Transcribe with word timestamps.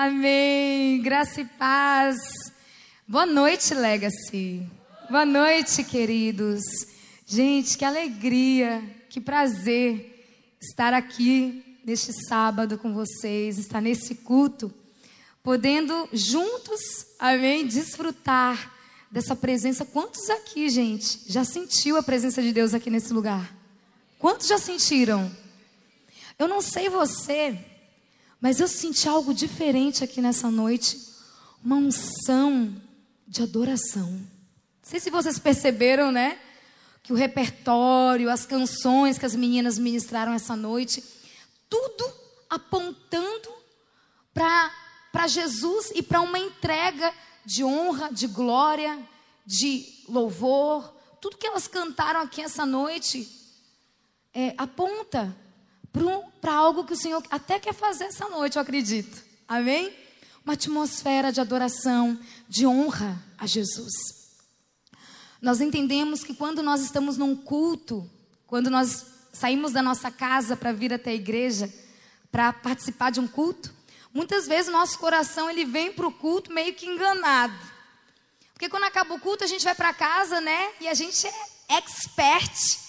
Amém. 0.00 1.02
Graça 1.02 1.40
e 1.40 1.44
paz. 1.44 2.16
Boa 3.04 3.26
noite, 3.26 3.74
Legacy. 3.74 4.64
Boa 5.10 5.26
noite, 5.26 5.82
queridos. 5.82 6.62
Gente, 7.26 7.76
que 7.76 7.84
alegria, 7.84 8.80
que 9.08 9.20
prazer 9.20 10.24
estar 10.60 10.94
aqui 10.94 11.80
neste 11.84 12.12
sábado 12.12 12.78
com 12.78 12.94
vocês, 12.94 13.58
estar 13.58 13.80
nesse 13.80 14.14
culto, 14.14 14.72
podendo 15.42 16.08
juntos, 16.12 17.04
amém, 17.18 17.66
desfrutar 17.66 18.72
dessa 19.10 19.34
presença. 19.34 19.84
Quantos 19.84 20.30
aqui, 20.30 20.68
gente, 20.68 21.22
já 21.26 21.42
sentiu 21.42 21.96
a 21.96 22.04
presença 22.04 22.40
de 22.40 22.52
Deus 22.52 22.72
aqui 22.72 22.88
nesse 22.88 23.12
lugar? 23.12 23.52
Quantos 24.16 24.46
já 24.46 24.58
sentiram? 24.58 25.28
Eu 26.38 26.46
não 26.46 26.62
sei 26.62 26.88
você, 26.88 27.58
mas 28.40 28.60
eu 28.60 28.68
senti 28.68 29.08
algo 29.08 29.34
diferente 29.34 30.04
aqui 30.04 30.20
nessa 30.20 30.50
noite. 30.50 30.98
Uma 31.62 31.76
unção 31.76 32.74
de 33.26 33.42
adoração. 33.42 34.10
Não 34.10 34.28
sei 34.82 35.00
se 35.00 35.10
vocês 35.10 35.38
perceberam, 35.38 36.12
né? 36.12 36.38
Que 37.02 37.12
o 37.12 37.16
repertório, 37.16 38.30
as 38.30 38.46
canções 38.46 39.18
que 39.18 39.26
as 39.26 39.34
meninas 39.34 39.78
ministraram 39.78 40.32
essa 40.32 40.54
noite, 40.54 41.02
tudo 41.68 42.12
apontando 42.48 43.52
para 44.32 45.26
Jesus 45.26 45.90
e 45.94 46.02
para 46.02 46.20
uma 46.20 46.38
entrega 46.38 47.12
de 47.44 47.64
honra, 47.64 48.12
de 48.12 48.26
glória, 48.26 48.98
de 49.44 50.04
louvor. 50.08 50.94
Tudo 51.20 51.36
que 51.36 51.46
elas 51.46 51.66
cantaram 51.66 52.20
aqui 52.20 52.40
essa 52.40 52.64
noite 52.64 53.28
é, 54.32 54.54
aponta 54.56 55.36
para 56.40 56.54
algo 56.54 56.84
que 56.84 56.92
o 56.92 56.96
Senhor 56.96 57.22
até 57.30 57.58
quer 57.58 57.74
fazer 57.74 58.04
essa 58.04 58.28
noite, 58.28 58.56
eu 58.56 58.62
acredito. 58.62 59.22
Amém? 59.46 59.94
Uma 60.44 60.54
atmosfera 60.54 61.32
de 61.32 61.40
adoração, 61.40 62.18
de 62.48 62.66
honra 62.66 63.22
a 63.36 63.46
Jesus. 63.46 63.94
Nós 65.40 65.60
entendemos 65.60 66.24
que 66.24 66.34
quando 66.34 66.62
nós 66.62 66.80
estamos 66.80 67.16
num 67.16 67.36
culto, 67.36 68.08
quando 68.46 68.70
nós 68.70 69.06
saímos 69.32 69.72
da 69.72 69.82
nossa 69.82 70.10
casa 70.10 70.56
para 70.56 70.72
vir 70.72 70.92
até 70.92 71.10
a 71.10 71.14
igreja, 71.14 71.72
para 72.30 72.52
participar 72.52 73.10
de 73.10 73.20
um 73.20 73.28
culto, 73.28 73.72
muitas 74.12 74.48
vezes 74.48 74.72
nosso 74.72 74.98
coração 74.98 75.48
ele 75.48 75.64
vem 75.64 75.92
para 75.92 76.06
o 76.06 76.12
culto 76.12 76.52
meio 76.52 76.74
que 76.74 76.86
enganado. 76.86 77.58
Porque 78.52 78.68
quando 78.68 78.84
acaba 78.84 79.14
o 79.14 79.20
culto, 79.20 79.44
a 79.44 79.46
gente 79.46 79.64
vai 79.64 79.74
para 79.74 79.94
casa, 79.94 80.40
né? 80.40 80.72
E 80.80 80.88
a 80.88 80.94
gente 80.94 81.26
é 81.26 81.76
expert 81.76 82.87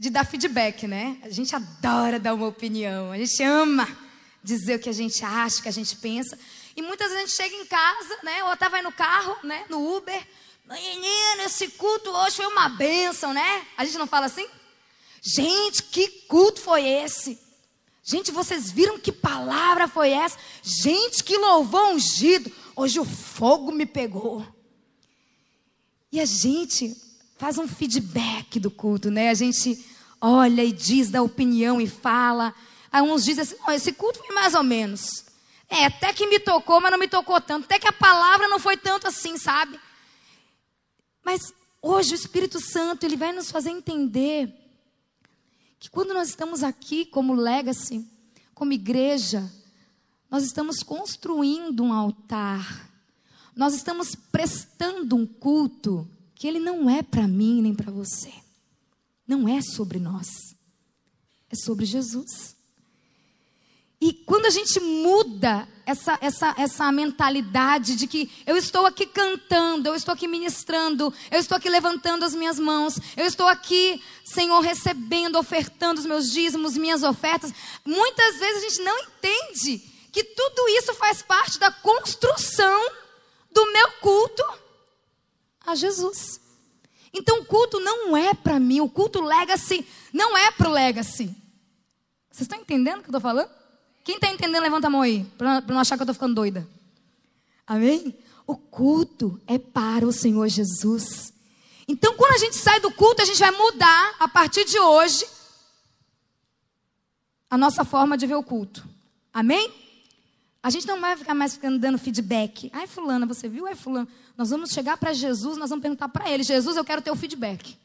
de 0.00 0.08
dar 0.08 0.24
feedback, 0.24 0.86
né? 0.86 1.18
A 1.22 1.28
gente 1.28 1.54
adora 1.54 2.18
dar 2.18 2.32
uma 2.32 2.46
opinião, 2.46 3.12
a 3.12 3.18
gente 3.18 3.42
ama 3.42 3.86
dizer 4.42 4.76
o 4.76 4.78
que 4.78 4.88
a 4.88 4.94
gente 4.94 5.22
acha, 5.22 5.58
o 5.58 5.62
que 5.62 5.68
a 5.68 5.72
gente 5.72 5.94
pensa. 5.94 6.38
E 6.74 6.80
muitas 6.80 7.10
vezes 7.10 7.22
a 7.22 7.26
gente 7.26 7.36
chega 7.36 7.62
em 7.62 7.66
casa, 7.66 8.18
né? 8.22 8.42
Ou 8.44 8.48
até 8.48 8.66
vai 8.70 8.80
no 8.80 8.90
carro, 8.90 9.36
né? 9.44 9.66
No 9.68 9.94
Uber. 9.94 10.26
Menina, 10.64 11.44
esse 11.44 11.68
culto 11.68 12.08
hoje 12.08 12.36
foi 12.36 12.46
uma 12.46 12.70
bênção, 12.70 13.34
né? 13.34 13.66
A 13.76 13.84
gente 13.84 13.98
não 13.98 14.06
fala 14.06 14.24
assim? 14.24 14.48
Gente, 15.20 15.82
que 15.82 16.08
culto 16.26 16.62
foi 16.62 16.88
esse? 16.88 17.38
Gente, 18.02 18.30
vocês 18.30 18.70
viram 18.70 18.98
que 18.98 19.12
palavra 19.12 19.86
foi 19.86 20.12
essa? 20.12 20.38
Gente, 20.62 21.22
que 21.22 21.36
louvor 21.36 21.92
ungido. 21.92 22.50
Hoje 22.74 22.98
o 22.98 23.04
fogo 23.04 23.70
me 23.70 23.84
pegou. 23.84 24.46
E 26.10 26.18
a 26.18 26.24
gente 26.24 26.96
faz 27.40 27.56
um 27.56 27.66
feedback 27.66 28.60
do 28.60 28.70
culto, 28.70 29.10
né? 29.10 29.30
A 29.30 29.34
gente 29.34 29.82
olha 30.20 30.62
e 30.62 30.70
diz, 30.70 31.08
dá 31.08 31.22
opinião 31.22 31.80
e 31.80 31.88
fala. 31.88 32.54
Aí 32.92 33.00
uns 33.00 33.24
dizem 33.24 33.42
assim: 33.42 33.56
oh, 33.66 33.70
esse 33.70 33.94
culto 33.94 34.18
foi 34.18 34.34
mais 34.34 34.54
ou 34.54 34.62
menos. 34.62 35.24
É, 35.66 35.86
até 35.86 36.12
que 36.12 36.26
me 36.26 36.38
tocou, 36.38 36.82
mas 36.82 36.90
não 36.90 36.98
me 36.98 37.08
tocou 37.08 37.40
tanto. 37.40 37.64
Até 37.64 37.78
que 37.78 37.88
a 37.88 37.92
palavra 37.92 38.46
não 38.46 38.58
foi 38.58 38.76
tanto 38.76 39.06
assim, 39.06 39.38
sabe? 39.38 39.80
Mas 41.24 41.54
hoje 41.80 42.12
o 42.12 42.14
Espírito 42.14 42.60
Santo, 42.60 43.04
ele 43.04 43.16
vai 43.16 43.32
nos 43.32 43.50
fazer 43.50 43.70
entender 43.70 44.52
que 45.78 45.88
quando 45.88 46.12
nós 46.12 46.28
estamos 46.28 46.62
aqui 46.62 47.06
como 47.06 47.32
legacy, 47.32 48.06
como 48.52 48.74
igreja, 48.74 49.50
nós 50.30 50.44
estamos 50.44 50.82
construindo 50.82 51.82
um 51.82 51.92
altar. 51.94 52.90
Nós 53.56 53.72
estamos 53.72 54.14
prestando 54.14 55.16
um 55.16 55.26
culto 55.26 56.06
que 56.40 56.48
ele 56.48 56.58
não 56.58 56.88
é 56.88 57.02
para 57.02 57.28
mim 57.28 57.60
nem 57.60 57.74
para 57.74 57.92
você. 57.92 58.32
Não 59.28 59.46
é 59.46 59.60
sobre 59.60 59.98
nós. 59.98 60.56
É 61.50 61.54
sobre 61.54 61.84
Jesus. 61.84 62.56
E 64.00 64.14
quando 64.14 64.46
a 64.46 64.50
gente 64.50 64.80
muda 64.80 65.68
essa, 65.84 66.16
essa, 66.22 66.54
essa 66.56 66.90
mentalidade 66.90 67.94
de 67.94 68.06
que 68.06 68.30
eu 68.46 68.56
estou 68.56 68.86
aqui 68.86 69.04
cantando, 69.04 69.90
eu 69.90 69.94
estou 69.94 70.14
aqui 70.14 70.26
ministrando, 70.26 71.12
eu 71.30 71.38
estou 71.38 71.58
aqui 71.58 71.68
levantando 71.68 72.24
as 72.24 72.34
minhas 72.34 72.58
mãos, 72.58 72.98
eu 73.18 73.26
estou 73.26 73.46
aqui, 73.46 74.02
Senhor, 74.24 74.60
recebendo, 74.60 75.38
ofertando 75.38 76.00
os 76.00 76.06
meus 76.06 76.30
dízimos, 76.32 76.74
minhas 76.74 77.02
ofertas, 77.02 77.52
muitas 77.84 78.38
vezes 78.38 78.56
a 78.56 78.68
gente 78.70 78.82
não 78.82 78.98
entende 79.00 79.78
que 80.10 80.24
tudo 80.24 80.68
isso 80.70 80.94
faz 80.94 81.20
parte 81.20 81.58
da 81.58 81.70
construção 81.70 82.92
do 83.52 83.72
meu 83.74 83.92
culto 84.00 84.59
a 85.66 85.74
Jesus. 85.74 86.40
Então 87.12 87.40
o 87.40 87.44
culto 87.44 87.80
não 87.80 88.16
é 88.16 88.34
para 88.34 88.58
mim, 88.60 88.80
o 88.80 88.88
culto 88.88 89.20
legacy 89.20 89.86
não 90.12 90.36
é 90.36 90.50
para 90.50 90.68
o 90.68 90.72
legacy. 90.72 91.34
Vocês 92.30 92.42
estão 92.42 92.58
entendendo 92.58 92.98
o 92.98 93.02
que 93.02 93.08
eu 93.08 93.16
estou 93.16 93.20
falando? 93.20 93.50
Quem 94.04 94.14
está 94.14 94.28
entendendo, 94.28 94.62
levanta 94.62 94.86
a 94.86 94.90
mão 94.90 95.02
aí, 95.02 95.24
para 95.36 95.60
não 95.62 95.80
achar 95.80 95.96
que 95.96 96.02
eu 96.02 96.04
estou 96.04 96.14
ficando 96.14 96.34
doida. 96.34 96.66
Amém? 97.66 98.16
O 98.46 98.56
culto 98.56 99.40
é 99.46 99.58
para 99.58 100.06
o 100.06 100.12
Senhor 100.12 100.48
Jesus. 100.48 101.32
Então, 101.86 102.14
quando 102.16 102.34
a 102.34 102.38
gente 102.38 102.56
sai 102.56 102.80
do 102.80 102.90
culto, 102.92 103.22
a 103.22 103.24
gente 103.24 103.38
vai 103.38 103.50
mudar, 103.50 104.16
a 104.18 104.28
partir 104.28 104.64
de 104.64 104.78
hoje, 104.78 105.26
a 107.48 107.58
nossa 107.58 107.84
forma 107.84 108.16
de 108.16 108.26
ver 108.26 108.36
o 108.36 108.42
culto. 108.42 108.88
Amém? 109.32 109.72
A 110.62 110.70
gente 110.70 110.86
não 110.86 111.00
vai 111.00 111.16
ficar 111.16 111.34
mais 111.34 111.54
ficando 111.54 111.78
dando 111.78 111.98
feedback. 111.98 112.70
Ai, 112.72 112.86
fulana, 112.86 113.26
você 113.26 113.48
viu? 113.48 113.66
Ai, 113.66 113.74
fulano. 113.74 114.08
Nós 114.36 114.50
vamos 114.50 114.70
chegar 114.70 114.96
para 114.96 115.12
Jesus, 115.12 115.56
nós 115.56 115.70
vamos 115.70 115.82
perguntar 115.82 116.08
para 116.08 116.30
ele: 116.30 116.42
Jesus, 116.42 116.76
eu 116.76 116.84
quero 116.84 117.00
o 117.00 117.04
teu 117.04 117.16
feedback. 117.16 117.76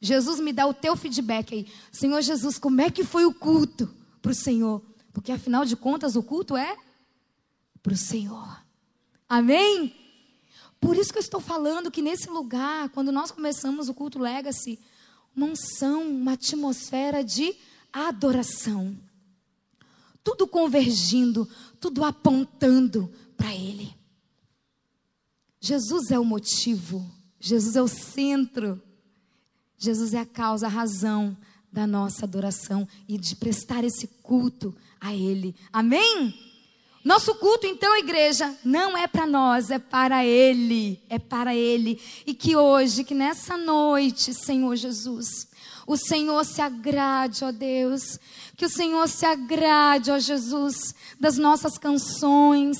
Jesus, 0.00 0.40
me 0.40 0.52
dá 0.52 0.66
o 0.66 0.74
teu 0.74 0.94
feedback 0.96 1.54
aí. 1.54 1.72
Senhor 1.90 2.20
Jesus, 2.20 2.58
como 2.58 2.80
é 2.80 2.90
que 2.90 3.04
foi 3.04 3.24
o 3.24 3.32
culto 3.32 3.92
para 4.20 4.32
o 4.32 4.34
Senhor? 4.34 4.82
Porque 5.12 5.32
afinal 5.32 5.64
de 5.64 5.74
contas, 5.74 6.16
o 6.16 6.22
culto 6.22 6.56
é 6.56 6.76
para 7.82 7.94
o 7.94 7.96
Senhor. 7.96 8.62
Amém? 9.28 9.94
Por 10.78 10.96
isso 10.96 11.10
que 11.10 11.18
eu 11.18 11.22
estou 11.22 11.40
falando 11.40 11.90
que 11.90 12.02
nesse 12.02 12.28
lugar, 12.28 12.90
quando 12.90 13.10
nós 13.10 13.30
começamos 13.30 13.88
o 13.88 13.94
culto 13.94 14.18
Legacy, 14.18 14.78
uma 15.34 15.46
unção, 15.46 16.02
uma 16.02 16.32
atmosfera 16.32 17.24
de 17.24 17.56
adoração 17.92 18.94
tudo 20.26 20.44
convergindo, 20.44 21.48
tudo 21.80 22.02
apontando 22.02 23.08
para 23.36 23.54
Ele. 23.54 23.94
Jesus 25.66 26.12
é 26.12 26.18
o 26.18 26.24
motivo, 26.24 27.04
Jesus 27.40 27.74
é 27.74 27.82
o 27.82 27.88
centro, 27.88 28.80
Jesus 29.76 30.14
é 30.14 30.20
a 30.20 30.24
causa, 30.24 30.66
a 30.66 30.70
razão 30.70 31.36
da 31.72 31.88
nossa 31.88 32.24
adoração 32.24 32.86
e 33.08 33.18
de 33.18 33.34
prestar 33.34 33.82
esse 33.82 34.06
culto 34.22 34.72
a 35.00 35.12
Ele. 35.12 35.56
Amém? 35.72 36.32
Nosso 37.04 37.34
culto, 37.34 37.66
então, 37.66 37.96
igreja, 37.96 38.56
não 38.64 38.96
é 38.96 39.08
para 39.08 39.26
nós, 39.26 39.68
é 39.72 39.78
para 39.80 40.24
Ele, 40.24 41.02
é 41.08 41.18
para 41.18 41.52
Ele. 41.52 42.00
E 42.24 42.32
que 42.32 42.54
hoje, 42.54 43.02
que 43.02 43.14
nessa 43.14 43.56
noite, 43.56 44.32
Senhor 44.34 44.76
Jesus, 44.76 45.48
o 45.86 45.96
Senhor 45.96 46.44
se 46.44 46.60
agrade, 46.60 47.44
ó 47.44 47.52
Deus. 47.52 48.18
Que 48.56 48.64
o 48.64 48.68
Senhor 48.68 49.06
se 49.08 49.24
agrade, 49.24 50.10
ó 50.10 50.18
Jesus, 50.18 50.94
das 51.20 51.38
nossas 51.38 51.78
canções. 51.78 52.76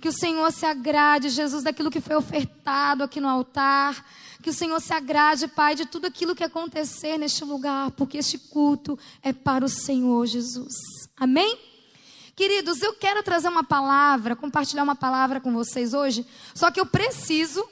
Que 0.00 0.08
o 0.08 0.12
Senhor 0.12 0.52
se 0.52 0.66
agrade, 0.66 1.30
Jesus, 1.30 1.64
daquilo 1.64 1.90
que 1.90 2.00
foi 2.00 2.16
ofertado 2.16 3.02
aqui 3.02 3.18
no 3.18 3.28
altar. 3.28 4.04
Que 4.42 4.50
o 4.50 4.52
Senhor 4.52 4.78
se 4.80 4.92
agrade, 4.92 5.48
Pai, 5.48 5.74
de 5.74 5.86
tudo 5.86 6.06
aquilo 6.06 6.34
que 6.34 6.44
acontecer 6.44 7.16
neste 7.16 7.44
lugar, 7.44 7.90
porque 7.92 8.18
este 8.18 8.38
culto 8.38 8.98
é 9.22 9.32
para 9.32 9.64
o 9.64 9.68
Senhor 9.68 10.26
Jesus. 10.26 10.74
Amém? 11.16 11.58
Queridos, 12.34 12.82
eu 12.82 12.94
quero 12.94 13.22
trazer 13.22 13.48
uma 13.48 13.64
palavra, 13.64 14.34
compartilhar 14.34 14.82
uma 14.82 14.96
palavra 14.96 15.40
com 15.40 15.52
vocês 15.52 15.92
hoje, 15.92 16.26
só 16.54 16.70
que 16.70 16.80
eu 16.80 16.86
preciso 16.86 17.66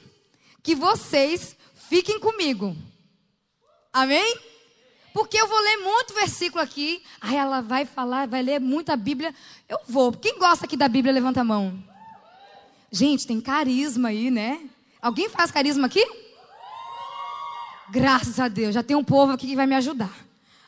que 0.62 0.74
vocês 0.74 1.56
fiquem 1.88 2.20
comigo. 2.20 2.76
Amém? 3.90 4.47
Porque 5.18 5.36
eu 5.36 5.48
vou 5.48 5.58
ler 5.58 5.78
muito 5.78 6.14
versículo 6.14 6.62
aqui. 6.62 7.02
Aí 7.20 7.34
ela 7.34 7.60
vai 7.60 7.84
falar, 7.84 8.28
vai 8.28 8.40
ler 8.40 8.60
muita 8.60 8.94
Bíblia. 8.94 9.34
Eu 9.68 9.80
vou. 9.88 10.12
Quem 10.12 10.38
gosta 10.38 10.64
aqui 10.64 10.76
da 10.76 10.86
Bíblia, 10.86 11.12
levanta 11.12 11.40
a 11.40 11.44
mão. 11.44 11.76
Gente, 12.92 13.26
tem 13.26 13.40
carisma 13.40 14.10
aí, 14.10 14.30
né? 14.30 14.60
Alguém 15.02 15.28
faz 15.28 15.50
carisma 15.50 15.88
aqui? 15.88 16.06
Graças 17.90 18.38
a 18.38 18.46
Deus, 18.46 18.72
já 18.72 18.82
tem 18.84 18.96
um 18.96 19.02
povo 19.02 19.32
aqui 19.32 19.48
que 19.48 19.56
vai 19.56 19.66
me 19.66 19.74
ajudar. 19.74 20.16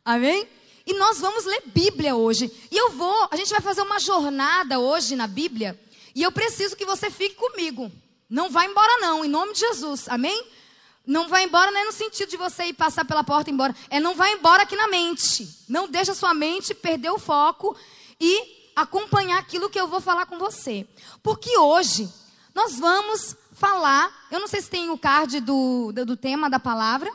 Amém? 0.04 0.48
E 0.84 0.94
nós 0.94 1.20
vamos 1.20 1.44
ler 1.44 1.62
Bíblia 1.66 2.16
hoje. 2.16 2.52
E 2.72 2.76
eu 2.76 2.90
vou, 2.90 3.28
a 3.30 3.36
gente 3.36 3.50
vai 3.50 3.60
fazer 3.60 3.82
uma 3.82 4.00
jornada 4.00 4.80
hoje 4.80 5.14
na 5.14 5.28
Bíblia 5.28 5.78
E 6.12 6.24
eu 6.24 6.32
preciso 6.32 6.74
que 6.74 6.84
você 6.84 7.08
fique 7.08 7.36
comigo. 7.36 7.88
Não 8.28 8.50
vá 8.50 8.64
embora, 8.64 8.98
não, 8.98 9.24
em 9.24 9.28
nome 9.28 9.52
de 9.52 9.60
Jesus. 9.60 10.08
Amém? 10.08 10.44
Não 11.06 11.28
vai 11.28 11.44
embora 11.44 11.70
não 11.70 11.80
é 11.80 11.84
no 11.84 11.92
sentido 11.92 12.28
de 12.28 12.36
você 12.36 12.66
ir 12.66 12.74
passar 12.74 13.04
pela 13.04 13.24
porta 13.24 13.50
e 13.50 13.52
embora. 13.52 13.74
É 13.88 13.98
não 13.98 14.14
vai 14.14 14.32
embora 14.32 14.62
aqui 14.62 14.76
na 14.76 14.88
mente. 14.88 15.48
Não 15.68 15.88
deixa 15.88 16.14
sua 16.14 16.34
mente 16.34 16.74
perder 16.74 17.10
o 17.10 17.18
foco 17.18 17.76
e 18.20 18.70
acompanhar 18.76 19.38
aquilo 19.38 19.70
que 19.70 19.80
eu 19.80 19.88
vou 19.88 20.00
falar 20.00 20.26
com 20.26 20.38
você. 20.38 20.86
Porque 21.22 21.56
hoje 21.58 22.08
nós 22.54 22.78
vamos 22.78 23.36
falar. 23.52 24.26
Eu 24.30 24.40
não 24.40 24.48
sei 24.48 24.60
se 24.60 24.70
tem 24.70 24.90
o 24.90 24.98
card 24.98 25.40
do, 25.40 25.92
do, 25.92 26.06
do 26.06 26.16
tema 26.16 26.48
da 26.48 26.58
palavra. 26.58 27.10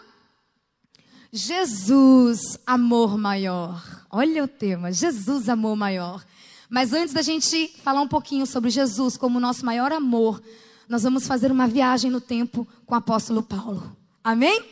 Jesus, 1.31 2.57
amor 2.65 3.17
maior. 3.17 3.83
Olha 4.09 4.43
o 4.43 4.47
tema, 4.47 4.91
Jesus, 4.91 5.49
amor 5.49 5.75
maior. 5.75 6.23
Mas 6.69 6.93
antes 6.93 7.13
da 7.13 7.21
gente 7.21 7.67
falar 7.83 8.01
um 8.01 8.07
pouquinho 8.07 8.45
sobre 8.45 8.69
Jesus 8.69 9.17
como 9.17 9.39
nosso 9.39 9.65
maior 9.65 9.91
amor, 9.91 10.41
nós 10.87 11.03
vamos 11.03 11.27
fazer 11.27 11.51
uma 11.51 11.67
viagem 11.67 12.11
no 12.11 12.21
tempo 12.21 12.67
com 12.85 12.93
o 12.93 12.97
apóstolo 12.97 13.41
Paulo. 13.41 13.95
Amém? 14.23 14.63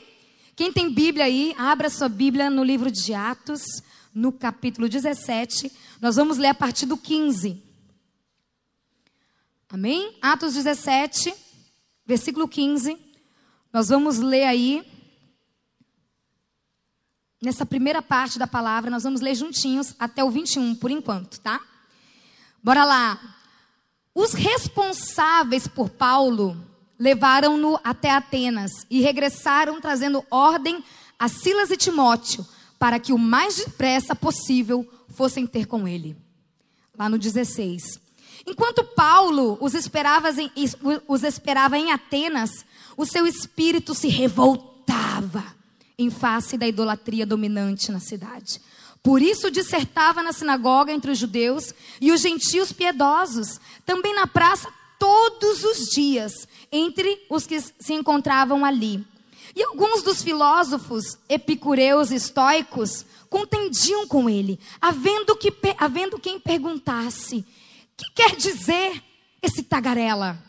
Quem 0.56 0.72
tem 0.72 0.94
Bíblia 0.94 1.26
aí, 1.26 1.56
abra 1.58 1.90
sua 1.90 2.08
Bíblia 2.08 2.50
no 2.50 2.64
livro 2.64 2.92
de 2.92 3.14
Atos, 3.14 3.64
no 4.14 4.32
capítulo 4.32 4.88
17. 4.88 5.72
Nós 6.00 6.16
vamos 6.16 6.38
ler 6.38 6.50
a 6.50 6.54
partir 6.54 6.86
do 6.86 6.96
15. 6.96 7.62
Amém? 9.70 10.16
Atos 10.22 10.54
17, 10.54 11.34
versículo 12.06 12.48
15. 12.48 12.96
Nós 13.72 13.90
vamos 13.90 14.20
ler 14.20 14.44
aí 14.44 14.86
nessa 17.42 17.66
primeira 17.66 18.02
parte 18.02 18.38
da 18.38 18.48
palavra, 18.48 18.90
nós 18.90 19.04
vamos 19.04 19.20
ler 19.20 19.36
juntinhos 19.36 19.96
até 20.00 20.24
o 20.24 20.30
21 20.30 20.76
por 20.76 20.92
enquanto, 20.92 21.40
tá? 21.40 21.60
Bora 22.64 22.86
lá. 22.86 23.20
Os 24.16 24.34
responsáveis 24.34 25.68
por 25.68 25.90
Paulo 25.90 26.56
levaram-no 27.00 27.80
até 27.84 28.12
Atenas 28.12 28.86
e 28.90 29.02
regressaram 29.02 29.82
trazendo 29.82 30.24
ordem 30.30 30.84
a 31.18 31.28
Silas 31.28 31.72
e 31.72 31.78
Timóteo 31.78 32.46
para 32.78 33.00
que 33.00 33.14
o 33.14 33.18
mais 33.18 33.56
depressa 33.56 34.16
possível 34.16 34.88
fossem 35.10 35.48
ter 35.48 35.66
com 35.66 35.88
ele. 35.88 36.16
Lá 36.98 37.10
no 37.10 37.18
16. 37.18 38.00
Enquanto 38.46 38.84
Paulo 38.84 39.58
os 39.62 39.74
esperava 39.74 40.30
em, 40.30 40.52
os 41.08 41.24
esperava 41.24 41.78
em 41.78 41.92
Atenas, 41.92 42.66
o 42.96 43.06
seu 43.06 43.26
espírito 43.26 43.96
se 43.96 44.10
revoltava 44.10 45.44
em 45.98 46.10
face 46.10 46.58
da 46.58 46.68
idolatria 46.68 47.26
dominante 47.26 47.92
na 47.92 48.00
cidade. 48.00 48.62
Por 49.04 49.22
isso 49.22 49.52
dissertava 49.52 50.24
na 50.24 50.32
sinagoga 50.32 50.92
entre 50.92 51.12
os 51.12 51.20
judeus 51.20 51.74
e 52.00 52.12
os 52.12 52.22
gentios 52.22 52.72
piedosos, 52.72 53.60
também 53.86 54.16
na 54.16 54.26
praça 54.26 54.72
todos 54.98 55.64
os 55.66 55.90
dias, 55.90 56.48
entre 56.72 57.22
os 57.30 57.46
que 57.46 57.60
se 57.60 57.94
encontravam 57.94 58.64
ali. 58.64 59.06
E 59.54 59.62
alguns 59.62 60.02
dos 60.02 60.24
filósofos 60.24 61.18
epicureus 61.28 62.10
e 62.10 62.16
estoicos 62.16 63.06
contendiam 63.30 64.08
com 64.08 64.30
ele, 64.30 64.58
havendo, 64.82 65.36
que, 65.36 65.54
havendo 65.78 66.18
quem 66.18 66.40
perguntasse: 66.40 67.46
que 67.98 68.10
quer 68.16 68.36
dizer 68.38 69.04
esse 69.42 69.62
tagarela? 69.62 70.42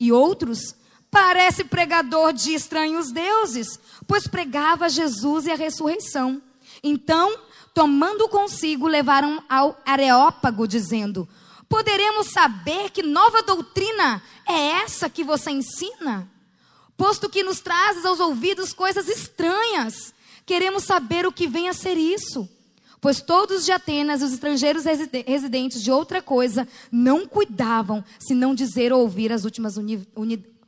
E 0.00 0.10
outros 0.10 0.74
Parece 1.10 1.64
pregador 1.64 2.32
de 2.32 2.54
estranhos 2.54 3.10
deuses, 3.10 3.80
pois 4.06 4.28
pregava 4.28 4.88
Jesus 4.88 5.44
e 5.46 5.50
a 5.50 5.56
ressurreição. 5.56 6.40
Então, 6.84 7.36
tomando 7.74 8.28
consigo, 8.28 8.86
levaram 8.86 9.42
ao 9.48 9.80
Areópago, 9.84 10.66
dizendo: 10.66 11.28
Poderemos 11.68 12.28
saber 12.28 12.90
que 12.90 13.02
nova 13.02 13.42
doutrina 13.42 14.22
é 14.46 14.82
essa 14.82 15.08
que 15.08 15.22
você 15.22 15.50
ensina? 15.50 16.28
Posto 16.96 17.30
que 17.30 17.42
nos 17.42 17.60
trazes 17.60 18.04
aos 18.04 18.20
ouvidos 18.20 18.72
coisas 18.72 19.08
estranhas, 19.08 20.12
queremos 20.44 20.84
saber 20.84 21.26
o 21.26 21.32
que 21.32 21.46
vem 21.46 21.68
a 21.68 21.72
ser 21.72 21.96
isso. 21.96 22.48
Pois 23.00 23.22
todos 23.22 23.64
de 23.64 23.72
Atenas, 23.72 24.20
os 24.20 24.32
estrangeiros 24.34 24.84
residentes 24.84 25.82
de 25.82 25.90
outra 25.90 26.20
coisa, 26.20 26.68
não 26.92 27.26
cuidavam, 27.26 28.04
senão 28.18 28.54
dizer 28.54 28.92
ou 28.92 29.00
ouvir 29.00 29.32
as 29.32 29.44
últimas 29.44 29.76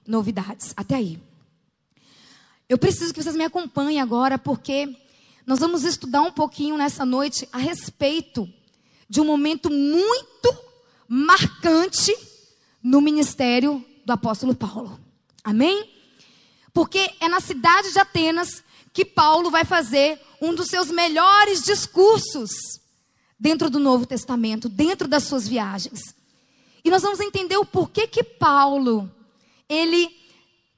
novidades. 0.07 0.73
Até 0.75 0.95
aí. 0.95 1.21
Eu 2.67 2.79
preciso 2.79 3.13
que 3.13 3.23
vocês 3.23 3.37
me 3.37 3.45
acompanhem 3.45 4.01
agora, 4.01 4.39
porque 4.39 4.97
nós 5.47 5.59
vamos 5.59 5.85
estudar 5.85 6.23
um 6.23 6.33
pouquinho 6.33 6.77
nessa 6.77 7.05
noite 7.05 7.49
a 7.53 7.59
respeito 7.59 8.49
de 9.09 9.21
um 9.21 9.25
momento 9.25 9.71
muito 9.71 10.57
marcante 11.09 12.15
no 12.83 13.01
ministério 13.01 13.85
do 14.05 14.13
apóstolo 14.13 14.55
Paulo. 14.55 14.99
Amém? 15.45 15.91
Porque 16.73 17.11
é 17.21 17.29
na 17.29 17.41
cidade 17.41 17.93
de 17.93 17.99
Atenas 17.99 18.63
que 18.93 19.05
Paulo 19.05 19.51
vai 19.51 19.65
fazer 19.65 20.21
um 20.41 20.55
dos 20.55 20.69
seus 20.69 20.91
melhores 20.91 21.63
discursos 21.63 22.51
dentro 23.39 23.69
do 23.69 23.79
Novo 23.79 24.07
Testamento, 24.07 24.69
dentro 24.69 25.09
das 25.09 25.25
suas 25.25 25.49
viagens. 25.49 26.15
E 26.85 26.91
nós 26.91 27.03
vamos 27.03 27.21
entender 27.21 27.57
o 27.57 27.65
porquê 27.65 28.07
que 28.07 28.23
Paulo 28.23 29.11
ele 29.69 30.22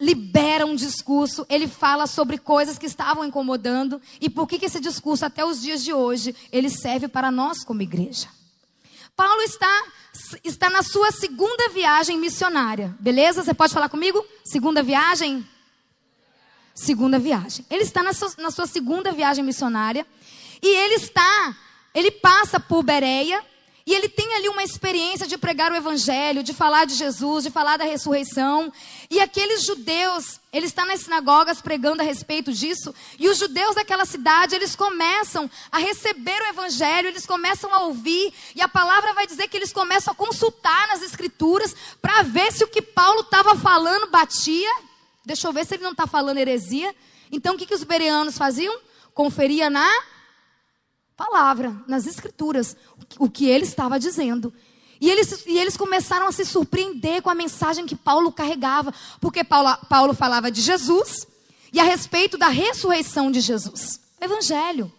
libera 0.01 0.67
um 0.67 0.75
discurso, 0.75 1.47
ele 1.49 1.69
fala 1.69 2.07
sobre 2.07 2.37
coisas 2.39 2.79
que 2.79 2.87
estavam 2.87 3.25
incomodando 3.25 4.01
e 4.21 4.29
por 4.29 4.47
que, 4.47 4.59
que 4.59 4.67
esse 4.67 4.81
discurso 4.81 5.25
até 5.25 5.45
os 5.45 5.61
dias 5.61 5.85
de 5.85 5.93
hoje 5.93 6.35
ele 6.51 6.69
serve 6.69 7.09
para 7.09 7.31
nós 7.31 7.65
como 7.65 7.83
igreja. 7.83 8.29
Paulo 9.17 9.43
está 9.43 9.85
está 10.43 10.71
na 10.71 10.83
sua 10.83 11.11
segunda 11.11 11.69
viagem 11.71 12.19
missionária, 12.19 12.95
beleza? 13.01 13.43
Você 13.43 13.55
pode 13.55 13.73
falar 13.73 13.89
comigo? 13.89 14.25
Segunda 14.45 14.83
viagem? 14.83 15.47
Segunda 16.73 17.19
viagem. 17.19 17.65
Ele 17.71 17.83
está 17.83 18.03
na 18.03 18.13
sua, 18.13 18.31
na 18.39 18.51
sua 18.51 18.67
segunda 18.67 19.13
viagem 19.13 19.45
missionária 19.45 20.07
e 20.63 20.67
ele 20.67 20.95
está, 20.95 21.57
ele 21.95 22.11
passa 22.11 22.59
por 22.59 22.83
Bereia, 22.83 23.45
e 23.87 23.93
ele 23.93 24.09
tem 24.09 24.35
ali 24.35 24.49
uma 24.49 24.63
experiência 24.63 25.27
de 25.27 25.37
pregar 25.37 25.71
o 25.71 25.75
evangelho, 25.75 26.43
de 26.43 26.55
falar 26.55 26.87
de 26.87 26.95
Jesus, 26.95 27.45
de 27.45 27.51
falar 27.51 27.77
da 27.77 27.85
ressurreição. 27.85 28.73
E 29.11 29.21
aqueles 29.21 29.63
judeus, 29.63 30.41
ele 30.51 30.65
está 30.65 30.87
nas 30.87 31.01
sinagogas 31.01 31.61
pregando 31.61 32.01
a 32.01 32.05
respeito 32.05 32.51
disso, 32.51 32.95
e 33.19 33.29
os 33.29 33.37
judeus 33.37 33.75
daquela 33.75 34.07
cidade, 34.07 34.55
eles 34.55 34.75
começam 34.75 35.51
a 35.71 35.79
receber 35.79 36.41
o 36.41 36.47
evangelho, 36.47 37.09
eles 37.09 37.27
começam 37.27 37.75
a 37.75 37.81
ouvir, 37.81 38.33
e 38.55 38.63
a 38.63 38.69
palavra 38.69 39.13
vai 39.13 39.27
dizer 39.27 39.49
que 39.49 39.57
eles 39.57 39.73
começam 39.73 40.13
a 40.13 40.17
consultar 40.17 40.89
nas 40.89 41.03
escrituras 41.03 41.77
para 42.01 42.23
ver 42.23 42.53
se 42.53 42.65
o 42.65 42.69
que 42.69 42.81
Paulo 42.81 43.21
estava 43.21 43.55
falando 43.55 44.11
batia. 44.11 44.71
Deixa 45.27 45.47
eu 45.47 45.53
ver 45.53 45.67
se 45.67 45.75
ele 45.75 45.83
não 45.83 45.93
está 45.93 46.07
falando 46.07 46.39
heresia. 46.39 46.95
Então 47.31 47.55
o 47.55 47.59
que, 47.59 47.67
que 47.67 47.75
os 47.75 47.85
bereanos 47.85 48.39
faziam? 48.39 48.79
Conferia 49.13 49.69
na 49.69 49.91
palavra, 51.17 51.75
nas 51.87 52.07
escrituras, 52.07 52.77
o 53.19 53.31
que 53.31 53.47
ele 53.47 53.65
estava 53.65 53.99
dizendo. 53.99 54.53
E 55.01 55.11
eles, 55.11 55.45
e 55.47 55.59
eles 55.59 55.77
começaram 55.77 56.27
a 56.27 56.33
se 56.33 56.45
surpreender 56.45 57.23
com 57.23 57.31
a 57.31 57.35
mensagem 57.35 57.87
que 57.87 57.97
Paulo 57.97 58.33
carregava, 58.33 58.93
porque 59.21 59.45
Paulo, 59.45 59.77
Paulo 59.89 60.15
falava 60.15 60.51
de 60.51 60.61
Jesus 60.61 61.27
e 61.73 61.81
a 61.81 61.85
respeito 61.85 62.39
da 62.39 62.49
ressurreição 62.49 63.31
de 63.31 63.41
Jesus. 63.41 64.01
Evangelho. 64.21 64.93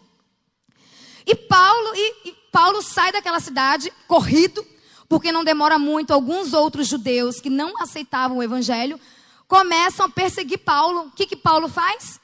E 1.25 1.34
Paulo, 1.34 1.95
e, 1.95 2.29
e 2.29 2.36
Paulo 2.51 2.81
sai 2.81 3.12
daquela 3.12 3.39
cidade 3.39 3.91
corrido, 4.07 4.65
porque 5.10 5.31
não 5.31 5.43
demora 5.43 5.79
muito, 5.79 6.13
alguns 6.13 6.53
outros 6.53 6.88
judeus 6.88 7.39
que 7.39 7.50
não 7.50 7.81
aceitavam 7.81 8.38
o 8.38 8.43
evangelho 8.43 9.00
começam 9.48 10.05
a 10.05 10.10
perseguir 10.10 10.60
Paulo. 10.60 11.07
O 11.07 11.12
que, 11.12 11.25
que 11.25 11.36
Paulo 11.36 11.67
faz? 11.67 12.19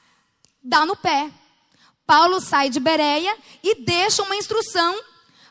Dá 0.63 0.85
no 0.85 0.95
pé. 0.95 1.31
Paulo 2.11 2.41
sai 2.41 2.69
de 2.69 2.77
Bereia 2.77 3.37
e 3.63 3.73
deixa 3.85 4.21
uma 4.21 4.35
instrução 4.35 5.01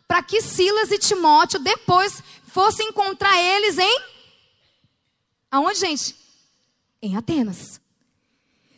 para 0.06 0.22
que 0.22 0.42
Silas 0.42 0.90
e 0.90 0.98
Timóteo 0.98 1.58
depois 1.58 2.22
fossem 2.48 2.88
encontrar 2.88 3.40
eles 3.40 3.78
em 3.78 4.00
aonde, 5.50 5.78
gente? 5.78 6.14
Em 7.00 7.16
Atenas. 7.16 7.80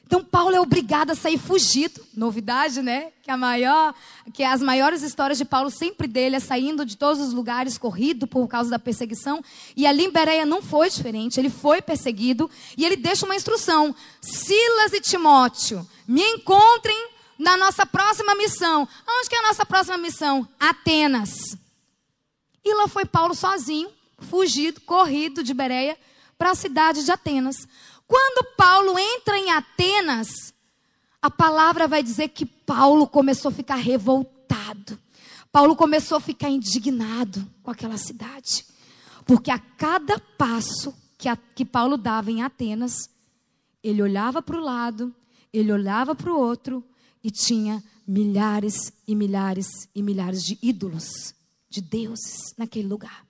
Então 0.07 0.23
Paulo 0.23 0.55
é 0.55 0.61
obrigado 0.61 1.11
a 1.11 1.17
sair 1.17 1.39
fugido. 1.39 2.07
Novidade, 2.15 2.81
né? 2.83 3.11
Que 3.21 3.33
a 3.33 3.37
maior, 3.37 3.93
que 4.33 4.45
as 4.45 4.63
maiores 4.63 5.03
histórias 5.03 5.37
de 5.37 5.45
Paulo 5.45 5.69
sempre 5.69 6.07
dele 6.07 6.37
é 6.37 6.41
saindo 6.41 6.87
de 6.87 6.97
todos 6.97 7.21
os 7.21 7.33
lugares 7.33 7.77
corrido 7.77 8.29
por 8.29 8.47
causa 8.47 8.71
da 8.71 8.79
perseguição. 8.79 9.43
E 9.75 9.89
ali 9.89 10.05
em 10.05 10.11
Bereia 10.11 10.47
não 10.47 10.63
foi 10.63 10.89
diferente. 10.89 11.41
Ele 11.41 11.51
foi 11.51 11.83
perseguido 11.83 12.49
e 12.77 12.85
ele 12.85 12.95
deixa 12.95 13.27
uma 13.27 13.35
instrução: 13.35 13.93
Silas 14.21 14.93
e 14.93 15.01
Timóteo, 15.01 15.85
me 16.07 16.23
encontrem 16.23 17.12
na 17.39 17.57
nossa 17.57 17.85
próxima 17.87 18.35
missão. 18.35 18.89
Onde 19.09 19.29
que 19.29 19.35
é 19.35 19.39
a 19.39 19.49
nossa 19.49 19.67
próxima 19.67 19.99
missão? 19.99 20.49
Atenas. 20.59 21.57
E 22.65 22.75
lá 22.75 22.87
foi 22.87 23.05
Paulo 23.05 23.35
sozinho, 23.35 23.91
fugido, 24.19 24.81
corrido 24.83 25.43
de 25.43 25.53
Bereia 25.53 25.99
para 26.39 26.51
a 26.51 26.55
cidade 26.55 27.05
de 27.05 27.11
Atenas. 27.11 27.67
Quando 28.07 28.45
Paulo 28.57 28.99
entra 28.99 29.39
em 29.39 29.51
Atenas, 29.51 30.53
a 31.21 31.31
palavra 31.31 31.89
vai 31.89 32.03
dizer 32.03 32.29
que 32.29 32.45
Paulo 32.45 33.07
começou 33.07 33.49
a 33.49 33.55
ficar 33.55 33.77
revoltado. 33.77 34.99
Paulo 35.51 35.77
começou 35.77 36.19
a 36.19 36.21
ficar 36.21 36.49
indignado 36.49 37.47
com 37.63 37.71
aquela 37.71 37.97
cidade. 37.97 38.65
Porque 39.25 39.51
a 39.51 39.59
cada 39.59 40.19
passo 40.19 40.95
que, 41.19 41.29
a, 41.29 41.37
que 41.37 41.65
Paulo 41.65 41.97
dava 41.97 42.31
em 42.31 42.43
Atenas, 42.43 43.09
ele 43.83 44.03
olhava 44.03 44.43
para 44.43 44.57
o 44.57 44.61
lado, 44.61 45.15
ele 45.53 45.73
olhava 45.73 46.15
para 46.15 46.33
o 46.33 46.39
outro 46.39 46.85
e 47.23 47.31
tinha 47.31 47.83
milhares 48.07 48.93
e 49.07 49.15
milhares 49.15 49.89
e 49.95 50.03
milhares 50.03 50.45
de 50.45 50.59
ídolos, 50.61 51.35
de 51.69 51.81
deuses 51.81 52.55
naquele 52.57 52.89
lugar. 52.89 53.25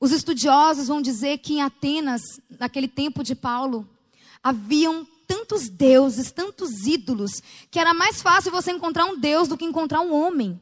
Os 0.00 0.12
estudiosos 0.12 0.88
vão 0.88 1.02
dizer 1.02 1.38
que 1.38 1.54
em 1.54 1.62
Atenas, 1.62 2.22
naquele 2.58 2.86
tempo 2.86 3.24
de 3.24 3.34
Paulo, 3.34 3.88
haviam 4.42 5.06
tantos 5.26 5.68
deuses, 5.68 6.30
tantos 6.30 6.86
ídolos, 6.86 7.42
que 7.70 7.78
era 7.78 7.92
mais 7.92 8.22
fácil 8.22 8.50
você 8.50 8.70
encontrar 8.70 9.04
um 9.04 9.18
Deus 9.18 9.48
do 9.48 9.56
que 9.56 9.64
encontrar 9.64 10.00
um 10.00 10.14
homem. 10.14 10.60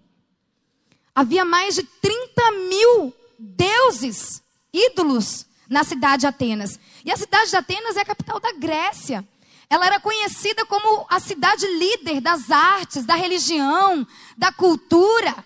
Havia 1.14 1.44
mais 1.44 1.74
de 1.74 1.82
30 1.82 2.52
mil 2.68 3.14
deuses, 3.38 4.42
ídolos, 4.72 5.46
na 5.68 5.84
cidade 5.84 6.20
de 6.20 6.26
Atenas. 6.26 6.78
E 7.04 7.10
a 7.10 7.16
cidade 7.16 7.50
de 7.50 7.56
Atenas 7.56 7.96
é 7.96 8.00
a 8.00 8.04
capital 8.04 8.40
da 8.40 8.52
Grécia. 8.52 9.26
Ela 9.68 9.86
era 9.86 10.00
conhecida 10.00 10.64
como 10.66 11.06
a 11.10 11.18
cidade 11.18 11.66
líder 11.66 12.20
das 12.20 12.50
artes, 12.50 13.04
da 13.04 13.14
religião, 13.14 14.06
da 14.36 14.52
cultura. 14.52 15.44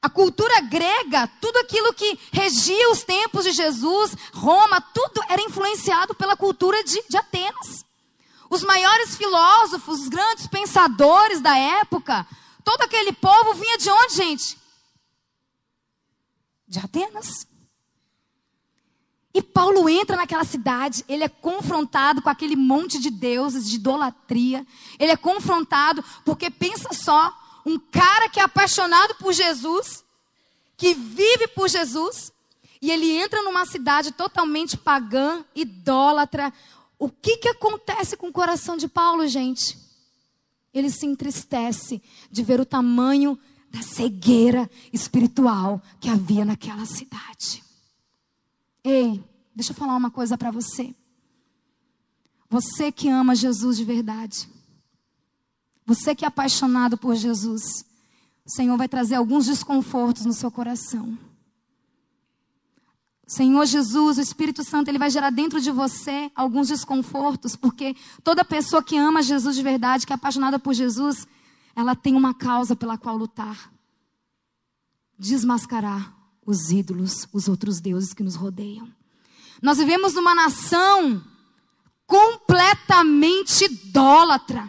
A 0.00 0.08
cultura 0.08 0.60
grega, 0.60 1.26
tudo 1.40 1.58
aquilo 1.58 1.92
que 1.92 2.18
regia 2.32 2.90
os 2.90 3.02
tempos 3.02 3.44
de 3.44 3.50
Jesus, 3.50 4.16
Roma, 4.32 4.80
tudo 4.80 5.20
era 5.28 5.42
influenciado 5.42 6.14
pela 6.14 6.36
cultura 6.36 6.82
de, 6.84 7.02
de 7.08 7.16
Atenas. 7.16 7.84
Os 8.48 8.62
maiores 8.62 9.16
filósofos, 9.16 10.02
os 10.02 10.08
grandes 10.08 10.46
pensadores 10.46 11.40
da 11.40 11.58
época, 11.58 12.24
todo 12.62 12.82
aquele 12.82 13.12
povo 13.12 13.54
vinha 13.54 13.76
de 13.78 13.90
onde, 13.90 14.14
gente? 14.14 14.58
De 16.68 16.78
Atenas. 16.78 17.48
E 19.36 19.42
Paulo 19.42 19.86
entra 19.86 20.16
naquela 20.16 20.44
cidade, 20.44 21.04
ele 21.06 21.22
é 21.22 21.28
confrontado 21.28 22.22
com 22.22 22.30
aquele 22.30 22.56
monte 22.56 22.98
de 22.98 23.10
deuses, 23.10 23.68
de 23.68 23.76
idolatria. 23.76 24.66
Ele 24.98 25.12
é 25.12 25.16
confrontado 25.16 26.02
porque 26.24 26.48
pensa 26.48 26.94
só, 26.94 27.30
um 27.66 27.78
cara 27.78 28.30
que 28.30 28.40
é 28.40 28.42
apaixonado 28.42 29.14
por 29.16 29.34
Jesus, 29.34 30.02
que 30.74 30.94
vive 30.94 31.48
por 31.48 31.68
Jesus, 31.68 32.32
e 32.80 32.90
ele 32.90 33.10
entra 33.10 33.42
numa 33.42 33.66
cidade 33.66 34.10
totalmente 34.10 34.74
pagã, 34.74 35.44
idólatra. 35.54 36.50
O 36.98 37.10
que 37.10 37.36
que 37.36 37.48
acontece 37.48 38.16
com 38.16 38.28
o 38.28 38.32
coração 38.32 38.74
de 38.74 38.88
Paulo, 38.88 39.28
gente? 39.28 39.76
Ele 40.72 40.88
se 40.88 41.04
entristece 41.04 42.02
de 42.30 42.42
ver 42.42 42.58
o 42.58 42.64
tamanho 42.64 43.38
da 43.68 43.82
cegueira 43.82 44.70
espiritual 44.94 45.82
que 46.00 46.08
havia 46.08 46.46
naquela 46.46 46.86
cidade. 46.86 47.65
Ei, 48.88 49.20
deixa 49.52 49.72
eu 49.72 49.76
falar 49.76 49.96
uma 49.96 50.12
coisa 50.12 50.38
para 50.38 50.52
você. 50.52 50.94
Você 52.48 52.92
que 52.92 53.08
ama 53.08 53.34
Jesus 53.34 53.76
de 53.76 53.84
verdade. 53.84 54.48
Você 55.84 56.14
que 56.14 56.24
é 56.24 56.28
apaixonado 56.28 56.96
por 56.96 57.16
Jesus. 57.16 57.84
O 58.44 58.50
Senhor 58.52 58.76
vai 58.76 58.86
trazer 58.88 59.16
alguns 59.16 59.46
desconfortos 59.46 60.24
no 60.24 60.32
seu 60.32 60.52
coração. 60.52 61.18
Senhor 63.26 63.66
Jesus, 63.66 64.18
o 64.18 64.20
Espírito 64.20 64.62
Santo, 64.62 64.86
ele 64.86 65.00
vai 65.00 65.10
gerar 65.10 65.30
dentro 65.30 65.60
de 65.60 65.72
você 65.72 66.30
alguns 66.32 66.68
desconfortos, 66.68 67.56
porque 67.56 67.96
toda 68.22 68.44
pessoa 68.44 68.84
que 68.84 68.96
ama 68.96 69.20
Jesus 69.20 69.56
de 69.56 69.64
verdade, 69.64 70.06
que 70.06 70.12
é 70.12 70.14
apaixonada 70.14 70.60
por 70.60 70.72
Jesus, 70.72 71.26
ela 71.74 71.96
tem 71.96 72.14
uma 72.14 72.32
causa 72.32 72.76
pela 72.76 72.96
qual 72.96 73.16
lutar. 73.16 73.68
Desmascarar 75.18 76.16
os 76.46 76.70
ídolos, 76.70 77.28
os 77.32 77.48
outros 77.48 77.80
deuses 77.80 78.14
que 78.14 78.22
nos 78.22 78.36
rodeiam. 78.36 78.88
Nós 79.60 79.78
vivemos 79.78 80.14
numa 80.14 80.34
nação 80.34 81.22
completamente 82.06 83.64
idólatra. 83.64 84.68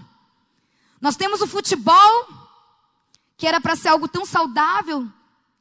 Nós 0.99 1.15
temos 1.15 1.41
o 1.41 1.47
futebol, 1.47 2.27
que 3.37 3.45
era 3.45 3.61
para 3.61 3.75
ser 3.75 3.89
algo 3.89 4.07
tão 4.07 4.25
saudável 4.25 5.07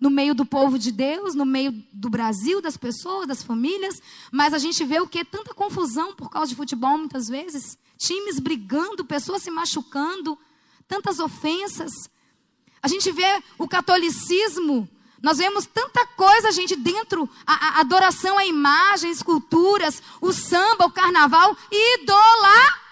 no 0.00 0.10
meio 0.10 0.34
do 0.34 0.46
povo 0.46 0.78
de 0.78 0.90
Deus, 0.90 1.34
no 1.34 1.44
meio 1.44 1.72
do 1.92 2.08
Brasil, 2.08 2.60
das 2.60 2.76
pessoas, 2.76 3.26
das 3.26 3.42
famílias, 3.42 4.00
mas 4.30 4.52
a 4.54 4.58
gente 4.58 4.84
vê 4.84 5.00
o 5.00 5.08
que? 5.08 5.24
Tanta 5.24 5.54
confusão 5.54 6.14
por 6.14 6.30
causa 6.30 6.48
de 6.50 6.56
futebol 6.56 6.96
muitas 6.98 7.28
vezes. 7.28 7.78
Times 7.98 8.38
brigando, 8.38 9.04
pessoas 9.04 9.42
se 9.42 9.50
machucando, 9.50 10.38
tantas 10.86 11.18
ofensas. 11.18 11.92
A 12.82 12.88
gente 12.88 13.10
vê 13.10 13.42
o 13.58 13.66
catolicismo 13.66 14.88
nós 15.22 15.38
vemos 15.38 15.66
tanta 15.66 16.06
coisa, 16.08 16.52
gente, 16.52 16.76
dentro, 16.76 17.28
a, 17.46 17.52
a 17.52 17.80
adoração 17.80 18.38
a 18.38 18.44
imagens, 18.44 19.16
esculturas, 19.16 20.02
o 20.20 20.32
samba, 20.32 20.86
o 20.86 20.90
carnaval, 20.90 21.56
idolatria. 21.70 22.84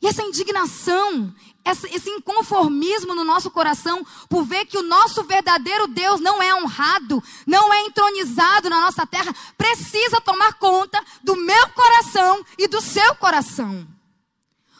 E 0.00 0.06
essa 0.08 0.22
indignação, 0.22 1.32
essa, 1.64 1.86
esse 1.94 2.10
inconformismo 2.10 3.14
no 3.14 3.22
nosso 3.22 3.50
coração, 3.52 4.04
por 4.28 4.42
ver 4.42 4.64
que 4.64 4.76
o 4.76 4.82
nosso 4.82 5.22
verdadeiro 5.22 5.86
Deus 5.86 6.20
não 6.20 6.42
é 6.42 6.52
honrado, 6.52 7.22
não 7.46 7.72
é 7.72 7.82
entronizado 7.82 8.68
na 8.68 8.80
nossa 8.80 9.06
terra, 9.06 9.32
precisa 9.56 10.20
tomar 10.20 10.54
conta 10.54 11.00
do 11.22 11.36
meu 11.36 11.68
coração 11.68 12.44
e 12.58 12.66
do 12.66 12.80
seu 12.80 13.14
coração. 13.14 13.86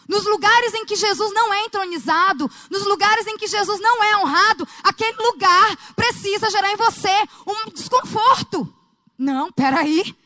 Nos 0.09 0.25
lugares 0.25 0.75
em 0.75 0.85
que 0.85 0.97
Jesus 0.97 1.32
não 1.32 1.52
é 1.52 1.64
entronizado, 1.64 2.50
nos 2.71 2.85
lugares 2.85 3.26
em 3.26 3.37
que 3.37 3.47
Jesus 3.47 3.80
não 3.80 4.02
é 4.02 4.16
honrado, 4.18 4.66
aquele 4.82 5.16
lugar 5.16 5.94
precisa 5.94 6.50
gerar 6.50 6.71
em 6.73 6.76
você 6.76 7.28
um 7.47 7.71
desconforto. 7.71 8.73
Não, 9.16 9.52
peraí. 9.52 10.16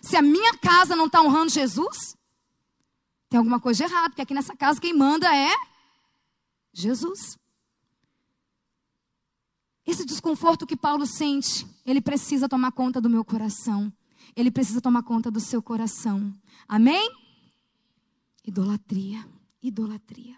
Se 0.00 0.16
a 0.16 0.22
minha 0.22 0.54
casa 0.58 0.94
não 0.94 1.06
está 1.06 1.22
honrando 1.22 1.50
Jesus, 1.50 2.14
tem 3.30 3.38
alguma 3.38 3.58
coisa 3.58 3.84
de 3.84 3.90
errado, 3.90 4.10
porque 4.10 4.22
aqui 4.22 4.34
nessa 4.34 4.54
casa 4.54 4.80
quem 4.80 4.92
manda 4.92 5.34
é 5.34 5.50
Jesus. 6.72 7.38
Esse 9.86 10.04
desconforto 10.04 10.66
que 10.66 10.76
Paulo 10.76 11.06
sente, 11.06 11.66
ele 11.84 12.00
precisa 12.00 12.48
tomar 12.48 12.72
conta 12.72 13.00
do 13.00 13.10
meu 13.10 13.24
coração. 13.24 13.92
Ele 14.34 14.50
precisa 14.50 14.80
tomar 14.80 15.02
conta 15.02 15.30
do 15.30 15.40
seu 15.40 15.62
coração. 15.62 16.34
Amém? 16.66 17.23
Idolatria, 18.46 19.26
idolatria. 19.62 20.36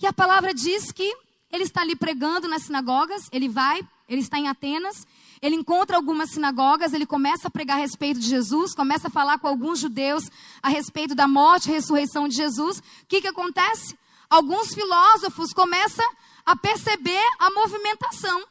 E 0.00 0.06
a 0.06 0.12
palavra 0.12 0.52
diz 0.52 0.90
que 0.90 1.14
ele 1.50 1.64
está 1.64 1.82
ali 1.82 1.94
pregando 1.94 2.48
nas 2.48 2.64
sinagogas, 2.64 3.28
ele 3.30 3.48
vai, 3.48 3.80
ele 4.08 4.20
está 4.20 4.38
em 4.38 4.48
Atenas, 4.48 5.06
ele 5.40 5.54
encontra 5.54 5.96
algumas 5.96 6.30
sinagogas, 6.30 6.92
ele 6.92 7.06
começa 7.06 7.48
a 7.48 7.50
pregar 7.50 7.76
a 7.76 7.80
respeito 7.80 8.18
de 8.18 8.26
Jesus, 8.26 8.74
começa 8.74 9.08
a 9.08 9.10
falar 9.10 9.38
com 9.38 9.46
alguns 9.46 9.78
judeus 9.78 10.24
a 10.62 10.68
respeito 10.68 11.14
da 11.14 11.28
morte 11.28 11.68
e 11.68 11.72
ressurreição 11.72 12.26
de 12.26 12.34
Jesus. 12.34 12.78
O 12.78 13.06
que, 13.06 13.20
que 13.20 13.28
acontece? 13.28 13.96
Alguns 14.28 14.74
filósofos 14.74 15.52
começam 15.52 16.04
a 16.44 16.56
perceber 16.56 17.22
a 17.38 17.50
movimentação. 17.50 18.44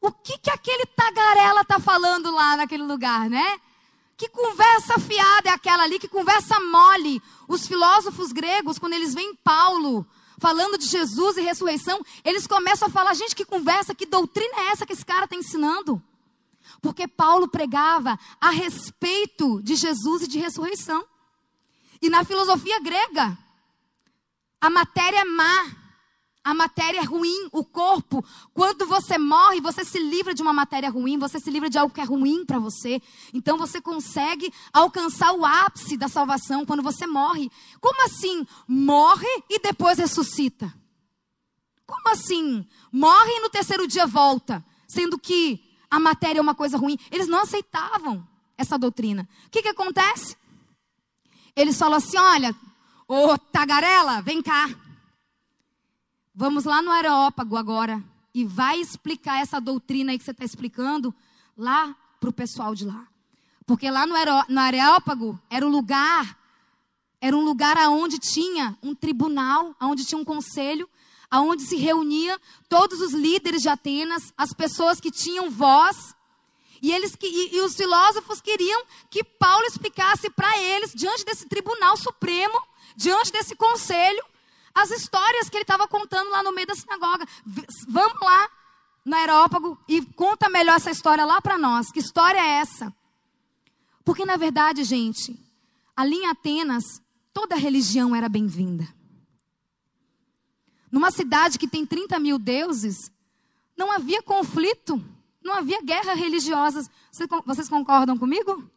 O 0.00 0.10
que, 0.10 0.36
que 0.38 0.50
aquele 0.50 0.86
tagarela 0.86 1.60
está 1.60 1.78
falando 1.78 2.32
lá 2.32 2.56
naquele 2.56 2.82
lugar, 2.82 3.30
né? 3.30 3.60
Que 4.16 4.28
conversa 4.28 4.98
fiada 4.98 5.50
é 5.50 5.52
aquela 5.52 5.82
ali, 5.82 5.98
que 5.98 6.08
conversa 6.08 6.58
mole. 6.60 7.20
Os 7.48 7.66
filósofos 7.66 8.32
gregos, 8.32 8.78
quando 8.78 8.92
eles 8.92 9.14
veem 9.14 9.34
Paulo 9.34 10.06
falando 10.38 10.76
de 10.76 10.86
Jesus 10.86 11.36
e 11.36 11.40
ressurreição, 11.40 12.04
eles 12.24 12.46
começam 12.46 12.88
a 12.88 12.90
falar: 12.90 13.14
gente, 13.14 13.34
que 13.34 13.44
conversa, 13.44 13.94
que 13.94 14.06
doutrina 14.06 14.54
é 14.56 14.68
essa 14.68 14.86
que 14.86 14.92
esse 14.92 15.04
cara 15.04 15.24
está 15.24 15.36
ensinando? 15.36 16.02
Porque 16.80 17.08
Paulo 17.08 17.48
pregava 17.48 18.18
a 18.40 18.50
respeito 18.50 19.62
de 19.62 19.74
Jesus 19.74 20.22
e 20.22 20.28
de 20.28 20.38
ressurreição. 20.38 21.04
E 22.00 22.10
na 22.10 22.24
filosofia 22.24 22.78
grega, 22.80 23.36
a 24.60 24.70
matéria 24.70 25.20
é 25.20 25.24
má. 25.24 25.83
A 26.44 26.52
matéria 26.52 27.02
ruim, 27.02 27.48
o 27.50 27.64
corpo. 27.64 28.22
Quando 28.52 28.86
você 28.86 29.16
morre, 29.16 29.62
você 29.62 29.82
se 29.82 29.98
livra 29.98 30.34
de 30.34 30.42
uma 30.42 30.52
matéria 30.52 30.90
ruim, 30.90 31.18
você 31.18 31.40
se 31.40 31.50
livra 31.50 31.70
de 31.70 31.78
algo 31.78 31.94
que 31.94 32.02
é 32.02 32.04
ruim 32.04 32.44
para 32.44 32.58
você. 32.58 33.00
Então 33.32 33.56
você 33.56 33.80
consegue 33.80 34.52
alcançar 34.70 35.32
o 35.32 35.44
ápice 35.44 35.96
da 35.96 36.06
salvação 36.06 36.66
quando 36.66 36.82
você 36.82 37.06
morre. 37.06 37.50
Como 37.80 38.04
assim? 38.04 38.46
Morre 38.68 39.26
e 39.48 39.58
depois 39.58 39.96
ressuscita. 39.98 40.72
Como 41.86 42.10
assim? 42.10 42.66
Morre 42.92 43.30
e 43.30 43.40
no 43.40 43.48
terceiro 43.48 43.88
dia 43.88 44.06
volta, 44.06 44.64
sendo 44.86 45.18
que 45.18 45.64
a 45.90 45.98
matéria 45.98 46.40
é 46.40 46.42
uma 46.42 46.54
coisa 46.54 46.76
ruim. 46.76 46.98
Eles 47.10 47.26
não 47.26 47.40
aceitavam 47.40 48.26
essa 48.56 48.78
doutrina. 48.78 49.28
O 49.46 49.50
que, 49.50 49.62
que 49.62 49.68
acontece? 49.68 50.36
Eles 51.56 51.78
falam 51.78 51.98
assim: 51.98 52.18
olha, 52.18 52.54
ô 53.08 53.38
tagarela, 53.38 54.20
vem 54.20 54.42
cá. 54.42 54.68
Vamos 56.36 56.64
lá 56.64 56.82
no 56.82 56.90
Areópago 56.90 57.56
agora 57.56 58.02
e 58.34 58.44
vai 58.44 58.80
explicar 58.80 59.40
essa 59.40 59.60
doutrina 59.60 60.10
aí 60.10 60.18
que 60.18 60.24
você 60.24 60.32
está 60.32 60.44
explicando 60.44 61.14
lá 61.56 61.94
para 62.18 62.28
o 62.28 62.32
pessoal 62.32 62.74
de 62.74 62.84
lá. 62.84 63.06
Porque 63.64 63.88
lá 63.88 64.04
no, 64.04 64.16
no 64.48 64.60
Areópago 64.60 65.40
era 65.48 65.64
um 65.64 65.68
lugar, 65.68 66.36
era 67.20 67.36
um 67.36 67.40
lugar 67.40 67.78
aonde 67.78 68.18
tinha 68.18 68.76
um 68.82 68.96
tribunal, 68.96 69.76
aonde 69.78 70.04
tinha 70.04 70.20
um 70.20 70.24
conselho, 70.24 70.90
aonde 71.30 71.62
se 71.62 71.76
reunia 71.76 72.36
todos 72.68 73.00
os 73.00 73.12
líderes 73.12 73.62
de 73.62 73.68
Atenas, 73.68 74.32
as 74.36 74.52
pessoas 74.52 74.98
que 75.00 75.12
tinham 75.12 75.48
voz. 75.52 76.16
E, 76.82 76.90
eles, 76.90 77.16
e, 77.22 77.56
e 77.58 77.60
os 77.60 77.76
filósofos 77.76 78.40
queriam 78.40 78.82
que 79.08 79.22
Paulo 79.22 79.66
explicasse 79.66 80.28
para 80.30 80.58
eles, 80.58 80.92
diante 80.96 81.24
desse 81.24 81.46
tribunal 81.46 81.96
supremo, 81.96 82.60
diante 82.96 83.30
desse 83.30 83.54
conselho, 83.54 84.33
as 84.74 84.90
histórias 84.90 85.48
que 85.48 85.56
ele 85.56 85.62
estava 85.62 85.86
contando 85.86 86.30
lá 86.30 86.42
no 86.42 86.52
meio 86.52 86.66
da 86.66 86.74
sinagoga. 86.74 87.26
Vamos 87.88 88.20
lá 88.20 88.50
no 89.04 89.14
aerópago 89.14 89.78
e 89.86 90.02
conta 90.02 90.48
melhor 90.48 90.76
essa 90.76 90.90
história 90.90 91.24
lá 91.24 91.40
para 91.40 91.56
nós. 91.56 91.92
Que 91.92 92.00
história 92.00 92.38
é 92.38 92.60
essa? 92.60 92.92
Porque, 94.04 94.24
na 94.24 94.36
verdade, 94.36 94.82
gente, 94.82 95.38
ali 95.96 96.16
em 96.16 96.26
Atenas, 96.26 97.00
toda 97.32 97.54
religião 97.54 98.14
era 98.14 98.28
bem-vinda. 98.28 98.86
Numa 100.90 101.10
cidade 101.10 101.58
que 101.58 101.68
tem 101.68 101.86
30 101.86 102.18
mil 102.18 102.38
deuses, 102.38 103.10
não 103.76 103.90
havia 103.90 104.22
conflito, 104.22 105.02
não 105.42 105.54
havia 105.54 105.82
guerra 105.82 106.14
religiosa. 106.14 106.88
Vocês 107.46 107.68
concordam 107.68 108.18
comigo? 108.18 108.68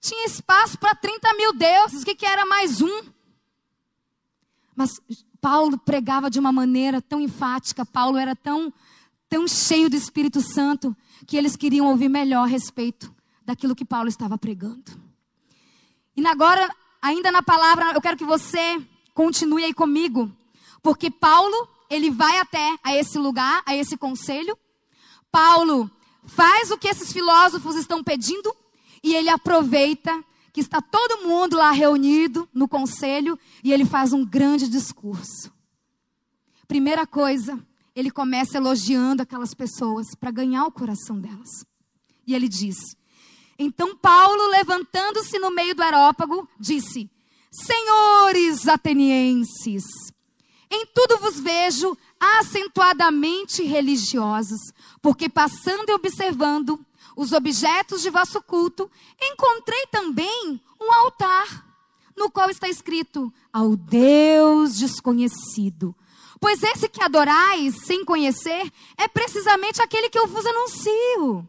Tinha 0.00 0.26
espaço 0.26 0.78
para 0.78 0.94
30 0.94 1.34
mil 1.34 1.52
deuses, 1.52 2.02
o 2.02 2.04
que, 2.04 2.14
que 2.14 2.26
era 2.26 2.44
mais 2.44 2.80
um? 2.80 3.02
Mas 4.74 5.00
Paulo 5.40 5.78
pregava 5.78 6.30
de 6.30 6.38
uma 6.38 6.52
maneira 6.52 7.00
tão 7.00 7.20
enfática, 7.20 7.84
Paulo 7.84 8.16
era 8.16 8.34
tão, 8.34 8.72
tão 9.28 9.46
cheio 9.46 9.90
do 9.90 9.96
Espírito 9.96 10.40
Santo, 10.40 10.96
que 11.26 11.36
eles 11.36 11.56
queriam 11.56 11.86
ouvir 11.86 12.08
melhor 12.08 12.44
a 12.44 12.46
respeito 12.46 13.12
daquilo 13.44 13.74
que 13.74 13.84
Paulo 13.84 14.08
estava 14.08 14.38
pregando. 14.38 15.00
E 16.16 16.26
agora, 16.26 16.68
ainda 17.00 17.30
na 17.32 17.42
palavra, 17.42 17.92
eu 17.92 18.00
quero 18.00 18.16
que 18.16 18.24
você 18.24 18.80
continue 19.14 19.64
aí 19.64 19.74
comigo, 19.74 20.30
porque 20.82 21.10
Paulo, 21.10 21.68
ele 21.88 22.10
vai 22.10 22.38
até 22.38 22.76
a 22.82 22.94
esse 22.96 23.18
lugar, 23.18 23.62
a 23.66 23.74
esse 23.74 23.96
conselho. 23.96 24.56
Paulo 25.30 25.90
faz 26.26 26.70
o 26.70 26.78
que 26.78 26.88
esses 26.88 27.12
filósofos 27.12 27.76
estão 27.76 28.02
pedindo 28.02 28.54
e 29.02 29.14
ele 29.14 29.28
aproveita 29.28 30.22
que 30.52 30.60
está 30.60 30.82
todo 30.82 31.26
mundo 31.26 31.56
lá 31.56 31.70
reunido 31.70 32.48
no 32.52 32.68
conselho 32.68 33.38
e 33.64 33.72
ele 33.72 33.84
faz 33.84 34.12
um 34.12 34.24
grande 34.24 34.68
discurso. 34.68 35.50
Primeira 36.68 37.06
coisa, 37.06 37.58
ele 37.94 38.10
começa 38.10 38.58
elogiando 38.58 39.22
aquelas 39.22 39.54
pessoas 39.54 40.14
para 40.14 40.30
ganhar 40.30 40.66
o 40.66 40.72
coração 40.72 41.18
delas. 41.18 41.64
E 42.26 42.34
ele 42.34 42.48
diz: 42.48 42.96
Então 43.58 43.96
Paulo, 43.96 44.48
levantando-se 44.48 45.38
no 45.38 45.50
meio 45.50 45.74
do 45.74 45.82
aerópago, 45.82 46.48
disse: 46.58 47.10
Senhores 47.50 48.68
atenienses, 48.68 49.84
em 50.70 50.86
tudo 50.86 51.18
vos 51.18 51.38
vejo 51.38 51.96
acentuadamente 52.18 53.62
religiosos, 53.62 54.72
porque 55.00 55.28
passando 55.28 55.90
e 55.90 55.92
observando 55.92 56.80
os 57.16 57.32
objetos 57.32 58.02
de 58.02 58.10
vosso 58.10 58.40
culto, 58.42 58.90
encontrei 59.20 59.86
também 59.90 60.60
um 60.80 60.92
altar, 60.92 61.66
no 62.16 62.30
qual 62.30 62.50
está 62.50 62.68
escrito: 62.68 63.32
Ao 63.52 63.76
Deus 63.76 64.76
desconhecido. 64.76 65.94
Pois 66.40 66.62
esse 66.62 66.88
que 66.88 67.02
adorais 67.02 67.84
sem 67.84 68.04
conhecer 68.04 68.72
é 68.96 69.06
precisamente 69.06 69.80
aquele 69.80 70.10
que 70.10 70.18
eu 70.18 70.26
vos 70.26 70.44
anuncio. 70.44 71.48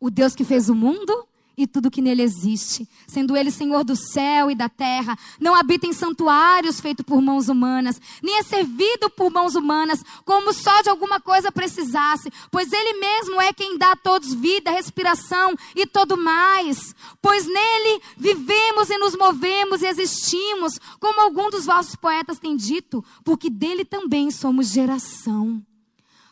O 0.00 0.08
Deus 0.08 0.34
que 0.34 0.44
fez 0.44 0.68
o 0.68 0.74
mundo 0.74 1.26
e 1.62 1.66
tudo 1.66 1.90
que 1.90 2.00
nele 2.00 2.22
existe, 2.22 2.88
sendo 3.06 3.36
ele 3.36 3.50
Senhor 3.50 3.84
do 3.84 3.94
céu 3.94 4.50
e 4.50 4.54
da 4.54 4.66
terra, 4.66 5.18
não 5.38 5.54
habita 5.54 5.86
em 5.86 5.92
santuários 5.92 6.80
feitos 6.80 7.04
por 7.04 7.20
mãos 7.20 7.50
humanas, 7.50 8.00
nem 8.22 8.38
é 8.38 8.42
servido 8.42 9.10
por 9.10 9.30
mãos 9.30 9.54
humanas, 9.54 10.02
como 10.24 10.54
só 10.54 10.80
de 10.80 10.88
alguma 10.88 11.20
coisa 11.20 11.52
precisasse, 11.52 12.32
pois 12.50 12.72
ele 12.72 12.98
mesmo 12.98 13.38
é 13.42 13.52
quem 13.52 13.76
dá 13.76 13.92
a 13.92 13.96
todos 13.96 14.32
vida, 14.32 14.70
respiração 14.70 15.54
e 15.76 15.86
todo 15.86 16.16
mais. 16.16 16.94
Pois 17.20 17.46
nele 17.46 18.02
vivemos 18.16 18.88
e 18.88 18.96
nos 18.96 19.14
movemos 19.14 19.82
e 19.82 19.86
existimos, 19.86 20.80
como 20.98 21.20
algum 21.20 21.50
dos 21.50 21.66
vossos 21.66 21.94
poetas 21.94 22.38
tem 22.38 22.56
dito, 22.56 23.04
porque 23.22 23.50
dele 23.50 23.84
também 23.84 24.30
somos 24.30 24.68
geração. 24.68 25.62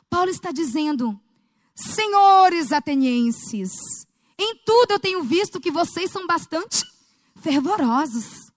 Paulo 0.08 0.30
está 0.30 0.50
dizendo, 0.50 1.20
senhores 1.74 2.72
atenienses, 2.72 4.07
em 4.38 4.56
tudo 4.64 4.92
eu 4.92 5.00
tenho 5.00 5.22
visto 5.22 5.60
que 5.60 5.70
vocês 5.70 6.10
são 6.10 6.26
bastante 6.26 6.84
fervorosos. 7.36 8.48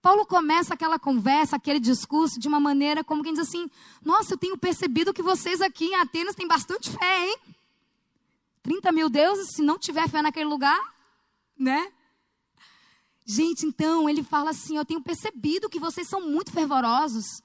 Paulo 0.00 0.24
começa 0.24 0.72
aquela 0.72 0.98
conversa, 0.98 1.56
aquele 1.56 1.78
discurso 1.78 2.40
de 2.40 2.48
uma 2.48 2.58
maneira 2.58 3.04
como 3.04 3.22
quem 3.22 3.34
diz 3.34 3.46
assim: 3.46 3.68
Nossa, 4.02 4.34
eu 4.34 4.38
tenho 4.38 4.56
percebido 4.56 5.12
que 5.12 5.22
vocês 5.22 5.60
aqui 5.60 5.86
em 5.86 5.94
Atenas 5.96 6.34
têm 6.34 6.48
bastante 6.48 6.90
fé, 6.90 7.26
hein? 7.28 7.36
30 8.62 8.92
mil 8.92 9.10
deuses, 9.10 9.50
se 9.54 9.62
não 9.62 9.78
tiver 9.78 10.08
fé 10.08 10.22
naquele 10.22 10.48
lugar, 10.48 10.80
né? 11.58 11.92
Gente, 13.26 13.66
então 13.66 14.08
ele 14.08 14.22
fala 14.22 14.50
assim: 14.50 14.76
Eu 14.76 14.84
tenho 14.84 15.02
percebido 15.02 15.68
que 15.68 15.78
vocês 15.78 16.08
são 16.08 16.22
muito 16.22 16.50
fervorosos. 16.50 17.42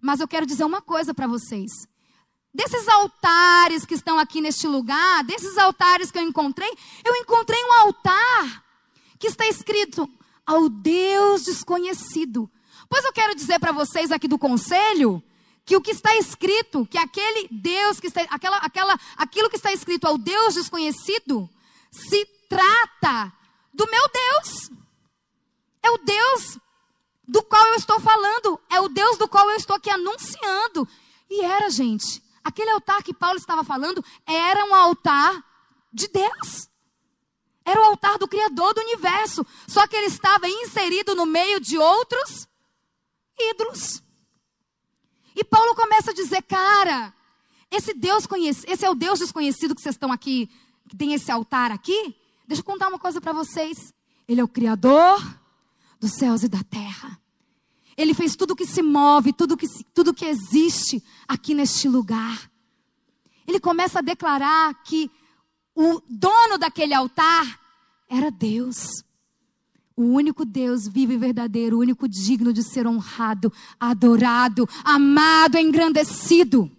Mas 0.00 0.20
eu 0.20 0.28
quero 0.28 0.46
dizer 0.46 0.64
uma 0.64 0.82
coisa 0.82 1.14
para 1.14 1.26
vocês: 1.26 1.70
Desses 2.52 2.88
altares 2.88 3.84
que 3.84 3.94
estão 3.94 4.18
aqui 4.18 4.40
neste 4.40 4.66
lugar, 4.66 5.22
desses 5.24 5.56
altares 5.56 6.10
que 6.10 6.18
eu 6.18 6.22
encontrei, 6.22 6.70
eu 7.04 7.14
encontrei 7.16 7.62
um 7.64 7.72
altar 7.72 8.64
que 9.18 9.28
está 9.28 9.46
escrito 9.46 10.08
ao 10.44 10.68
Deus 10.68 11.44
desconhecido. 11.44 12.50
Pois 12.88 13.04
eu 13.04 13.12
quero 13.12 13.36
dizer 13.36 13.60
para 13.60 13.70
vocês 13.70 14.10
aqui 14.10 14.26
do 14.26 14.38
conselho 14.38 15.22
que 15.64 15.76
o 15.76 15.80
que 15.80 15.92
está 15.92 16.16
escrito, 16.16 16.84
que 16.86 16.98
aquele 16.98 17.46
Deus 17.52 18.00
que 18.00 18.08
está, 18.08 18.22
aquela, 18.22 18.56
aquela, 18.56 18.98
aquilo 19.16 19.48
que 19.48 19.56
está 19.56 19.72
escrito 19.72 20.06
ao 20.06 20.18
Deus 20.18 20.54
desconhecido, 20.54 21.48
se 21.88 22.26
trata 22.48 23.32
do 23.72 23.88
meu 23.88 24.02
Deus. 24.12 24.70
É 25.82 25.90
o 25.90 25.98
Deus 25.98 26.58
do 27.28 27.42
qual 27.44 27.64
eu 27.68 27.74
estou 27.76 28.00
falando, 28.00 28.58
é 28.68 28.80
o 28.80 28.88
Deus 28.88 29.16
do 29.16 29.28
qual 29.28 29.48
eu 29.50 29.56
estou 29.56 29.76
aqui 29.76 29.88
anunciando. 29.88 30.88
E 31.30 31.44
era, 31.44 31.70
gente, 31.70 32.20
Aquele 32.42 32.70
altar 32.70 33.02
que 33.02 33.14
Paulo 33.14 33.36
estava 33.36 33.62
falando 33.62 34.04
era 34.26 34.64
um 34.64 34.74
altar 34.74 35.44
de 35.92 36.08
Deus. 36.08 36.68
Era 37.64 37.80
o 37.80 37.84
altar 37.84 38.18
do 38.18 38.26
Criador 38.26 38.74
do 38.74 38.80
universo. 38.80 39.46
Só 39.66 39.86
que 39.86 39.96
ele 39.96 40.06
estava 40.06 40.48
inserido 40.48 41.14
no 41.14 41.26
meio 41.26 41.60
de 41.60 41.76
outros 41.78 42.48
ídolos. 43.38 44.02
E 45.34 45.44
Paulo 45.44 45.74
começa 45.74 46.10
a 46.10 46.14
dizer, 46.14 46.42
cara, 46.42 47.14
esse 47.70 47.94
Deus 47.94 48.26
conhece, 48.26 48.64
esse 48.68 48.84
é 48.84 48.90
o 48.90 48.94
Deus 48.94 49.20
desconhecido 49.20 49.74
que 49.74 49.80
vocês 49.80 49.94
estão 49.94 50.10
aqui, 50.10 50.50
que 50.88 50.96
tem 50.96 51.14
esse 51.14 51.30
altar 51.30 51.70
aqui. 51.70 52.16
Deixa 52.46 52.60
eu 52.60 52.64
contar 52.64 52.88
uma 52.88 52.98
coisa 52.98 53.20
para 53.20 53.32
vocês. 53.32 53.94
Ele 54.26 54.40
é 54.40 54.44
o 54.44 54.48
Criador 54.48 55.22
dos 56.00 56.12
céus 56.14 56.42
e 56.42 56.48
da 56.48 56.62
terra. 56.64 57.20
Ele 58.00 58.14
fez 58.14 58.34
tudo 58.34 58.56
que 58.56 58.64
se 58.64 58.82
move, 58.82 59.30
tudo 59.30 59.58
que, 59.58 59.66
tudo 59.92 60.14
que 60.14 60.24
existe 60.24 61.04
aqui 61.28 61.52
neste 61.52 61.86
lugar. 61.86 62.50
Ele 63.46 63.60
começa 63.60 63.98
a 63.98 64.02
declarar 64.02 64.82
que 64.82 65.10
o 65.74 66.00
dono 66.08 66.56
daquele 66.56 66.94
altar 66.94 67.60
era 68.08 68.30
Deus. 68.30 69.04
O 69.94 70.04
único 70.04 70.46
Deus 70.46 70.88
vivo 70.88 71.12
e 71.12 71.18
verdadeiro, 71.18 71.76
o 71.76 71.80
único 71.80 72.08
digno 72.08 72.54
de 72.54 72.62
ser 72.62 72.86
honrado, 72.86 73.52
adorado, 73.78 74.66
amado, 74.82 75.58
engrandecido. 75.58 76.70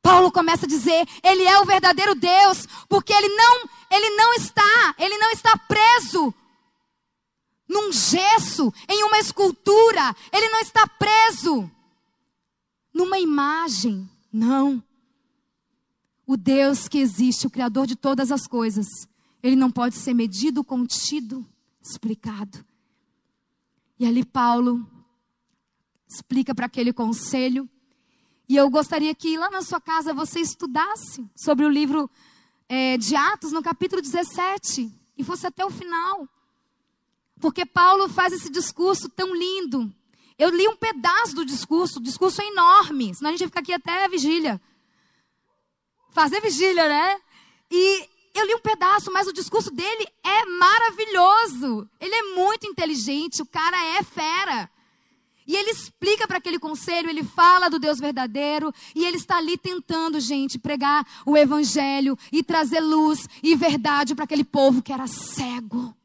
Paulo 0.00 0.30
começa 0.30 0.66
a 0.66 0.68
dizer, 0.68 1.04
ele 1.20 1.42
é 1.42 1.58
o 1.58 1.64
verdadeiro 1.64 2.14
Deus, 2.14 2.64
porque 2.88 3.12
ele 3.12 3.28
não, 3.30 3.68
ele 3.90 4.10
não 4.10 4.34
está, 4.34 4.94
ele 5.00 5.18
não 5.18 5.32
está 5.32 5.56
preso 5.58 6.32
num 7.68 7.92
gesso, 7.92 8.72
em 8.88 9.04
uma 9.04 9.18
escultura. 9.18 10.14
Ele 10.32 10.48
não 10.48 10.60
está 10.60 10.86
preso 10.86 11.70
numa 12.94 13.18
imagem. 13.18 14.08
Não. 14.32 14.82
O 16.26 16.36
Deus 16.36 16.88
que 16.88 16.98
existe, 16.98 17.46
o 17.46 17.50
Criador 17.50 17.86
de 17.86 17.96
todas 17.96 18.32
as 18.32 18.46
coisas, 18.46 18.86
ele 19.42 19.56
não 19.56 19.70
pode 19.70 19.94
ser 19.96 20.14
medido, 20.14 20.64
contido, 20.64 21.46
explicado. 21.80 22.64
E 23.98 24.06
ali 24.06 24.24
Paulo 24.24 24.86
explica 26.08 26.54
para 26.54 26.66
aquele 26.66 26.92
conselho. 26.92 27.68
E 28.48 28.56
eu 28.56 28.70
gostaria 28.70 29.14
que 29.14 29.36
lá 29.36 29.50
na 29.50 29.62
sua 29.62 29.80
casa 29.80 30.14
você 30.14 30.40
estudasse 30.40 31.28
sobre 31.34 31.66
o 31.66 31.68
livro 31.68 32.10
é, 32.68 32.96
de 32.96 33.14
Atos, 33.14 33.52
no 33.52 33.62
capítulo 33.62 34.00
17, 34.00 34.90
e 35.16 35.24
fosse 35.24 35.46
até 35.46 35.64
o 35.64 35.70
final. 35.70 36.28
Porque 37.40 37.64
Paulo 37.64 38.08
faz 38.08 38.32
esse 38.32 38.50
discurso 38.50 39.08
tão 39.08 39.34
lindo. 39.34 39.92
Eu 40.38 40.50
li 40.50 40.68
um 40.68 40.76
pedaço 40.76 41.34
do 41.34 41.44
discurso, 41.44 41.98
o 41.98 42.02
discurso 42.02 42.40
é 42.40 42.46
enorme, 42.46 43.14
senão 43.14 43.30
a 43.30 43.32
gente 43.32 43.40
vai 43.40 43.48
ficar 43.48 43.60
aqui 43.60 43.72
até 43.72 44.04
a 44.04 44.08
vigília. 44.08 44.60
Fazer 46.12 46.40
vigília, 46.40 46.88
né? 46.88 47.20
E 47.70 48.08
eu 48.34 48.46
li 48.46 48.54
um 48.54 48.60
pedaço, 48.60 49.12
mas 49.12 49.26
o 49.26 49.32
discurso 49.32 49.70
dele 49.70 50.06
é 50.24 50.44
maravilhoso. 50.44 51.88
Ele 52.00 52.14
é 52.14 52.22
muito 52.34 52.66
inteligente, 52.66 53.42
o 53.42 53.46
cara 53.46 53.76
é 53.96 54.02
fera. 54.02 54.70
E 55.44 55.56
ele 55.56 55.70
explica 55.70 56.28
para 56.28 56.38
aquele 56.38 56.58
conselho, 56.58 57.08
ele 57.08 57.24
fala 57.24 57.70
do 57.70 57.78
Deus 57.78 57.98
verdadeiro, 57.98 58.72
e 58.94 59.04
ele 59.04 59.16
está 59.16 59.38
ali 59.38 59.56
tentando, 59.56 60.20
gente, 60.20 60.58
pregar 60.58 61.06
o 61.24 61.36
evangelho 61.36 62.18
e 62.30 62.44
trazer 62.44 62.80
luz 62.80 63.26
e 63.42 63.56
verdade 63.56 64.14
para 64.14 64.24
aquele 64.24 64.44
povo 64.44 64.82
que 64.82 64.92
era 64.92 65.06
cego. 65.06 65.96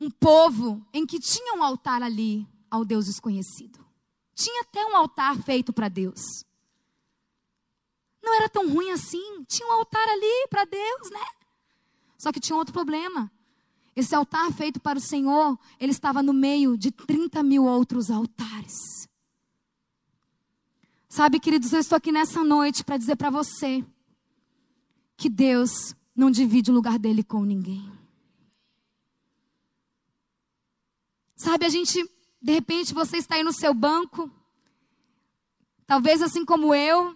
Um 0.00 0.10
povo 0.10 0.86
em 0.92 1.06
que 1.06 1.18
tinha 1.18 1.54
um 1.54 1.62
altar 1.62 2.02
ali 2.02 2.46
ao 2.70 2.84
Deus 2.84 3.06
desconhecido. 3.06 3.84
Tinha 4.34 4.62
até 4.62 4.84
um 4.86 4.96
altar 4.96 5.36
feito 5.42 5.72
para 5.72 5.88
Deus. 5.88 6.20
Não 8.22 8.34
era 8.34 8.48
tão 8.48 8.72
ruim 8.72 8.90
assim. 8.90 9.44
Tinha 9.44 9.68
um 9.68 9.72
altar 9.72 10.08
ali 10.08 10.46
para 10.48 10.64
Deus, 10.64 11.10
né? 11.10 11.26
Só 12.16 12.30
que 12.30 12.40
tinha 12.40 12.56
outro 12.56 12.72
problema. 12.72 13.30
Esse 13.96 14.14
altar 14.14 14.52
feito 14.52 14.78
para 14.78 14.98
o 14.98 15.02
Senhor, 15.02 15.58
ele 15.80 15.90
estava 15.90 16.22
no 16.22 16.32
meio 16.32 16.76
de 16.76 16.92
30 16.92 17.42
mil 17.42 17.64
outros 17.64 18.10
altares. 18.10 19.08
Sabe, 21.08 21.40
queridos, 21.40 21.72
eu 21.72 21.80
estou 21.80 21.96
aqui 21.96 22.12
nessa 22.12 22.44
noite 22.44 22.84
para 22.84 22.96
dizer 22.96 23.16
para 23.16 23.30
você 23.30 23.84
que 25.16 25.28
Deus 25.28 25.96
não 26.14 26.30
divide 26.30 26.70
o 26.70 26.74
lugar 26.74 26.98
dele 26.98 27.24
com 27.24 27.44
ninguém. 27.44 27.97
Sabe, 31.38 31.64
a 31.64 31.68
gente, 31.68 32.04
de 32.42 32.52
repente, 32.52 32.92
você 32.92 33.16
está 33.16 33.36
aí 33.36 33.44
no 33.44 33.52
seu 33.52 33.72
banco, 33.72 34.28
talvez 35.86 36.20
assim 36.20 36.44
como 36.44 36.74
eu, 36.74 37.14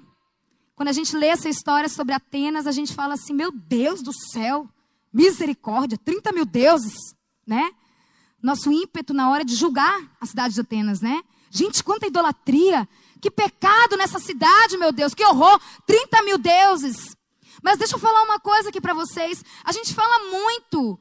quando 0.76 0.90
a 0.90 0.92
gente 0.92 1.16
lê 1.16 1.26
essa 1.26 1.48
história 1.48 1.88
sobre 1.88 2.14
Atenas, 2.14 2.68
a 2.68 2.70
gente 2.70 2.94
fala 2.94 3.14
assim: 3.14 3.34
meu 3.34 3.50
Deus 3.50 4.00
do 4.00 4.12
céu, 4.12 4.68
Misericórdia, 5.12 5.98
30 5.98 6.30
mil 6.30 6.44
deuses, 6.44 6.94
né? 7.44 7.72
Nosso 8.40 8.70
ímpeto 8.70 9.12
na 9.12 9.28
hora 9.28 9.44
de 9.44 9.56
julgar 9.56 10.00
a 10.20 10.24
cidade 10.24 10.54
de 10.54 10.60
Atenas, 10.60 11.00
né? 11.00 11.20
Gente, 11.50 11.82
quanta 11.82 12.06
idolatria! 12.06 12.88
Que 13.20 13.30
pecado 13.30 13.96
nessa 13.96 14.20
cidade, 14.20 14.78
meu 14.78 14.92
Deus, 14.92 15.14
que 15.14 15.24
horror! 15.24 15.60
30 15.84 16.22
mil 16.22 16.38
deuses. 16.38 17.16
Mas 17.60 17.76
deixa 17.76 17.96
eu 17.96 18.00
falar 18.00 18.22
uma 18.22 18.38
coisa 18.38 18.68
aqui 18.68 18.80
para 18.80 18.94
vocês. 18.94 19.44
A 19.64 19.72
gente 19.72 19.92
fala 19.92 20.30
muito 20.30 20.98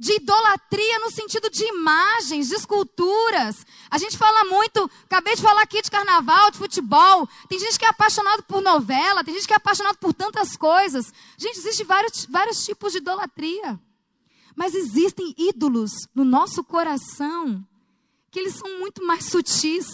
de 0.00 0.14
idolatria 0.14 0.98
no 1.00 1.10
sentido 1.10 1.50
de 1.50 1.62
imagens, 1.62 2.48
de 2.48 2.54
esculturas. 2.54 3.66
A 3.90 3.98
gente 3.98 4.16
fala 4.16 4.46
muito, 4.46 4.90
acabei 5.04 5.36
de 5.36 5.42
falar 5.42 5.60
aqui 5.60 5.82
de 5.82 5.90
carnaval, 5.90 6.50
de 6.50 6.56
futebol. 6.56 7.28
Tem 7.50 7.58
gente 7.58 7.78
que 7.78 7.84
é 7.84 7.88
apaixonado 7.88 8.42
por 8.44 8.62
novela, 8.62 9.22
tem 9.22 9.34
gente 9.34 9.46
que 9.46 9.52
é 9.52 9.56
apaixonado 9.56 9.98
por 9.98 10.14
tantas 10.14 10.56
coisas. 10.56 11.12
Gente, 11.36 11.58
existem 11.58 11.84
vários, 11.84 12.24
vários 12.24 12.64
tipos 12.64 12.92
de 12.92 12.98
idolatria. 12.98 13.78
Mas 14.56 14.74
existem 14.74 15.34
ídolos 15.36 15.92
no 16.14 16.24
nosso 16.24 16.64
coração 16.64 17.62
que 18.30 18.38
eles 18.38 18.54
são 18.54 18.78
muito 18.78 19.04
mais 19.04 19.26
sutis 19.26 19.86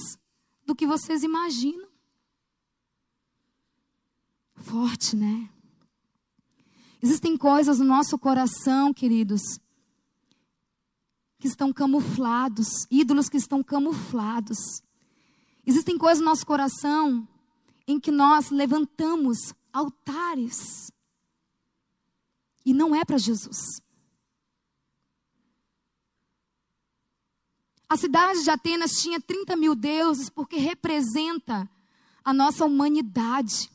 do 0.64 0.76
que 0.76 0.86
vocês 0.86 1.24
imaginam. 1.24 1.88
Forte, 4.54 5.16
né? 5.16 5.48
Existem 7.02 7.36
coisas 7.36 7.80
no 7.80 7.84
nosso 7.84 8.16
coração, 8.16 8.94
queridos, 8.94 9.42
que 11.38 11.48
estão 11.48 11.72
camuflados, 11.72 12.86
ídolos 12.90 13.28
que 13.28 13.36
estão 13.36 13.62
camuflados. 13.62 14.82
Existem 15.66 15.98
coisas 15.98 16.20
no 16.20 16.26
nosso 16.30 16.46
coração 16.46 17.26
em 17.86 18.00
que 18.00 18.10
nós 18.10 18.50
levantamos 18.50 19.54
altares. 19.72 20.90
E 22.64 22.72
não 22.72 22.94
é 22.94 23.04
para 23.04 23.18
Jesus. 23.18 23.80
A 27.88 27.96
cidade 27.96 28.42
de 28.42 28.50
Atenas 28.50 29.00
tinha 29.00 29.20
30 29.20 29.54
mil 29.56 29.74
deuses 29.74 30.28
porque 30.28 30.56
representa 30.56 31.70
a 32.24 32.32
nossa 32.32 32.64
humanidade. 32.64 33.70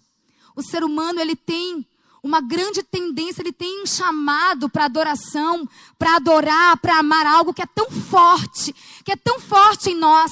O 0.53 0.61
ser 0.61 0.83
humano 0.83 1.19
ele 1.19 1.35
tem 1.35 1.87
uma 2.23 2.39
grande 2.39 2.83
tendência, 2.83 3.41
ele 3.41 3.51
tem 3.51 3.81
um 3.81 3.85
chamado 3.85 4.69
para 4.69 4.85
adoração, 4.85 5.67
para 5.97 6.17
adorar, 6.17 6.77
para 6.77 6.99
amar 6.99 7.25
algo 7.25 7.53
que 7.53 7.61
é 7.61 7.65
tão 7.65 7.89
forte, 7.89 8.73
que 9.03 9.11
é 9.11 9.15
tão 9.15 9.39
forte 9.39 9.89
em 9.89 9.95
nós. 9.95 10.31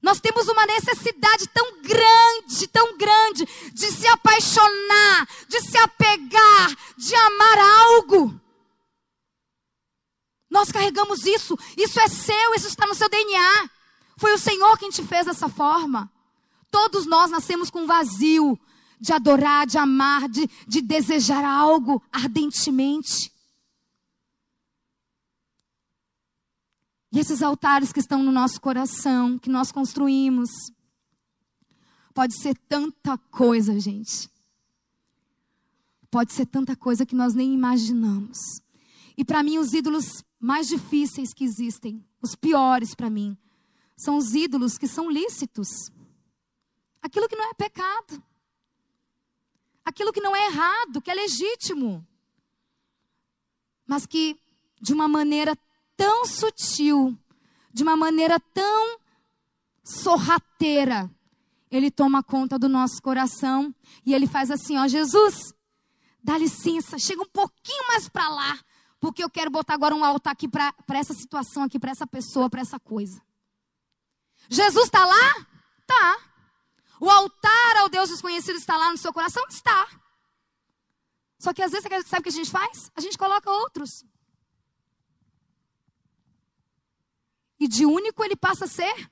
Nós 0.00 0.20
temos 0.20 0.48
uma 0.48 0.64
necessidade 0.66 1.48
tão 1.48 1.82
grande, 1.82 2.68
tão 2.68 2.96
grande, 2.96 3.44
de 3.72 3.90
se 3.92 4.06
apaixonar, 4.06 5.28
de 5.48 5.60
se 5.60 5.76
apegar, 5.78 6.76
de 6.96 7.14
amar 7.14 7.58
algo. 7.58 8.40
Nós 10.48 10.70
carregamos 10.70 11.26
isso, 11.26 11.58
isso 11.76 12.00
é 12.00 12.08
seu, 12.08 12.54
isso 12.54 12.68
está 12.68 12.86
no 12.86 12.94
seu 12.94 13.08
DNA. 13.08 13.68
Foi 14.16 14.32
o 14.32 14.38
Senhor 14.38 14.78
quem 14.78 14.90
te 14.90 15.02
fez 15.02 15.26
dessa 15.26 15.48
forma. 15.48 16.10
Todos 16.70 17.04
nós 17.04 17.30
nascemos 17.30 17.68
com 17.68 17.86
vazio, 17.86 18.58
de 19.00 19.12
adorar, 19.12 19.66
de 19.66 19.78
amar, 19.78 20.28
de, 20.28 20.48
de 20.66 20.80
desejar 20.80 21.44
algo 21.44 22.02
ardentemente. 22.10 23.32
E 27.12 27.18
esses 27.18 27.42
altares 27.42 27.92
que 27.92 28.00
estão 28.00 28.22
no 28.22 28.32
nosso 28.32 28.60
coração, 28.60 29.38
que 29.38 29.48
nós 29.48 29.70
construímos, 29.70 30.50
pode 32.14 32.34
ser 32.34 32.56
tanta 32.68 33.16
coisa, 33.18 33.78
gente. 33.78 34.30
Pode 36.10 36.32
ser 36.32 36.46
tanta 36.46 36.74
coisa 36.76 37.06
que 37.06 37.14
nós 37.14 37.34
nem 37.34 37.52
imaginamos. 37.52 38.38
E 39.16 39.24
para 39.24 39.42
mim, 39.42 39.58
os 39.58 39.72
ídolos 39.72 40.24
mais 40.38 40.68
difíceis 40.68 41.32
que 41.32 41.44
existem, 41.44 42.04
os 42.20 42.34
piores 42.34 42.94
para 42.94 43.10
mim, 43.10 43.36
são 43.96 44.16
os 44.16 44.34
ídolos 44.34 44.76
que 44.76 44.86
são 44.86 45.10
lícitos. 45.10 45.90
Aquilo 47.00 47.28
que 47.28 47.36
não 47.36 47.50
é 47.50 47.54
pecado 47.54 48.22
aquilo 49.86 50.12
que 50.12 50.20
não 50.20 50.34
é 50.34 50.46
errado, 50.46 51.00
que 51.00 51.10
é 51.10 51.14
legítimo, 51.14 52.04
mas 53.86 54.04
que 54.04 54.36
de 54.80 54.92
uma 54.92 55.06
maneira 55.06 55.56
tão 55.96 56.26
sutil, 56.26 57.16
de 57.72 57.84
uma 57.84 57.96
maneira 57.96 58.40
tão 58.52 58.98
sorrateira, 59.84 61.08
ele 61.70 61.88
toma 61.88 62.20
conta 62.20 62.58
do 62.58 62.68
nosso 62.68 63.00
coração 63.00 63.72
e 64.04 64.12
ele 64.12 64.26
faz 64.26 64.50
assim, 64.50 64.76
ó, 64.76 64.88
Jesus, 64.88 65.54
dá 66.22 66.36
licença, 66.36 66.98
chega 66.98 67.22
um 67.22 67.28
pouquinho 67.28 67.86
mais 67.86 68.08
para 68.08 68.28
lá, 68.28 68.58
porque 68.98 69.22
eu 69.22 69.30
quero 69.30 69.52
botar 69.52 69.74
agora 69.74 69.94
um 69.94 70.04
altar 70.04 70.32
aqui 70.32 70.48
para 70.48 70.74
essa 70.94 71.14
situação 71.14 71.62
aqui, 71.62 71.78
para 71.78 71.92
essa 71.92 72.06
pessoa, 72.08 72.50
para 72.50 72.60
essa 72.60 72.80
coisa. 72.80 73.22
Jesus 74.48 74.86
está 74.86 75.06
lá? 75.06 75.46
Tá. 75.86 76.18
O 77.00 77.10
altar 77.10 77.76
ao 77.78 77.88
Deus 77.88 78.08
desconhecido 78.08 78.56
está 78.56 78.76
lá 78.76 78.90
no 78.90 78.98
seu 78.98 79.12
coração? 79.12 79.44
Está. 79.48 79.86
Só 81.38 81.52
que 81.52 81.62
às 81.62 81.70
vezes, 81.70 81.86
sabe 82.06 82.20
o 82.20 82.22
que 82.22 82.28
a 82.28 82.32
gente 82.32 82.50
faz? 82.50 82.90
A 82.94 83.00
gente 83.00 83.18
coloca 83.18 83.50
outros. 83.50 84.04
E 87.58 87.68
de 87.68 87.84
único 87.84 88.24
ele 88.24 88.36
passa 88.36 88.64
a 88.64 88.68
ser 88.68 89.10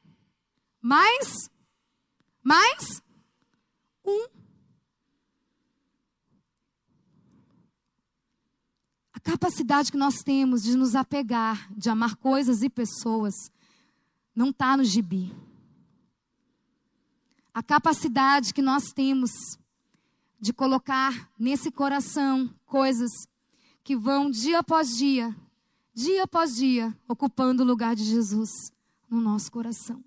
mais, 0.81 1.51
mais 2.43 3.03
um. 4.05 4.27
A 9.13 9.21
capacidade 9.21 9.91
que 9.91 9.97
nós 9.97 10.17
temos 10.23 10.63
de 10.63 10.77
nos 10.77 10.95
apegar, 10.95 11.73
de 11.73 11.89
amar 11.89 12.17
coisas 12.17 12.63
e 12.63 12.69
pessoas, 12.69 13.35
não 14.35 14.51
está 14.51 14.77
no 14.77 14.85
gibi 14.85 15.33
a 17.55 17.63
capacidade 17.63 18.53
que 18.53 18.61
nós 18.61 18.93
temos 18.93 19.31
de 20.41 20.53
colocar 20.53 21.31
nesse 21.39 21.71
coração 21.71 22.53
coisas 22.67 23.11
que 23.85 23.97
vão 23.97 24.29
dia 24.29 24.59
após 24.59 24.97
dia, 24.97 25.35
dia 25.95 26.25
após 26.25 26.57
dia, 26.57 26.95
ocupando 27.09 27.63
o 27.63 27.67
lugar 27.67 27.95
de 27.95 28.03
Jesus 28.03 28.51
no 29.09 29.21
nosso 29.21 29.53
coração. 29.53 30.03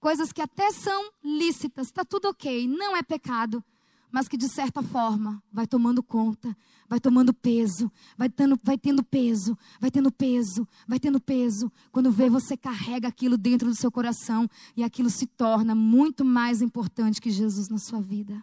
Coisas 0.00 0.32
que 0.32 0.42
até 0.42 0.72
são 0.72 1.12
lícitas, 1.22 1.86
está 1.86 2.04
tudo 2.04 2.28
ok, 2.28 2.66
não 2.66 2.96
é 2.96 3.02
pecado, 3.02 3.62
mas 4.10 4.28
que 4.28 4.36
de 4.36 4.48
certa 4.48 4.82
forma 4.82 5.42
vai 5.52 5.66
tomando 5.66 6.02
conta, 6.02 6.56
vai 6.88 7.00
tomando 7.00 7.34
peso, 7.34 7.90
vai 8.16 8.28
tendo, 8.28 8.58
vai 8.62 8.78
tendo 8.78 9.02
peso, 9.02 9.58
vai 9.80 9.90
tendo 9.90 10.10
peso, 10.10 10.68
vai 10.86 10.98
tendo 10.98 11.20
peso. 11.20 11.70
Quando 11.90 12.10
vê, 12.10 12.30
você 12.30 12.56
carrega 12.56 13.08
aquilo 13.08 13.36
dentro 13.36 13.68
do 13.68 13.74
seu 13.74 13.90
coração 13.90 14.48
e 14.76 14.82
aquilo 14.82 15.10
se 15.10 15.26
torna 15.26 15.74
muito 15.74 16.24
mais 16.24 16.62
importante 16.62 17.20
que 17.20 17.30
Jesus 17.30 17.68
na 17.68 17.78
sua 17.78 18.00
vida. 18.00 18.42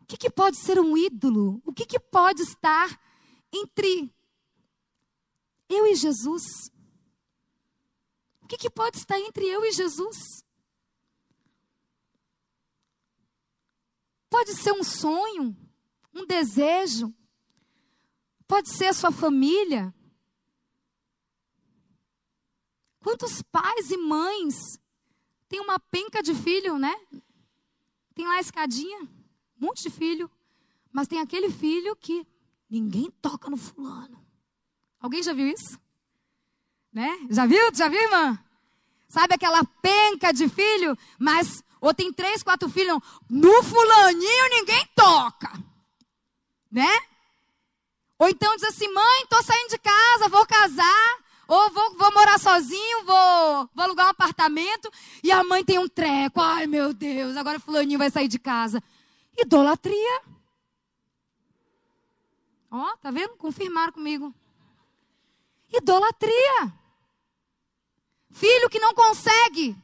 O 0.00 0.06
que, 0.06 0.16
que 0.16 0.30
pode 0.30 0.56
ser 0.56 0.78
um 0.78 0.96
ídolo? 0.96 1.60
O 1.64 1.72
que, 1.72 1.84
que 1.84 1.98
pode 1.98 2.40
estar 2.42 2.96
entre 3.52 4.14
eu 5.68 5.84
e 5.86 5.96
Jesus? 5.96 6.70
O 8.40 8.46
que, 8.46 8.56
que 8.56 8.70
pode 8.70 8.98
estar 8.98 9.18
entre 9.18 9.44
eu 9.44 9.64
e 9.64 9.72
Jesus? 9.72 10.45
Pode 14.28 14.54
ser 14.54 14.72
um 14.72 14.82
sonho, 14.82 15.56
um 16.12 16.26
desejo. 16.26 17.14
Pode 18.46 18.70
ser 18.70 18.86
a 18.86 18.92
sua 18.92 19.10
família. 19.10 19.94
Quantos 23.00 23.42
pais 23.42 23.90
e 23.90 23.96
mães 23.96 24.80
têm 25.48 25.60
uma 25.60 25.78
penca 25.78 26.22
de 26.22 26.34
filho, 26.34 26.78
né? 26.78 26.94
Tem 28.14 28.26
lá 28.26 28.34
a 28.34 28.40
escadinha, 28.40 29.02
um 29.02 29.66
monte 29.66 29.82
de 29.82 29.90
filho, 29.90 30.30
mas 30.90 31.06
tem 31.06 31.20
aquele 31.20 31.50
filho 31.50 31.94
que 31.94 32.26
ninguém 32.68 33.10
toca 33.22 33.50
no 33.50 33.56
fulano. 33.56 34.24
Alguém 34.98 35.22
já 35.22 35.32
viu 35.32 35.46
isso? 35.46 35.78
Né? 36.92 37.26
Já 37.30 37.46
viu? 37.46 37.72
Já 37.74 37.88
viu, 37.88 38.00
irmã? 38.00 38.38
Sabe 39.06 39.34
aquela 39.34 39.62
penca 39.64 40.32
de 40.32 40.48
filho, 40.48 40.96
mas 41.18 41.62
ou 41.80 41.94
tem 41.94 42.12
três, 42.12 42.42
quatro 42.42 42.68
filhos, 42.68 42.98
no 43.28 43.62
fulaninho 43.62 44.50
ninguém 44.50 44.86
toca. 44.94 45.52
Né? 46.70 47.00
Ou 48.18 48.28
então 48.28 48.56
diz 48.56 48.64
assim, 48.64 48.92
mãe, 48.92 49.26
tô 49.28 49.42
saindo 49.42 49.70
de 49.70 49.78
casa, 49.78 50.28
vou 50.28 50.46
casar, 50.46 51.18
ou 51.46 51.70
vou, 51.70 51.94
vou 51.96 52.12
morar 52.12 52.38
sozinho, 52.38 53.04
vou, 53.04 53.70
vou 53.74 53.84
alugar 53.84 54.06
um 54.06 54.10
apartamento, 54.10 54.90
e 55.22 55.30
a 55.30 55.44
mãe 55.44 55.64
tem 55.64 55.78
um 55.78 55.88
treco. 55.88 56.40
Ai, 56.40 56.66
meu 56.66 56.92
Deus, 56.92 57.36
agora 57.36 57.60
fulaninho 57.60 57.98
vai 57.98 58.10
sair 58.10 58.28
de 58.28 58.38
casa. 58.38 58.82
Idolatria. 59.38 60.22
Ó, 62.70 62.96
tá 62.96 63.10
vendo? 63.10 63.36
Confirmaram 63.36 63.92
comigo. 63.92 64.34
Idolatria. 65.72 66.72
Filho 68.32 68.68
que 68.68 68.78
não 68.78 68.94
consegue 68.94 69.76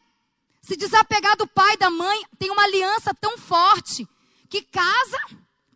se 0.63 0.77
desapegar 0.77 1.37
do 1.37 1.47
pai, 1.47 1.77
da 1.77 1.91
mãe, 1.91 2.25
tem 2.39 2.51
uma 2.51 2.63
aliança 2.63 3.13
tão 3.15 3.37
forte 3.37 4.09
que 4.49 4.63
casa, 4.63 5.19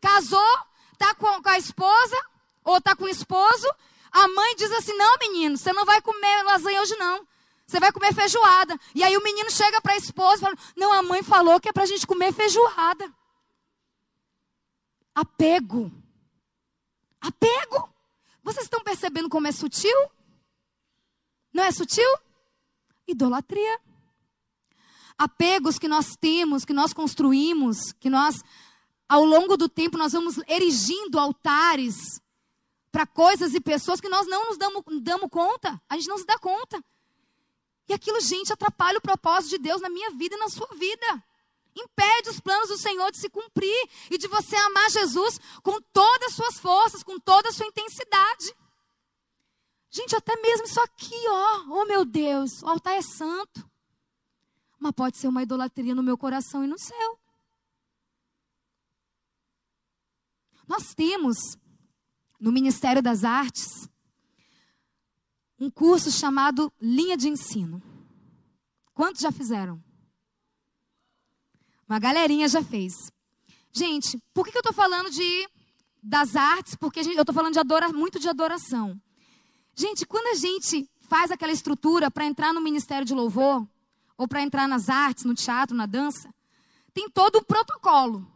casou, 0.01 0.59
tá 0.97 1.13
com, 1.15 1.43
com 1.43 1.49
a 1.49 1.59
esposa 1.59 2.17
ou 2.63 2.81
tá 2.81 2.95
com 2.95 3.05
o 3.05 3.09
esposo, 3.09 3.69
a 4.13 4.29
mãe 4.29 4.55
diz 4.55 4.71
assim: 4.73 4.97
"Não, 4.97 5.19
menino, 5.19 5.57
você 5.57 5.73
não 5.73 5.85
vai 5.85 6.01
comer 6.01 6.43
lasanha 6.45 6.81
hoje 6.81 6.95
não. 6.97 7.27
Você 7.67 7.81
vai 7.81 7.91
comer 7.91 8.15
feijoada". 8.15 8.79
E 8.95 9.03
aí 9.03 9.17
o 9.17 9.23
menino 9.23 9.51
chega 9.51 9.81
para 9.81 9.95
a 9.95 9.97
esposa 9.97 10.37
e 10.37 10.41
fala: 10.41 10.57
"Não, 10.77 10.93
a 10.93 11.03
mãe 11.03 11.23
falou 11.23 11.61
que 11.61 11.69
é 11.69 11.73
para 11.73 11.83
a 11.83 11.87
gente 11.87 12.07
comer 12.07 12.33
feijoada". 12.33 13.13
Apego. 15.15 15.91
Apego. 17.21 17.93
Vocês 18.45 18.67
estão 18.67 18.85
percebendo 18.85 19.29
como 19.29 19.49
é 19.49 19.53
sutil? 19.53 19.97
Não 21.53 21.65
é 21.65 21.73
sutil? 21.73 22.09
Idolatria 23.09 23.81
apegos 25.19 25.79
que 25.79 25.89
nós 25.89 26.17
temos, 26.17 26.65
que 26.65 26.73
nós 26.73 26.93
construímos, 26.93 27.93
que 27.99 28.11
nós, 28.11 28.43
ao 29.09 29.25
longo 29.25 29.57
do 29.57 29.69
tempo, 29.69 29.97
nós 29.97 30.13
vamos 30.13 30.37
erigindo 30.49 31.19
altares 31.19 32.21
para 32.93 33.07
coisas 33.07 33.55
e 33.55 33.61
pessoas 33.61 34.01
que 34.01 34.09
nós 34.09 34.27
não 34.27 34.47
nos 34.47 34.59
damos, 34.59 34.83
damos 35.03 35.31
conta, 35.31 35.81
a 35.89 35.97
gente 35.97 36.09
não 36.09 36.19
se 36.19 36.27
dá 36.27 36.39
conta. 36.39 36.83
E 37.89 37.93
aquilo, 37.93 38.21
gente, 38.21 38.53
atrapalha 38.53 38.99
o 38.99 39.03
propósito 39.03 39.51
de 39.51 39.59
Deus 39.59 39.81
na 39.81 39.89
minha 39.89 40.11
vida 40.11 40.35
e 40.35 40.39
na 40.39 40.49
sua 40.49 40.69
vida. 40.75 41.25
Impede 41.75 42.31
os 42.31 42.41
planos 42.41 42.69
do 42.69 42.79
Senhor 42.79 43.11
de 43.11 43.19
se 43.19 43.29
cumprir 43.29 43.89
e 44.11 44.19
de 44.19 44.27
você 44.27 44.57
amar 44.57 44.91
Jesus 44.91 45.39
com 45.63 45.81
todas 45.93 46.29
as 46.29 46.35
suas 46.35 46.59
forças, 46.59 47.03
com 47.03 47.19
toda 47.19 47.51
a 47.51 47.53
sua 47.53 47.67
intensidade. 47.67 48.55
Gente, 49.91 50.17
até 50.17 50.35
mesmo 50.41 50.67
isso 50.67 50.81
aqui, 50.81 51.29
ó. 51.29 51.65
Oh, 51.69 51.85
meu 51.85 52.05
Deus, 52.05 52.63
o 52.63 52.69
altar 52.69 52.95
é 52.95 53.03
santo 53.03 53.65
mas 54.79 54.93
pode 54.93 55.17
ser 55.17 55.29
uma 55.29 55.43
idolatria 55.43 55.95
no 55.95 56.03
meu 56.03 56.17
coração 56.17 56.65
e 56.65 56.67
no 56.67 56.79
seu. 56.79 57.19
Nós 60.67 60.95
temos 60.95 61.37
no 62.41 62.53
Ministério 62.53 63.03
das 63.03 63.25
Artes 63.25 63.89
um 65.59 65.71
curso 65.71 66.11
chamado 66.11 66.73
Linha 66.81 67.17
de 67.17 67.29
Ensino. 67.29 67.83
Quantos 68.93 69.23
já 69.23 69.33
fizeram? 69.33 69.83
Uma 71.89 71.99
galerinha 71.99 72.49
já 72.49 72.63
fez. 72.63 72.93
Gente, 73.73 74.19
por 74.35 74.45
que, 74.45 74.57
eu 74.57 74.61
estou 74.61 74.73
falando 74.73 75.11
de 75.11 75.49
das 76.03 76.35
artes? 76.37 76.75
Porque 76.77 77.01
eu 77.01 77.21
estou 77.21 77.35
falando 77.35 77.53
de 77.53 77.59
adora, 77.59 77.93
muito 77.93 78.19
de 78.19 78.29
adoração. 78.29 79.01
Gente, 79.75 80.07
quando 80.07 80.29
a 80.29 80.35
gente 80.35 80.89
faz 81.01 81.31
aquela 81.31 81.53
estrutura 81.53 82.11
para 82.11 82.25
entrar 82.25 82.53
no 82.53 82.61
Ministério 82.61 83.07
de 83.07 83.15
Louvor, 83.15 83.67
ou 84.17 84.27
para 84.27 84.43
entrar 84.43 84.67
nas 84.69 84.89
artes, 84.89 85.25
no 85.25 85.35
teatro, 85.35 85.77
na 85.77 85.87
dança, 85.87 86.33
tem 86.93 87.09
todo 87.09 87.37
o 87.37 87.45
protocolo. 87.45 88.27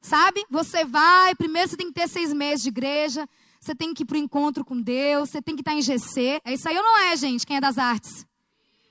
Sabe? 0.00 0.44
Você 0.50 0.84
vai, 0.84 1.34
primeiro 1.34 1.68
você 1.68 1.76
tem 1.76 1.88
que 1.88 1.94
ter 1.94 2.08
seis 2.08 2.32
meses 2.32 2.62
de 2.62 2.68
igreja, 2.68 3.28
você 3.60 3.74
tem 3.74 3.92
que 3.92 4.02
ir 4.02 4.06
para 4.06 4.14
o 4.14 4.18
encontro 4.18 4.64
com 4.64 4.80
Deus, 4.80 5.30
você 5.30 5.42
tem 5.42 5.56
que 5.56 5.62
estar 5.62 5.74
em 5.74 5.82
GC. 5.82 6.40
É 6.44 6.54
isso 6.54 6.68
aí 6.68 6.76
ou 6.76 6.84
não 6.84 6.98
é, 6.98 7.16
gente? 7.16 7.46
Quem 7.46 7.56
é 7.56 7.60
das 7.60 7.78
artes? 7.78 8.26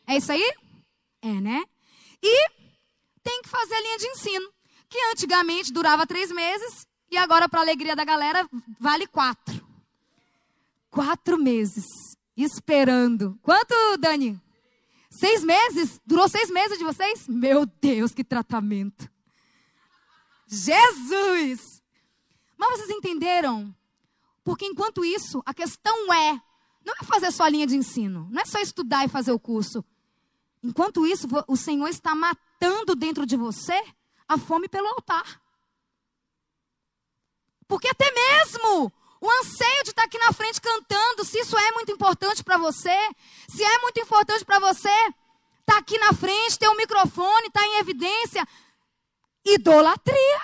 É 0.05 0.17
isso 0.17 0.31
aí? 0.31 0.53
É, 1.21 1.39
né? 1.39 1.63
E 2.21 2.49
tem 3.23 3.41
que 3.41 3.49
fazer 3.49 3.73
a 3.73 3.81
linha 3.81 3.97
de 3.97 4.07
ensino, 4.07 4.49
que 4.89 4.97
antigamente 5.11 5.71
durava 5.71 6.05
três 6.05 6.31
meses 6.31 6.85
e 7.09 7.17
agora, 7.17 7.47
para 7.47 7.61
alegria 7.61 7.95
da 7.95 8.03
galera, 8.03 8.47
vale 8.79 9.07
quatro. 9.07 9.65
Quatro 10.89 11.37
meses 11.37 11.85
esperando. 12.35 13.39
Quanto, 13.41 13.73
Dani? 13.97 14.39
Seis 15.17 15.43
meses? 15.43 16.01
Durou 16.05 16.27
seis 16.27 16.49
meses 16.49 16.77
de 16.77 16.83
vocês? 16.83 17.27
Meu 17.27 17.65
Deus, 17.65 18.13
que 18.13 18.23
tratamento. 18.23 19.09
Jesus! 20.45 21.81
Mas 22.57 22.71
vocês 22.71 22.89
entenderam? 22.89 23.73
Porque 24.43 24.65
enquanto 24.65 25.05
isso, 25.05 25.41
a 25.45 25.53
questão 25.53 26.13
é, 26.13 26.33
não 26.85 26.93
é 27.01 27.05
fazer 27.05 27.31
só 27.31 27.43
a 27.43 27.49
linha 27.49 27.65
de 27.65 27.77
ensino, 27.77 28.27
não 28.29 28.41
é 28.41 28.45
só 28.45 28.59
estudar 28.59 29.05
e 29.05 29.09
fazer 29.09 29.31
o 29.31 29.39
curso. 29.39 29.83
Enquanto 30.61 31.07
isso, 31.07 31.27
o 31.47 31.55
Senhor 31.55 31.87
está 31.87 32.13
matando 32.13 32.93
dentro 32.93 33.25
de 33.25 33.37
você 33.37 33.81
a 34.27 34.37
fome 34.37 34.67
pelo 34.67 34.87
altar. 34.87 35.41
Porque 37.67 37.87
até 37.87 38.11
mesmo 38.11 38.91
o 39.25 39.31
anseio 39.39 39.83
de 39.83 39.89
estar 39.89 40.03
aqui 40.03 40.19
na 40.19 40.31
frente 40.31 40.61
cantando, 40.61 41.25
se 41.25 41.39
isso 41.39 41.57
é 41.57 41.71
muito 41.71 41.91
importante 41.91 42.43
para 42.43 42.57
você, 42.57 42.95
se 43.49 43.63
é 43.63 43.79
muito 43.79 43.99
importante 43.99 44.45
para 44.45 44.59
você 44.59 44.89
estar 44.89 45.73
tá 45.73 45.77
aqui 45.77 45.97
na 45.97 46.13
frente, 46.13 46.59
ter 46.59 46.69
um 46.69 46.77
microfone, 46.77 47.47
estar 47.47 47.61
tá 47.61 47.67
em 47.67 47.77
evidência, 47.79 48.47
idolatria. 49.43 50.41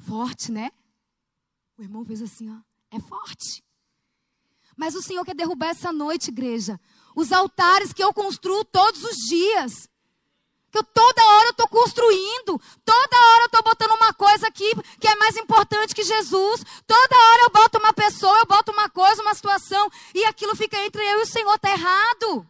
Forte, 0.00 0.50
né? 0.50 0.70
O 1.76 1.82
irmão 1.82 2.04
fez 2.06 2.22
assim, 2.22 2.50
ó, 2.50 2.56
é 2.90 2.98
forte. 2.98 3.62
Mas 4.74 4.94
o 4.94 5.02
Senhor 5.02 5.24
quer 5.26 5.34
derrubar 5.34 5.68
essa 5.68 5.92
noite, 5.92 6.28
igreja, 6.28 6.80
os 7.14 7.32
altares 7.32 7.92
que 7.92 8.02
eu 8.02 8.14
construo 8.14 8.64
todos 8.64 9.04
os 9.04 9.16
dias. 9.16 9.90
Que 10.70 10.78
eu, 10.78 10.84
toda 10.84 11.24
hora 11.24 11.46
eu 11.46 11.50
estou 11.50 11.68
construindo, 11.68 12.60
toda 12.84 13.16
hora 13.16 13.42
eu 13.42 13.46
estou 13.46 13.62
botando 13.62 13.92
uma 13.92 14.12
coisa 14.12 14.48
aqui 14.48 14.70
que 15.00 15.08
é 15.08 15.16
mais 15.16 15.36
importante 15.36 15.94
que 15.94 16.02
Jesus. 16.02 16.62
Toda 16.86 17.16
hora 17.16 17.42
eu 17.44 17.50
boto 17.50 17.78
uma 17.78 17.92
pessoa, 17.92 18.38
eu 18.38 18.46
boto 18.46 18.72
uma 18.72 18.88
coisa, 18.90 19.22
uma 19.22 19.34
situação, 19.34 19.90
e 20.14 20.24
aquilo 20.24 20.54
fica 20.54 20.76
entre 20.84 21.02
eu 21.02 21.20
e 21.20 21.22
o 21.22 21.26
Senhor, 21.26 21.54
está 21.54 21.70
errado. 21.70 22.46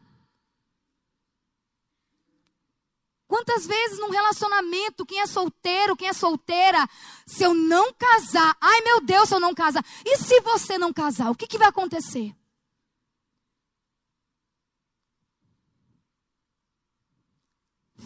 Quantas 3.29 3.67
vezes 3.67 3.99
num 3.99 4.11
relacionamento, 4.11 5.05
quem 5.05 5.21
é 5.21 5.27
solteiro, 5.27 5.95
quem 5.95 6.09
é 6.09 6.15
solteira, 6.15 6.89
se 7.27 7.45
eu 7.45 7.53
não 7.53 7.93
casar, 7.93 8.57
ai 8.59 8.81
meu 8.81 9.03
Deus, 9.03 9.29
se 9.29 9.35
eu 9.35 9.41
não 9.41 9.55
casar, 9.55 9.85
e 10.05 10.17
se 10.17 10.41
você 10.41 10.79
não 10.79 10.95
casar, 10.95 11.31
o 11.31 11.35
que, 11.35 11.47
que 11.47 11.59
vai 11.59 11.69
acontecer? 11.69 12.35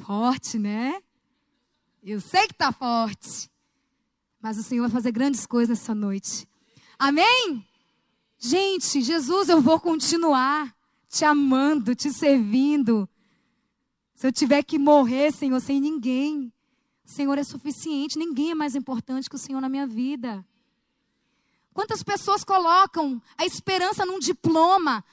Forte, 0.05 0.59
né? 0.59 1.01
Eu 2.03 2.21
sei 2.21 2.47
que 2.49 2.55
está 2.55 2.73
forte. 2.73 3.49
Mas 4.41 4.59
o 4.59 4.63
Senhor 4.63 4.83
vai 4.83 4.91
fazer 4.91 5.13
grandes 5.13 5.47
coisas 5.47 5.81
essa 5.81 5.95
noite. 5.95 6.49
Amém? 6.99 7.65
Gente, 8.37 9.01
Jesus, 9.01 9.49
eu 9.49 9.61
vou 9.61 9.79
continuar 9.79 10.75
te 11.09 11.25
amando, 11.25 11.95
te 11.95 12.13
servindo. 12.13 13.09
Se 14.15 14.27
eu 14.27 14.33
tiver 14.33 14.65
que 14.65 14.79
morrer, 14.79 15.31
Senhor, 15.33 15.61
sem 15.61 15.81
ninguém, 15.81 16.53
o 17.05 17.09
Senhor 17.09 17.39
é 17.39 17.45
suficiente. 17.45 18.19
Ninguém 18.19 18.51
é 18.51 18.55
mais 18.55 18.75
importante 18.75 19.31
que 19.31 19.37
o 19.37 19.39
Senhor 19.39 19.61
na 19.61 19.69
minha 19.69 19.87
vida. 19.87 20.45
Quantas 21.73 22.03
pessoas 22.03 22.43
colocam 22.43 23.23
a 23.39 23.47
esperança 23.47 24.05
num 24.05 24.19
diploma, 24.19 25.05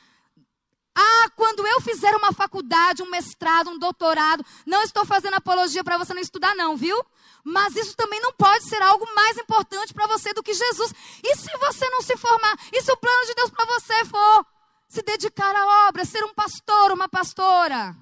ah, 0.96 1.30
quando 1.36 1.66
eu 1.66 1.82
fizer 1.82 2.16
uma 2.16 2.34
faculdade, 2.34 3.04
um 3.04 3.10
mestrado, 3.10 3.70
um 3.70 3.80
doutorado, 3.80 4.46
não 4.66 4.84
estou 4.84 5.06
fazendo 5.06 5.36
apologia 5.36 5.84
para 5.84 5.98
você 5.98 6.14
não 6.14 6.22
estudar, 6.22 6.56
não, 6.56 6.76
viu? 6.76 7.04
Mas 7.44 7.76
isso 7.76 7.96
também 7.96 8.20
não 8.22 8.34
pode 8.34 8.66
ser 8.66 8.82
algo 8.82 9.06
mais 9.16 9.38
importante 9.38 9.94
para 9.94 10.08
você 10.08 10.34
do 10.34 10.44
que 10.44 10.54
Jesus. 10.54 10.94
E 11.24 11.36
se 11.36 11.58
você 11.58 11.90
não 11.90 12.02
se 12.02 12.18
formar? 12.18 12.58
E 12.74 12.82
se 12.82 12.92
o 12.92 12.98
plano 12.98 13.26
de 13.26 13.36
Deus 13.36 13.50
para 13.50 13.66
você 13.66 14.06
for 14.06 14.46
se 14.88 15.02
dedicar 15.02 15.56
à 15.56 15.88
obra, 15.88 16.04
ser 16.04 16.24
um 16.24 16.34
pastor, 16.34 16.92
uma 16.92 17.08
pastora? 17.08 17.96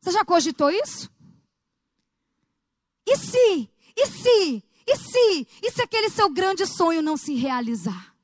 Você 0.00 0.12
já 0.12 0.24
cogitou 0.24 0.70
isso? 0.70 1.10
E 3.06 3.16
se? 3.16 3.70
E 3.96 4.06
se? 4.06 4.62
E 4.86 4.96
se, 4.96 5.48
e 5.62 5.70
se 5.72 5.82
aquele 5.82 6.08
seu 6.08 6.30
grande 6.30 6.64
sonho 6.64 7.02
não 7.02 7.16
se 7.16 7.34
realizar? 7.34 8.15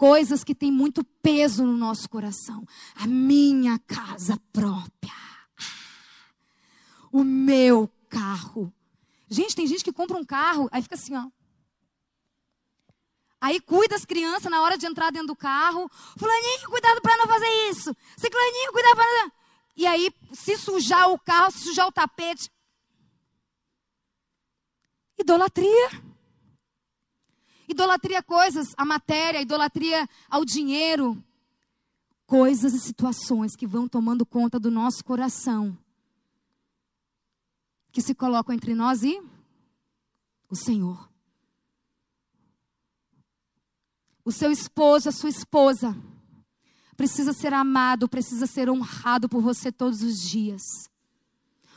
Coisas 0.00 0.42
que 0.42 0.54
têm 0.54 0.72
muito 0.72 1.04
peso 1.04 1.62
no 1.62 1.76
nosso 1.76 2.08
coração. 2.08 2.66
A 2.94 3.06
minha 3.06 3.78
casa 3.80 4.40
própria. 4.50 5.12
O 7.12 7.22
meu 7.22 7.86
carro. 8.08 8.72
Gente, 9.28 9.54
tem 9.54 9.66
gente 9.66 9.84
que 9.84 9.92
compra 9.92 10.16
um 10.16 10.24
carro, 10.24 10.70
aí 10.72 10.80
fica 10.80 10.94
assim, 10.94 11.14
ó. 11.14 11.26
Aí 13.38 13.60
cuida 13.60 13.94
das 13.94 14.06
crianças 14.06 14.50
na 14.50 14.62
hora 14.62 14.78
de 14.78 14.86
entrar 14.86 15.12
dentro 15.12 15.26
do 15.26 15.36
carro. 15.36 15.86
Fulaninho, 16.16 16.70
cuidado 16.70 17.02
para 17.02 17.18
não 17.18 17.26
fazer 17.26 17.68
isso. 17.68 17.94
Ciclaninho, 18.16 18.72
cuidado 18.72 18.96
para. 18.96 19.32
E 19.76 19.86
aí, 19.86 20.10
se 20.32 20.56
sujar 20.56 21.10
o 21.10 21.18
carro, 21.18 21.50
se 21.50 21.58
sujar 21.58 21.86
o 21.86 21.92
tapete. 21.92 22.50
Idolatria. 25.18 26.09
Idolatria 27.70 28.18
a 28.18 28.22
coisas, 28.22 28.74
a 28.76 28.84
matéria, 28.84 29.40
idolatria 29.40 30.08
ao 30.28 30.44
dinheiro. 30.44 31.22
Coisas 32.26 32.74
e 32.74 32.80
situações 32.80 33.54
que 33.54 33.64
vão 33.64 33.86
tomando 33.86 34.26
conta 34.26 34.58
do 34.58 34.72
nosso 34.72 35.04
coração. 35.04 35.78
Que 37.92 38.02
se 38.02 38.12
colocam 38.12 38.52
entre 38.52 38.74
nós 38.74 39.04
e 39.04 39.22
o 40.48 40.56
Senhor. 40.56 41.08
O 44.24 44.32
seu 44.32 44.50
esposo, 44.50 45.08
a 45.08 45.12
sua 45.12 45.30
esposa, 45.30 45.96
precisa 46.96 47.32
ser 47.32 47.54
amado, 47.54 48.08
precisa 48.08 48.48
ser 48.48 48.68
honrado 48.68 49.28
por 49.28 49.40
você 49.40 49.70
todos 49.70 50.02
os 50.02 50.20
dias. 50.20 50.62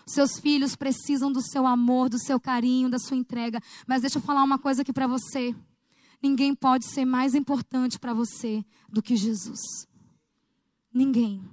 Seus 0.07 0.39
filhos 0.39 0.75
precisam 0.75 1.31
do 1.31 1.41
seu 1.41 1.67
amor, 1.67 2.09
do 2.09 2.17
seu 2.17 2.39
carinho, 2.39 2.89
da 2.89 2.97
sua 2.97 3.15
entrega. 3.15 3.61
Mas 3.87 4.01
deixa 4.01 4.17
eu 4.17 4.23
falar 4.23 4.43
uma 4.43 4.57
coisa 4.57 4.81
aqui 4.81 4.91
para 4.91 5.05
você. 5.05 5.55
Ninguém 6.23 6.55
pode 6.55 6.85
ser 6.85 7.03
mais 7.03 7.35
importante 7.35 7.99
para 7.99 8.13
você 8.13 8.63
do 8.87 9.01
que 9.01 9.13
Jesus. 9.13 9.59
Ninguém. 10.93 11.43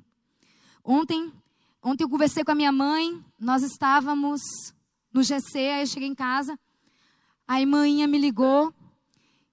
Ontem, 0.85 1.33
ontem 1.83 2.04
eu 2.04 2.09
conversei 2.09 2.44
com 2.44 2.52
a 2.52 2.54
minha 2.54 2.70
mãe, 2.70 3.20
nós 3.37 3.64
estávamos 3.64 4.40
no 5.12 5.24
GC, 5.24 5.59
aí 5.59 5.83
eu 5.83 5.87
cheguei 5.88 6.09
em 6.09 6.14
casa. 6.14 6.56
Aí 7.48 7.66
manhã 7.66 8.06
me 8.06 8.16
ligou 8.16 8.72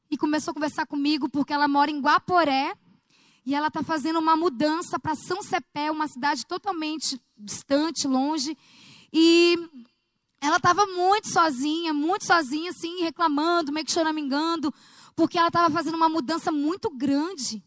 e 0.07 0.15
começou 0.15 0.51
a 0.51 0.53
conversar 0.53 0.85
comigo 0.85 1.27
porque 1.27 1.51
ela 1.51 1.67
mora 1.67 1.89
em 1.89 1.99
Guaporé 1.99 2.75
e 3.43 3.55
ela 3.55 3.69
está 3.69 3.81
fazendo 3.81 4.19
uma 4.19 4.35
mudança 4.35 4.99
para 4.99 5.15
São 5.15 5.41
Cepé, 5.41 5.89
uma 5.89 6.07
cidade 6.07 6.45
totalmente 6.45 7.19
distante, 7.35 8.07
longe. 8.07 8.55
E 9.11 9.57
ela 10.39 10.57
estava 10.57 10.85
muito 10.85 11.27
sozinha, 11.29 11.91
muito 11.91 12.23
sozinha, 12.23 12.69
assim, 12.69 13.01
reclamando, 13.01 13.71
meio 13.71 13.85
que 13.85 13.91
choramingando, 13.91 14.71
porque 15.17 15.35
ela 15.35 15.47
estava 15.47 15.73
fazendo 15.73 15.95
uma 15.95 16.07
mudança 16.07 16.51
muito 16.51 16.91
grande. 16.91 17.63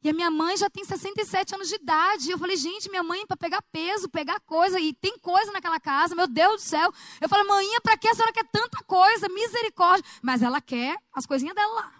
E 0.00 0.08
a 0.08 0.12
minha 0.12 0.30
mãe 0.30 0.56
já 0.56 0.70
tem 0.70 0.84
67 0.84 1.52
anos 1.52 1.68
de 1.68 1.74
idade. 1.74 2.30
Eu 2.30 2.38
falei, 2.38 2.56
gente, 2.56 2.88
minha 2.88 3.02
mãe 3.02 3.26
para 3.26 3.36
pegar 3.36 3.60
peso, 3.72 4.08
pegar 4.08 4.38
coisa, 4.38 4.78
e 4.78 4.94
tem 4.94 5.18
coisa 5.18 5.50
naquela 5.50 5.80
casa, 5.80 6.14
meu 6.14 6.28
Deus 6.28 6.62
do 6.62 6.68
céu. 6.68 6.92
Eu 7.20 7.28
falei, 7.28 7.44
mãe, 7.44 7.66
para 7.82 7.96
que 7.96 8.06
a 8.06 8.14
senhora 8.14 8.32
quer 8.32 8.44
tanta 8.52 8.84
coisa? 8.84 9.28
Misericórdia. 9.28 10.04
Mas 10.22 10.42
ela 10.42 10.60
quer 10.60 10.96
as 11.12 11.26
coisinhas 11.26 11.56
dela 11.56 11.74
lá. 11.74 11.92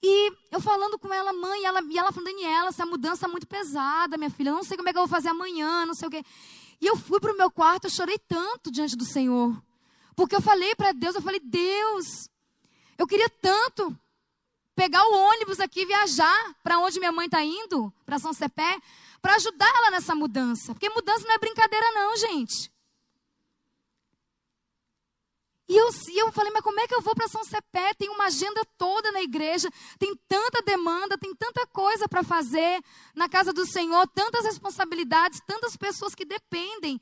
E 0.00 0.32
eu 0.52 0.60
falando 0.60 0.96
com 0.96 1.12
ela, 1.12 1.32
mãe, 1.32 1.62
e 1.62 1.64
ela, 1.64 1.82
e 1.82 1.98
ela 1.98 2.12
falando, 2.12 2.30
Daniela, 2.30 2.68
essa 2.68 2.86
mudança 2.86 3.26
é 3.26 3.28
muito 3.28 3.48
pesada, 3.48 4.16
minha 4.16 4.30
filha. 4.30 4.50
Eu 4.50 4.54
não 4.54 4.62
sei 4.62 4.76
como 4.76 4.88
é 4.88 4.92
que 4.92 4.98
eu 4.98 5.02
vou 5.02 5.08
fazer 5.08 5.30
amanhã, 5.30 5.84
não 5.84 5.94
sei 5.94 6.06
o 6.06 6.10
quê. 6.12 6.22
E 6.80 6.86
eu 6.86 6.96
fui 6.96 7.18
para 7.18 7.32
o 7.32 7.36
meu 7.36 7.50
quarto, 7.50 7.86
eu 7.86 7.90
chorei 7.90 8.18
tanto 8.18 8.70
diante 8.70 8.94
do 8.94 9.04
Senhor. 9.04 9.60
Porque 10.14 10.36
eu 10.36 10.40
falei 10.40 10.76
para 10.76 10.92
Deus, 10.92 11.16
eu 11.16 11.22
falei, 11.22 11.40
Deus, 11.40 12.28
eu 12.98 13.06
queria 13.06 13.28
tanto 13.28 13.96
pegar 14.74 15.04
o 15.04 15.14
ônibus 15.14 15.60
aqui 15.60 15.86
viajar 15.86 16.54
para 16.62 16.78
onde 16.78 16.98
minha 16.98 17.12
mãe 17.12 17.26
está 17.26 17.42
indo, 17.42 17.92
para 18.04 18.18
São 18.18 18.32
Cepé, 18.32 18.78
para 19.22 19.36
ajudar 19.36 19.72
ela 19.76 19.90
nessa 19.90 20.14
mudança. 20.14 20.72
Porque 20.74 20.88
mudança 20.90 21.26
não 21.26 21.34
é 21.34 21.38
brincadeira, 21.38 21.90
não, 21.92 22.16
gente. 22.16 22.72
E 25.66 25.76
eu, 25.76 25.88
e 26.08 26.18
eu 26.18 26.30
falei, 26.30 26.52
mas 26.52 26.62
como 26.62 26.78
é 26.78 26.86
que 26.86 26.94
eu 26.94 27.00
vou 27.00 27.14
para 27.14 27.26
São 27.26 27.42
Cepé? 27.42 27.94
Tem 27.94 28.10
uma 28.10 28.24
agenda 28.26 28.62
toda 28.76 29.10
na 29.12 29.22
igreja, 29.22 29.70
tem 29.98 30.14
tanta 30.28 30.60
demanda, 30.60 31.16
tem 31.16 31.34
tanta 31.34 31.66
coisa 31.66 32.06
para 32.06 32.22
fazer 32.22 32.82
na 33.14 33.28
casa 33.28 33.52
do 33.52 33.64
Senhor, 33.64 34.06
tantas 34.08 34.44
responsabilidades, 34.44 35.40
tantas 35.46 35.74
pessoas 35.74 36.14
que 36.14 36.24
dependem. 36.24 37.00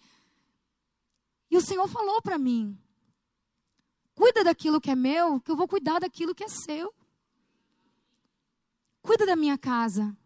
E 1.51 1.57
o 1.57 1.61
Senhor 1.61 1.89
falou 1.89 2.23
para 2.23 2.39
mim: 2.39 2.79
cuida 4.15 4.45
daquilo 4.45 4.81
que 4.81 4.91
é 4.91 4.95
meu, 4.95 5.41
que 5.41 5.51
eu 5.51 5.57
vou 5.57 5.69
cuidar 5.69 6.01
daquilo 6.01 6.35
que 6.35 6.45
é 6.45 6.49
seu. 6.49 6.93
Cuida 9.03 9.27
da 9.27 9.37
minha 9.37 9.59
casa. 9.59 10.17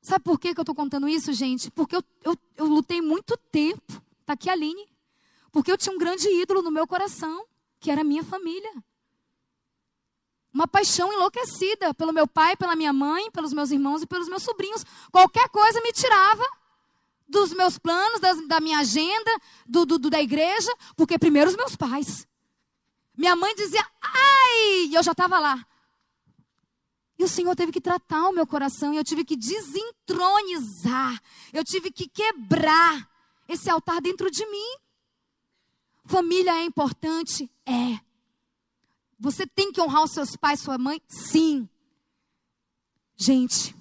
Sabe 0.00 0.24
por 0.24 0.40
que, 0.40 0.54
que 0.54 0.60
eu 0.60 0.62
estou 0.62 0.74
contando 0.74 1.08
isso, 1.08 1.32
gente? 1.32 1.70
Porque 1.70 1.94
eu, 1.94 2.02
eu, 2.24 2.36
eu 2.56 2.66
lutei 2.66 3.02
muito 3.02 3.36
tempo. 3.36 4.02
Está 4.20 4.32
aqui 4.32 4.48
a 4.48 4.52
Aline. 4.52 4.88
Porque 5.52 5.70
eu 5.70 5.76
tinha 5.76 5.94
um 5.94 5.98
grande 5.98 6.26
ídolo 6.28 6.62
no 6.62 6.70
meu 6.70 6.86
coração, 6.86 7.44
que 7.78 7.90
era 7.90 8.00
a 8.00 8.04
minha 8.04 8.24
família. 8.24 8.72
Uma 10.52 10.66
paixão 10.66 11.12
enlouquecida 11.12 11.92
pelo 11.94 12.12
meu 12.12 12.26
pai, 12.26 12.56
pela 12.56 12.74
minha 12.74 12.92
mãe, 12.92 13.30
pelos 13.30 13.52
meus 13.52 13.70
irmãos 13.70 14.02
e 14.02 14.06
pelos 14.06 14.28
meus 14.28 14.42
sobrinhos. 14.42 14.84
Qualquer 15.12 15.48
coisa 15.50 15.80
me 15.82 15.92
tirava 15.92 16.44
dos 17.28 17.52
meus 17.52 17.78
planos, 17.78 18.20
das, 18.20 18.46
da 18.48 18.60
minha 18.60 18.78
agenda, 18.78 19.30
do, 19.66 19.86
do, 19.86 19.98
do, 19.98 20.10
da 20.10 20.20
igreja, 20.20 20.72
porque 20.96 21.18
primeiro 21.18 21.50
os 21.50 21.56
meus 21.56 21.76
pais. 21.76 22.26
Minha 23.20 23.36
mãe 23.36 23.54
dizia, 23.54 23.86
ai, 24.00 24.86
e 24.86 24.94
eu 24.94 25.02
já 25.02 25.12
estava 25.12 25.38
lá. 25.38 25.62
E 27.18 27.22
o 27.22 27.28
Senhor 27.28 27.54
teve 27.54 27.70
que 27.70 27.78
tratar 27.78 28.30
o 28.30 28.32
meu 28.32 28.46
coração, 28.46 28.94
e 28.94 28.96
eu 28.96 29.04
tive 29.04 29.26
que 29.26 29.36
desentronizar, 29.36 31.22
eu 31.52 31.62
tive 31.62 31.90
que 31.90 32.08
quebrar 32.08 33.06
esse 33.46 33.68
altar 33.68 34.00
dentro 34.00 34.30
de 34.30 34.46
mim. 34.46 34.74
Família 36.06 36.54
é 36.54 36.64
importante? 36.64 37.50
É. 37.66 38.00
Você 39.18 39.46
tem 39.46 39.70
que 39.70 39.82
honrar 39.82 40.02
os 40.02 40.12
seus 40.12 40.34
pais, 40.34 40.60
sua 40.60 40.78
mãe? 40.78 41.02
Sim. 41.06 41.68
Gente, 43.18 43.76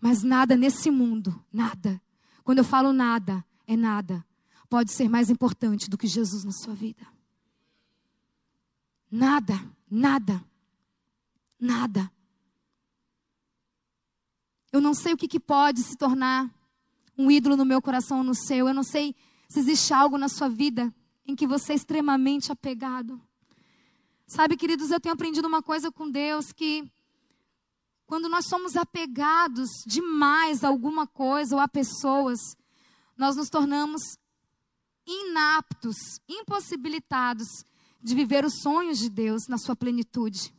mas 0.00 0.22
nada 0.22 0.54
nesse 0.54 0.88
mundo, 0.88 1.44
nada. 1.52 2.00
Quando 2.44 2.58
eu 2.58 2.64
falo 2.64 2.92
nada, 2.92 3.44
é 3.66 3.76
nada. 3.76 4.24
Pode 4.70 4.92
ser 4.92 5.08
mais 5.08 5.30
importante 5.30 5.90
do 5.90 5.98
que 5.98 6.06
Jesus 6.06 6.44
na 6.44 6.52
sua 6.52 6.74
vida. 6.76 7.17
Nada, 9.10 9.54
nada, 9.90 10.44
nada. 11.58 12.12
Eu 14.70 14.80
não 14.80 14.92
sei 14.92 15.14
o 15.14 15.16
que, 15.16 15.26
que 15.26 15.40
pode 15.40 15.82
se 15.82 15.96
tornar 15.96 16.52
um 17.16 17.30
ídolo 17.30 17.56
no 17.56 17.64
meu 17.64 17.80
coração 17.80 18.18
ou 18.18 18.24
no 18.24 18.34
seu. 18.34 18.68
Eu 18.68 18.74
não 18.74 18.82
sei 18.82 19.16
se 19.48 19.60
existe 19.60 19.94
algo 19.94 20.18
na 20.18 20.28
sua 20.28 20.48
vida 20.48 20.94
em 21.26 21.34
que 21.34 21.46
você 21.46 21.72
é 21.72 21.76
extremamente 21.76 22.52
apegado. 22.52 23.20
Sabe, 24.26 24.56
queridos, 24.56 24.90
eu 24.90 25.00
tenho 25.00 25.14
aprendido 25.14 25.48
uma 25.48 25.62
coisa 25.62 25.90
com 25.90 26.10
Deus 26.10 26.52
que 26.52 26.90
quando 28.06 28.28
nós 28.28 28.46
somos 28.46 28.76
apegados 28.76 29.68
demais 29.86 30.62
a 30.62 30.68
alguma 30.68 31.06
coisa 31.06 31.54
ou 31.54 31.60
a 31.60 31.68
pessoas, 31.68 32.38
nós 33.16 33.36
nos 33.36 33.48
tornamos 33.48 34.02
inaptos, 35.06 35.96
impossibilitados 36.28 37.46
de 38.00 38.14
viver 38.14 38.44
os 38.44 38.60
sonhos 38.60 38.98
de 38.98 39.08
Deus 39.08 39.48
na 39.48 39.58
sua 39.58 39.74
plenitude. 39.74 40.54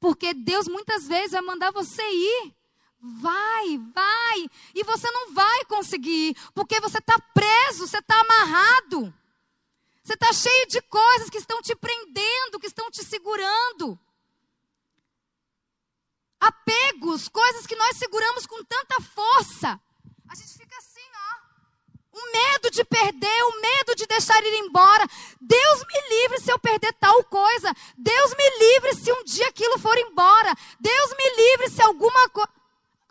Porque 0.00 0.34
Deus 0.34 0.68
muitas 0.68 1.06
vezes 1.06 1.32
vai 1.32 1.42
mandar 1.42 1.70
você 1.72 2.02
ir. 2.02 2.54
Vai, 3.00 3.78
vai. 3.94 4.46
E 4.74 4.82
você 4.84 5.10
não 5.10 5.34
vai 5.34 5.64
conseguir, 5.66 6.36
porque 6.54 6.80
você 6.80 6.98
está 6.98 7.18
preso, 7.34 7.86
você 7.86 7.98
está 7.98 8.20
amarrado. 8.20 9.12
Você 10.02 10.14
está 10.14 10.32
cheio 10.32 10.66
de 10.68 10.82
coisas 10.82 11.30
que 11.30 11.38
estão 11.38 11.62
te 11.62 11.74
prendendo, 11.74 12.60
que 12.60 12.66
estão 12.66 12.90
te 12.90 13.02
segurando. 13.02 13.98
Apegos, 16.38 17.28
coisas 17.28 17.66
que 17.66 17.74
nós 17.74 17.96
seguramos 17.96 18.46
com 18.46 18.62
tanta 18.64 19.00
força. 19.00 19.80
A 20.28 20.34
gente 20.34 20.52
fica 20.58 20.76
assim. 20.76 20.93
O 22.14 22.32
medo 22.32 22.70
de 22.70 22.84
perder, 22.84 23.42
o 23.44 23.60
medo 23.60 23.96
de 23.96 24.06
deixar 24.06 24.40
ir 24.44 24.54
embora. 24.60 25.04
Deus 25.40 25.80
me 25.80 26.16
livre 26.16 26.40
se 26.40 26.52
eu 26.52 26.58
perder 26.58 26.92
tal 26.94 27.24
coisa. 27.24 27.74
Deus 27.96 28.34
me 28.36 28.58
livre 28.58 28.94
se 28.94 29.12
um 29.12 29.24
dia 29.24 29.48
aquilo 29.48 29.78
for 29.78 29.96
embora. 29.98 30.54
Deus 30.78 31.10
me 31.16 31.36
livre 31.36 31.70
se 31.70 31.82
alguma, 31.82 32.28
co 32.28 32.46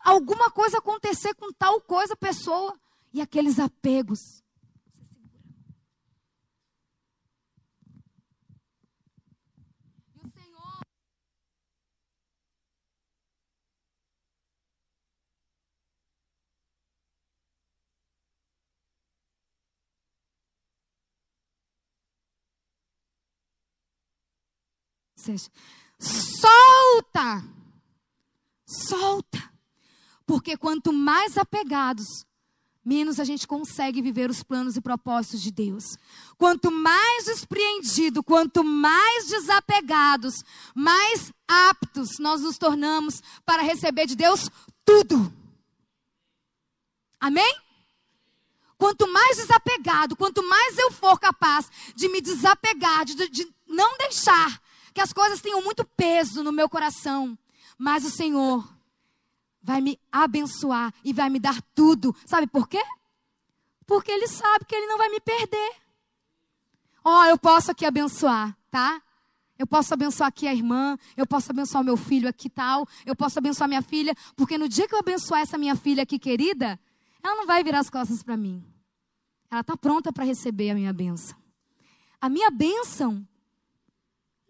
alguma 0.03 0.49
coisa 0.51 0.77
acontecer 0.77 1.33
com 1.35 1.51
tal 1.51 1.81
coisa, 1.81 2.15
pessoa. 2.15 2.73
E 3.13 3.21
aqueles 3.21 3.59
apegos 3.59 4.42
Solta! 25.99 27.43
Solta! 28.65 29.51
Porque 30.25 30.57
quanto 30.57 30.91
mais 30.91 31.37
apegados, 31.37 32.25
menos 32.83 33.19
a 33.19 33.23
gente 33.23 33.47
consegue 33.47 34.01
viver 34.01 34.29
os 34.29 34.43
planos 34.43 34.75
e 34.75 34.81
propósitos 34.81 35.41
de 35.41 35.51
Deus. 35.51 35.97
Quanto 36.37 36.71
mais 36.71 37.25
despreendido, 37.25 38.23
quanto 38.23 38.63
mais 38.63 39.27
desapegados, 39.27 40.43
mais 40.75 41.31
aptos 41.47 42.19
nós 42.19 42.41
nos 42.41 42.57
tornamos 42.57 43.21
para 43.45 43.61
receber 43.61 44.05
de 44.05 44.15
Deus 44.15 44.49
tudo. 44.85 45.31
Amém? 47.19 47.57
Quanto 48.77 49.07
mais 49.07 49.37
desapegado, 49.37 50.15
quanto 50.15 50.43
mais 50.43 50.77
eu 50.77 50.91
for 50.91 51.17
capaz 51.17 51.69
de 51.95 52.09
me 52.09 52.19
desapegar, 52.19 53.05
de, 53.05 53.29
de 53.29 53.47
não 53.65 53.97
deixar 53.97 54.61
que 54.93 55.01
as 55.01 55.11
coisas 55.11 55.41
tenham 55.41 55.61
muito 55.63 55.83
peso 55.83 56.43
no 56.43 56.51
meu 56.51 56.69
coração, 56.69 57.37
mais 57.77 58.05
o 58.05 58.09
Senhor 58.09 58.67
vai 59.61 59.81
me 59.81 59.99
abençoar 60.11 60.93
e 61.03 61.13
vai 61.13 61.29
me 61.29 61.39
dar 61.39 61.61
tudo. 61.73 62.15
Sabe 62.25 62.47
por 62.47 62.67
quê? 62.67 62.83
Porque 63.85 64.11
Ele 64.11 64.27
sabe 64.27 64.65
que 64.65 64.75
Ele 64.75 64.87
não 64.87 64.97
vai 64.97 65.09
me 65.09 65.19
perder. 65.19 65.75
Ó, 67.03 67.21
oh, 67.21 67.25
eu 67.25 67.37
posso 67.37 67.71
aqui 67.71 67.85
abençoar, 67.85 68.55
tá? 68.69 69.01
Eu 69.57 69.67
posso 69.67 69.93
abençoar 69.93 70.27
aqui 70.29 70.47
a 70.47 70.53
irmã, 70.53 70.97
eu 71.15 71.27
posso 71.27 71.51
abençoar 71.51 71.81
o 71.81 71.85
meu 71.85 71.95
filho 71.95 72.27
aqui 72.27 72.49
tal, 72.49 72.87
eu 73.05 73.15
posso 73.15 73.39
abençoar 73.39 73.67
minha 73.67 73.81
filha, 73.81 74.15
porque 74.35 74.57
no 74.57 74.67
dia 74.67 74.87
que 74.87 74.95
eu 74.95 74.99
abençoar 74.99 75.41
essa 75.41 75.57
minha 75.57 75.75
filha 75.75 76.03
aqui 76.03 76.17
querida, 76.17 76.79
ela 77.21 77.35
não 77.35 77.45
vai 77.45 77.63
virar 77.63 77.79
as 77.79 77.89
costas 77.89 78.23
para 78.23 78.35
mim. 78.35 78.63
Ela 79.49 79.61
está 79.61 79.77
pronta 79.77 80.11
para 80.11 80.23
receber 80.23 80.71
a 80.71 80.75
minha 80.75 80.91
bênção. 80.91 81.37
A 82.19 82.27
minha 82.29 82.49
bênção 82.49 83.25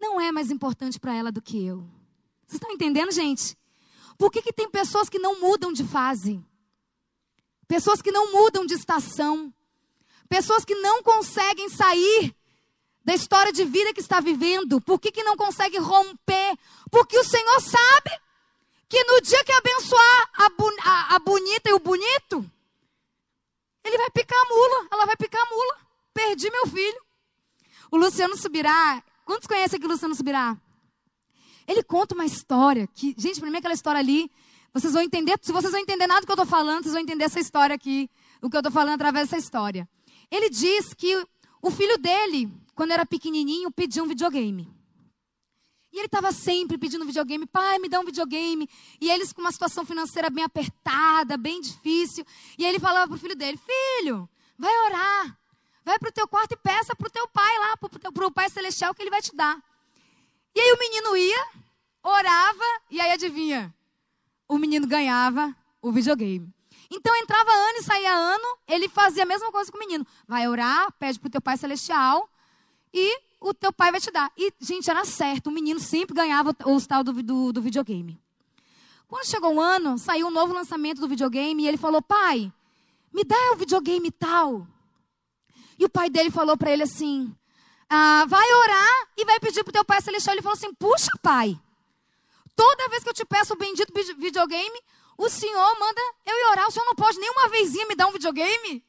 não 0.04 0.20
é 0.20 0.30
mais 0.30 0.50
importante 0.50 1.00
para 1.00 1.14
ela 1.14 1.32
do 1.32 1.40
que 1.40 1.64
eu. 1.64 1.78
Vocês 2.46 2.60
estão 2.60 2.70
entendendo, 2.70 3.10
gente? 3.10 3.56
Por 4.18 4.30
que, 4.30 4.42
que 4.42 4.52
tem 4.52 4.68
pessoas 4.68 5.08
que 5.08 5.18
não 5.18 5.40
mudam 5.40 5.72
de 5.72 5.82
fase? 5.82 6.44
Pessoas 7.66 8.02
que 8.02 8.12
não 8.12 8.30
mudam 8.30 8.66
de 8.66 8.74
estação. 8.74 9.52
Pessoas 10.28 10.64
que 10.64 10.74
não 10.74 11.02
conseguem 11.02 11.70
sair 11.70 12.36
da 13.02 13.14
história 13.14 13.52
de 13.52 13.64
vida 13.64 13.94
que 13.94 14.00
está 14.00 14.20
vivendo. 14.20 14.80
Por 14.80 15.00
que, 15.00 15.10
que 15.10 15.24
não 15.24 15.36
consegue 15.36 15.78
romper? 15.78 16.58
Porque 16.90 17.18
o 17.18 17.24
Senhor 17.24 17.60
sabe 17.60 18.10
que 18.88 19.02
no 19.04 19.22
dia 19.22 19.42
que 19.42 19.52
abençoar 19.52 20.30
a, 20.34 20.46
a, 20.82 21.14
a 21.16 21.18
bonita 21.18 21.70
e 21.70 21.72
o 21.72 21.80
bonito, 21.80 22.48
ele 23.82 23.98
vai 23.98 24.10
picar 24.10 24.38
a 24.38 24.48
mula, 24.48 24.88
ela 24.92 25.06
vai 25.06 25.16
picar 25.16 25.42
a 25.42 25.50
mula. 25.50 25.78
Perdi 26.12 26.50
meu 26.50 26.66
filho. 26.66 27.02
O 27.90 27.96
Luciano 27.96 28.36
Subirá, 28.36 29.02
quantos 29.24 29.46
conhecem 29.46 29.76
aqui 29.76 29.86
o 29.86 29.90
Luciano 29.90 30.14
Subirá? 30.14 30.56
Ele 31.66 31.82
conta 31.82 32.14
uma 32.14 32.26
história 32.26 32.86
que, 32.86 33.14
gente, 33.16 33.40
para 33.40 33.50
mim 33.50 33.58
aquela 33.58 33.74
história 33.74 33.98
ali, 33.98 34.30
vocês 34.72 34.92
vão 34.92 35.02
entender, 35.02 35.38
se 35.40 35.52
vocês 35.52 35.72
não 35.72 35.80
entender 35.80 36.06
nada 36.06 36.20
do 36.20 36.26
que 36.26 36.32
eu 36.32 36.34
estou 36.34 36.46
falando, 36.46 36.82
vocês 36.82 36.92
vão 36.92 37.02
entender 37.02 37.24
essa 37.24 37.40
história 37.40 37.74
aqui, 37.74 38.10
o 38.42 38.50
que 38.50 38.56
eu 38.56 38.60
estou 38.60 38.72
falando 38.72 38.94
através 38.94 39.28
dessa 39.28 39.42
história. 39.42 39.88
Ele 40.30 40.50
diz 40.50 40.92
que 40.94 41.26
o 41.62 41.70
filho 41.70 41.96
dele, 41.96 42.52
quando 42.74 42.90
era 42.90 43.06
pequenininho, 43.06 43.70
pediu 43.70 44.04
um 44.04 44.08
videogame. 44.08 44.68
E 45.92 45.98
ele 45.98 46.06
estava 46.06 46.32
sempre 46.32 46.76
pedindo 46.76 47.06
videogame, 47.06 47.46
pai, 47.46 47.78
me 47.78 47.88
dá 47.88 48.00
um 48.00 48.04
videogame. 48.04 48.68
E 49.00 49.08
eles 49.08 49.32
com 49.32 49.40
uma 49.40 49.52
situação 49.52 49.86
financeira 49.86 50.28
bem 50.28 50.42
apertada, 50.42 51.36
bem 51.36 51.60
difícil. 51.60 52.26
E 52.58 52.64
ele 52.64 52.80
falava 52.80 53.06
para 53.06 53.14
o 53.14 53.18
filho 53.18 53.36
dele, 53.36 53.56
filho, 53.56 54.28
vai 54.58 54.76
orar. 54.86 55.38
Vai 55.84 55.98
para 55.98 56.08
o 56.08 56.12
teu 56.12 56.26
quarto 56.26 56.52
e 56.52 56.56
peça 56.56 56.96
para 56.96 57.06
o 57.06 57.10
teu 57.10 57.28
pai 57.28 57.58
lá, 57.58 57.76
para 57.76 58.26
o 58.26 58.30
pai 58.30 58.48
celestial 58.48 58.94
que 58.94 59.02
ele 59.02 59.10
vai 59.10 59.20
te 59.20 59.34
dar. 59.34 59.62
E 60.54 60.60
aí 60.60 60.72
o 60.72 60.78
menino 60.78 61.16
ia, 61.16 61.46
orava, 62.02 62.64
e 62.90 63.00
aí 63.00 63.12
adivinha? 63.12 63.74
O 64.48 64.56
menino 64.56 64.86
ganhava 64.86 65.54
o 65.82 65.92
videogame. 65.92 66.52
Então 66.90 67.14
entrava 67.16 67.50
ano 67.50 67.78
e 67.78 67.82
saía 67.82 68.12
ano, 68.12 68.58
ele 68.68 68.88
fazia 68.88 69.24
a 69.24 69.26
mesma 69.26 69.50
coisa 69.50 69.70
com 69.70 69.76
o 69.76 69.80
menino. 69.80 70.06
Vai 70.26 70.48
orar, 70.48 70.92
pede 70.92 71.18
para 71.18 71.28
o 71.28 71.30
teu 71.30 71.40
pai 71.40 71.56
celestial 71.56 72.28
e 72.92 73.18
o 73.40 73.52
teu 73.52 73.72
pai 73.72 73.90
vai 73.90 74.00
te 74.00 74.10
dar. 74.10 74.30
E, 74.36 74.52
gente, 74.60 74.88
era 74.88 75.04
certo, 75.04 75.48
o 75.48 75.50
menino 75.50 75.80
sempre 75.80 76.14
ganhava 76.14 76.56
o, 76.64 76.80
tal 76.80 77.02
do, 77.02 77.12
do, 77.22 77.52
do 77.52 77.60
videogame. 77.60 78.18
Quando 79.08 79.26
chegou 79.26 79.54
o 79.54 79.60
ano, 79.60 79.98
saiu 79.98 80.28
um 80.28 80.30
novo 80.30 80.54
lançamento 80.54 81.00
do 81.00 81.08
videogame 81.08 81.62
e 81.62 81.68
ele 81.68 81.76
falou: 81.76 82.00
pai, 82.00 82.52
me 83.12 83.24
dá 83.24 83.52
o 83.52 83.56
videogame 83.56 84.10
tal. 84.10 84.66
E 85.78 85.84
o 85.84 85.88
pai 85.88 86.08
dele 86.10 86.30
falou 86.30 86.56
para 86.56 86.70
ele 86.70 86.82
assim: 86.82 87.34
ah, 87.88 88.24
vai 88.28 88.52
orar 88.52 89.08
e 89.16 89.24
vai 89.24 89.38
pedir 89.40 89.62
para 89.62 89.70
o 89.70 89.72
teu 89.72 89.84
pai 89.84 90.00
celestial. 90.00 90.34
Ele 90.34 90.42
falou 90.42 90.56
assim: 90.56 90.72
puxa, 90.74 91.10
pai, 91.22 91.58
toda 92.56 92.88
vez 92.88 93.02
que 93.02 93.08
eu 93.08 93.14
te 93.14 93.24
peço 93.24 93.54
o 93.54 93.56
bendito 93.56 93.92
videogame, 94.18 94.80
o 95.16 95.28
senhor 95.28 95.78
manda 95.78 96.00
eu 96.26 96.34
ir 96.34 96.50
orar. 96.50 96.68
O 96.68 96.70
senhor 96.70 96.86
não 96.86 96.94
pode 96.94 97.18
nenhuma 97.18 97.48
vezinha 97.48 97.86
me 97.86 97.94
dar 97.94 98.06
um 98.06 98.12
videogame? 98.12 98.84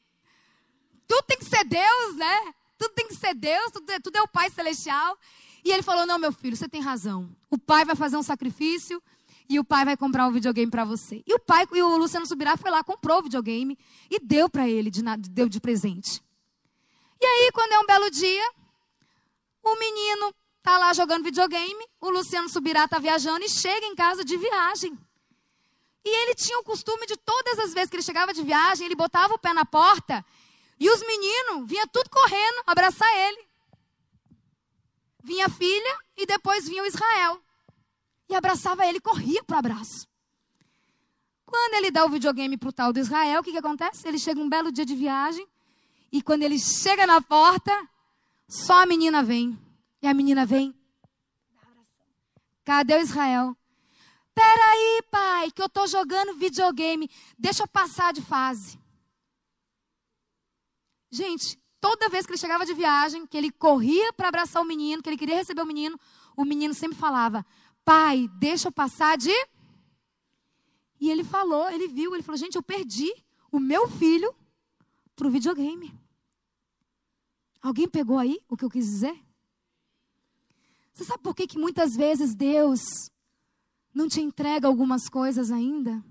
Tudo 1.08 1.24
tem 1.24 1.38
que 1.38 1.46
ser 1.46 1.64
Deus, 1.64 2.16
né? 2.16 2.54
Tudo 2.78 2.94
tem 2.94 3.08
que 3.08 3.16
ser 3.16 3.34
Deus, 3.34 3.72
tudo 3.72 3.90
é, 3.90 4.00
tudo 4.00 4.16
é 4.18 4.22
o 4.22 4.28
Pai 4.28 4.50
Celestial. 4.50 5.18
E 5.64 5.72
ele 5.72 5.84
falou: 5.84 6.06
Não, 6.06 6.20
meu 6.20 6.32
filho, 6.32 6.56
você 6.56 6.68
tem 6.68 6.82
razão. 6.82 7.36
O 7.50 7.58
pai 7.58 7.86
vai 7.86 7.96
fazer 7.96 8.18
um 8.18 8.24
sacrifício 8.24 9.02
e 9.48 9.60
o 9.60 9.64
pai 9.64 9.86
vai 9.86 9.96
comprar 9.96 10.28
um 10.28 10.32
videogame 10.32 10.72
para 10.72 10.84
você. 10.84 11.24
E 11.26 11.34
o 11.34 11.40
pai 11.40 11.68
e 11.74 11.82
o 11.82 11.98
Luciano 11.98 12.26
Subirá 12.26 12.58
foi 12.58 12.72
lá, 12.72 12.84
comprou 12.84 13.20
o 13.20 13.24
videogame 13.24 13.78
e 14.10 14.20
deu 14.20 14.50
para 14.50 14.68
ele, 14.68 14.90
de, 14.90 15.04
deu 15.30 15.48
de 15.48 15.60
presente. 15.60 16.22
E 17.26 17.28
aí, 17.28 17.52
quando 17.52 17.72
é 17.72 17.80
um 17.80 17.88
belo 17.88 18.12
dia, 18.12 18.52
o 19.64 19.76
menino 19.80 20.32
tá 20.62 20.78
lá 20.78 20.94
jogando 20.94 21.24
videogame, 21.24 21.84
o 22.00 22.12
Luciano 22.12 22.48
Subirá 22.48 22.88
tá 22.88 23.00
viajando 23.00 23.44
e 23.44 23.50
chega 23.50 23.84
em 23.88 23.96
casa 23.96 24.24
de 24.24 24.38
viagem. 24.38 24.96
E 26.06 26.10
ele 26.22 26.36
tinha 26.36 26.60
o 26.60 26.64
costume 26.64 27.08
de 27.08 27.18
todas 27.18 27.58
as 27.58 27.74
vezes 27.74 27.90
que 27.90 27.96
ele 27.96 28.04
chegava 28.04 28.32
de 28.32 28.44
viagem, 28.44 28.86
ele 28.86 28.94
botava 28.94 29.34
o 29.34 29.40
pé 29.40 29.54
na 29.54 29.66
porta 29.66 30.24
e 30.80 30.88
os 30.88 31.00
meninos 31.00 31.68
vinha 31.68 31.88
tudo 31.88 32.12
correndo 32.12 32.62
abraçar 32.68 33.12
ele. 33.18 33.48
Vinha 35.24 35.48
a 35.48 35.50
filha 35.50 35.98
e 36.16 36.28
depois 36.28 36.70
vinha 36.70 36.84
o 36.84 36.86
Israel. 36.86 37.42
E 38.30 38.36
abraçava 38.36 38.86
ele, 38.86 39.00
corria 39.00 39.44
para 39.44 39.56
o 39.56 39.60
abraço. 39.60 40.08
Quando 41.44 41.74
ele 41.74 41.90
dá 41.90 42.06
o 42.06 42.10
videogame 42.10 42.56
para 42.56 42.70
o 42.70 42.74
tal 42.74 42.94
do 42.94 43.00
Israel, 43.00 43.42
o 43.42 43.44
que, 43.44 43.52
que 43.52 43.58
acontece? 43.58 44.08
Ele 44.08 44.20
chega 44.20 44.40
um 44.40 44.48
belo 44.48 44.72
dia 44.72 44.86
de 44.86 44.96
viagem 44.96 45.48
e 46.12 46.22
quando 46.22 46.44
ele 46.44 46.60
chega 46.60 47.06
na 47.06 47.22
porta, 47.22 47.72
só 48.48 48.84
a 48.84 48.86
menina 48.86 49.24
vem. 49.24 49.60
E 50.02 50.08
a 50.08 50.14
menina 50.14 50.46
vem. 50.46 50.74
Cadê 52.64 52.96
o 52.96 53.02
Israel? 53.02 53.56
Peraí, 54.34 55.02
pai, 55.10 55.52
que 55.52 55.62
eu 55.62 55.70
tô 55.70 55.88
jogando 55.88 56.36
videogame. 56.36 57.10
Deixa 57.38 57.64
eu 57.64 57.68
passar 57.68 58.14
de 58.14 58.22
fase. 58.22 58.80
Gente, 61.10 61.58
toda 61.80 62.10
vez 62.10 62.26
que 62.26 62.32
ele 62.32 62.40
chegava 62.40 62.66
de 62.66 62.74
viagem, 62.74 63.26
que 63.26 63.38
ele 63.38 63.52
corria 63.52 64.12
para 64.14 64.28
abraçar 64.28 64.62
o 64.62 64.66
menino, 64.66 65.02
que 65.02 65.10
ele 65.10 65.18
queria 65.18 65.36
receber 65.36 65.62
o 65.62 65.66
menino, 65.66 66.00
o 66.36 66.44
menino 66.44 66.74
sempre 66.74 66.98
falava: 66.98 67.46
Pai, 67.86 68.30
deixa 68.40 68.68
eu 68.68 68.72
passar 68.72 69.18
de. 69.18 69.34
E 71.00 71.10
ele 71.10 71.24
falou, 71.24 71.70
ele 71.70 71.88
viu, 71.88 72.14
ele 72.14 72.24
falou: 72.24 72.38
Gente, 72.38 72.56
eu 72.56 72.64
perdi 72.64 73.14
o 73.52 73.60
meu 73.60 73.88
filho 73.88 74.36
para 75.16 75.28
o 75.28 75.32
videogame. 75.32 75.98
Alguém 77.62 77.88
pegou 77.88 78.18
aí 78.18 78.40
o 78.48 78.56
que 78.56 78.66
eu 78.66 78.70
quis 78.70 78.86
dizer? 78.86 79.20
Você 80.94 81.04
sabe 81.04 81.24
por 81.24 81.36
que, 81.36 81.48
que 81.48 81.58
muitas 81.58 81.96
vezes 81.96 82.36
Deus 82.36 82.80
não 83.94 84.08
te 84.08 84.22
entrega 84.22 84.68
algumas 84.68 85.10
coisas 85.10 85.52
ainda? 85.52 86.04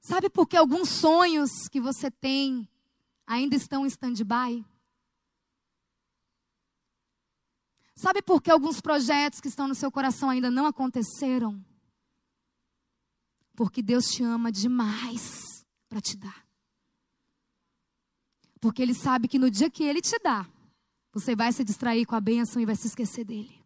Sabe 0.00 0.30
por 0.30 0.46
que 0.46 0.56
alguns 0.56 0.88
sonhos 0.88 1.50
que 1.70 1.80
você 1.80 2.10
tem 2.10 2.68
ainda 3.26 3.54
estão 3.54 3.84
em 3.84 3.88
stand-by? 3.88 4.64
Sabe 7.94 8.22
por 8.22 8.40
que 8.40 8.50
alguns 8.50 8.80
projetos 8.80 9.40
que 9.40 9.48
estão 9.48 9.68
no 9.68 9.74
seu 9.74 9.90
coração 9.90 10.30
ainda 10.30 10.50
não 10.50 10.66
aconteceram? 10.66 11.62
Porque 13.54 13.82
Deus 13.82 14.06
te 14.06 14.22
ama 14.22 14.50
demais 14.50 15.47
para 15.88 16.00
te 16.00 16.16
dar. 16.16 16.46
Porque 18.60 18.82
Ele 18.82 18.94
sabe 18.94 19.28
que 19.28 19.38
no 19.38 19.50
dia 19.50 19.70
que 19.70 19.84
Ele 19.84 20.00
te 20.00 20.18
dá, 20.18 20.48
você 21.12 21.34
vai 21.34 21.52
se 21.52 21.64
distrair 21.64 22.04
com 22.04 22.14
a 22.14 22.20
bênção 22.20 22.60
e 22.60 22.66
vai 22.66 22.76
se 22.76 22.86
esquecer 22.86 23.24
dele. 23.24 23.58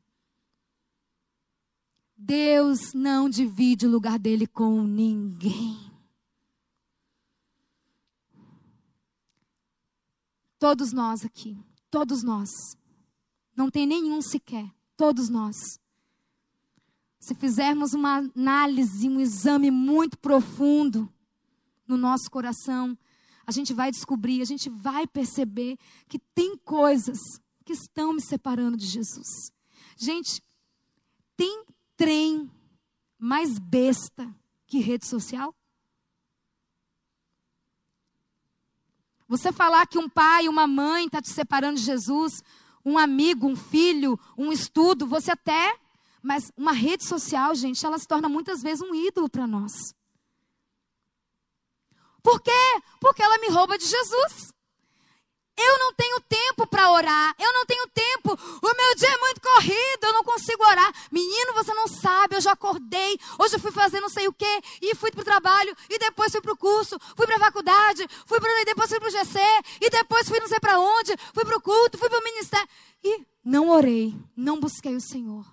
Deus 2.16 2.92
não 2.94 3.28
divide 3.28 3.86
o 3.86 3.90
lugar 3.90 4.18
dele 4.18 4.46
com 4.46 4.82
ninguém. 4.82 5.90
Todos 10.58 10.92
nós 10.92 11.24
aqui, 11.24 11.58
todos 11.90 12.22
nós. 12.22 12.48
Não 13.56 13.68
tem 13.68 13.86
nenhum 13.86 14.22
sequer, 14.22 14.72
todos 14.96 15.28
nós. 15.28 15.56
Se 17.18 17.34
fizermos 17.34 17.92
uma 17.92 18.18
análise, 18.18 19.08
um 19.08 19.18
exame 19.18 19.70
muito 19.70 20.16
profundo 20.16 21.12
no 21.92 21.98
nosso 21.98 22.30
coração, 22.30 22.96
a 23.46 23.52
gente 23.52 23.74
vai 23.74 23.90
descobrir, 23.90 24.40
a 24.40 24.46
gente 24.46 24.70
vai 24.70 25.06
perceber 25.06 25.78
que 26.08 26.18
tem 26.34 26.56
coisas 26.56 27.18
que 27.64 27.72
estão 27.72 28.12
me 28.12 28.22
separando 28.22 28.76
de 28.76 28.86
Jesus. 28.86 29.52
Gente, 29.96 30.42
tem 31.36 31.64
trem 31.96 32.50
mais 33.18 33.58
besta 33.58 34.34
que 34.66 34.78
rede 34.78 35.06
social? 35.06 35.54
Você 39.28 39.52
falar 39.52 39.86
que 39.86 39.98
um 39.98 40.08
pai, 40.08 40.48
uma 40.48 40.66
mãe 40.66 41.06
está 41.06 41.20
te 41.20 41.30
separando 41.30 41.78
de 41.78 41.84
Jesus, 41.84 42.42
um 42.84 42.98
amigo, 42.98 43.46
um 43.46 43.56
filho, 43.56 44.18
um 44.36 44.50
estudo, 44.50 45.06
você 45.06 45.30
até. 45.30 45.78
Mas 46.22 46.52
uma 46.56 46.72
rede 46.72 47.04
social, 47.06 47.54
gente, 47.54 47.84
ela 47.84 47.98
se 47.98 48.06
torna 48.06 48.28
muitas 48.28 48.62
vezes 48.62 48.82
um 48.82 48.94
ídolo 48.94 49.28
para 49.28 49.46
nós. 49.46 49.72
Por 52.22 52.40
quê? 52.40 52.82
Porque 53.00 53.22
ela 53.22 53.38
me 53.38 53.48
rouba 53.48 53.76
de 53.76 53.86
Jesus. 53.86 54.52
Eu 55.56 55.78
não 55.78 55.92
tenho 55.92 56.18
tempo 56.20 56.66
para 56.66 56.90
orar. 56.90 57.34
Eu 57.38 57.52
não 57.52 57.66
tenho 57.66 57.86
tempo. 57.88 58.32
O 58.32 58.74
meu 58.74 58.94
dia 58.96 59.08
é 59.08 59.18
muito 59.18 59.40
corrido. 59.40 60.04
Eu 60.04 60.12
não 60.12 60.24
consigo 60.24 60.64
orar. 60.64 60.92
Menino, 61.10 61.52
você 61.52 61.74
não 61.74 61.86
sabe. 61.86 62.36
Eu 62.36 62.40
já 62.40 62.52
acordei. 62.52 63.18
Hoje 63.38 63.56
eu 63.56 63.60
fui 63.60 63.70
fazer 63.70 64.00
não 64.00 64.08
sei 64.08 64.26
o 64.28 64.32
quê. 64.32 64.62
E 64.80 64.94
fui 64.94 65.10
para 65.10 65.20
o 65.20 65.24
trabalho. 65.24 65.76
E 65.90 65.98
depois 65.98 66.32
fui 66.32 66.40
para 66.40 66.52
o 66.52 66.56
curso. 66.56 66.98
Fui 67.16 67.26
para 67.26 67.36
a 67.36 67.40
faculdade. 67.40 68.08
Fui 68.26 68.40
pra, 68.40 68.64
depois 68.64 68.88
fui 68.88 68.98
para 68.98 69.08
o 69.08 69.12
GC. 69.12 69.38
E 69.80 69.90
depois 69.90 70.26
fui 70.26 70.40
não 70.40 70.48
sei 70.48 70.58
para 70.58 70.78
onde. 70.78 71.14
Fui 71.34 71.44
para 71.44 71.56
o 71.56 71.60
culto. 71.60 71.98
Fui 71.98 72.08
para 72.08 72.18
o 72.18 72.24
ministério. 72.24 72.68
E 73.04 73.26
não 73.44 73.68
orei. 73.68 74.14
Não 74.34 74.58
busquei 74.58 74.96
o 74.96 75.00
Senhor. 75.00 75.44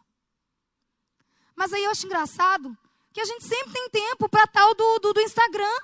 Mas 1.55 1.73
aí 1.73 1.83
eu 1.83 1.91
acho 1.91 2.05
engraçado 2.05 2.75
que 3.11 3.19
a 3.19 3.25
gente 3.25 3.43
sempre 3.43 3.73
tem 3.73 3.89
tempo 3.89 4.29
para 4.29 4.47
tal 4.47 4.73
do, 4.73 4.99
do, 4.99 5.13
do 5.13 5.21
Instagram. 5.21 5.77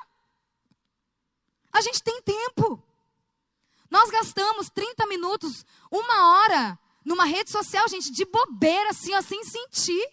A 1.75 1.81
gente 1.81 2.01
tem 2.01 2.21
tempo. 2.21 2.81
Nós 3.91 4.09
gastamos 4.09 4.69
30 4.69 5.05
minutos, 5.07 5.65
uma 5.91 6.39
hora, 6.39 6.79
numa 7.03 7.25
rede 7.25 7.51
social, 7.51 7.85
gente, 7.89 8.13
de 8.13 8.23
bobeira, 8.23 8.91
assim, 8.91 9.13
ó, 9.13 9.21
sem 9.21 9.43
sentir. 9.43 10.09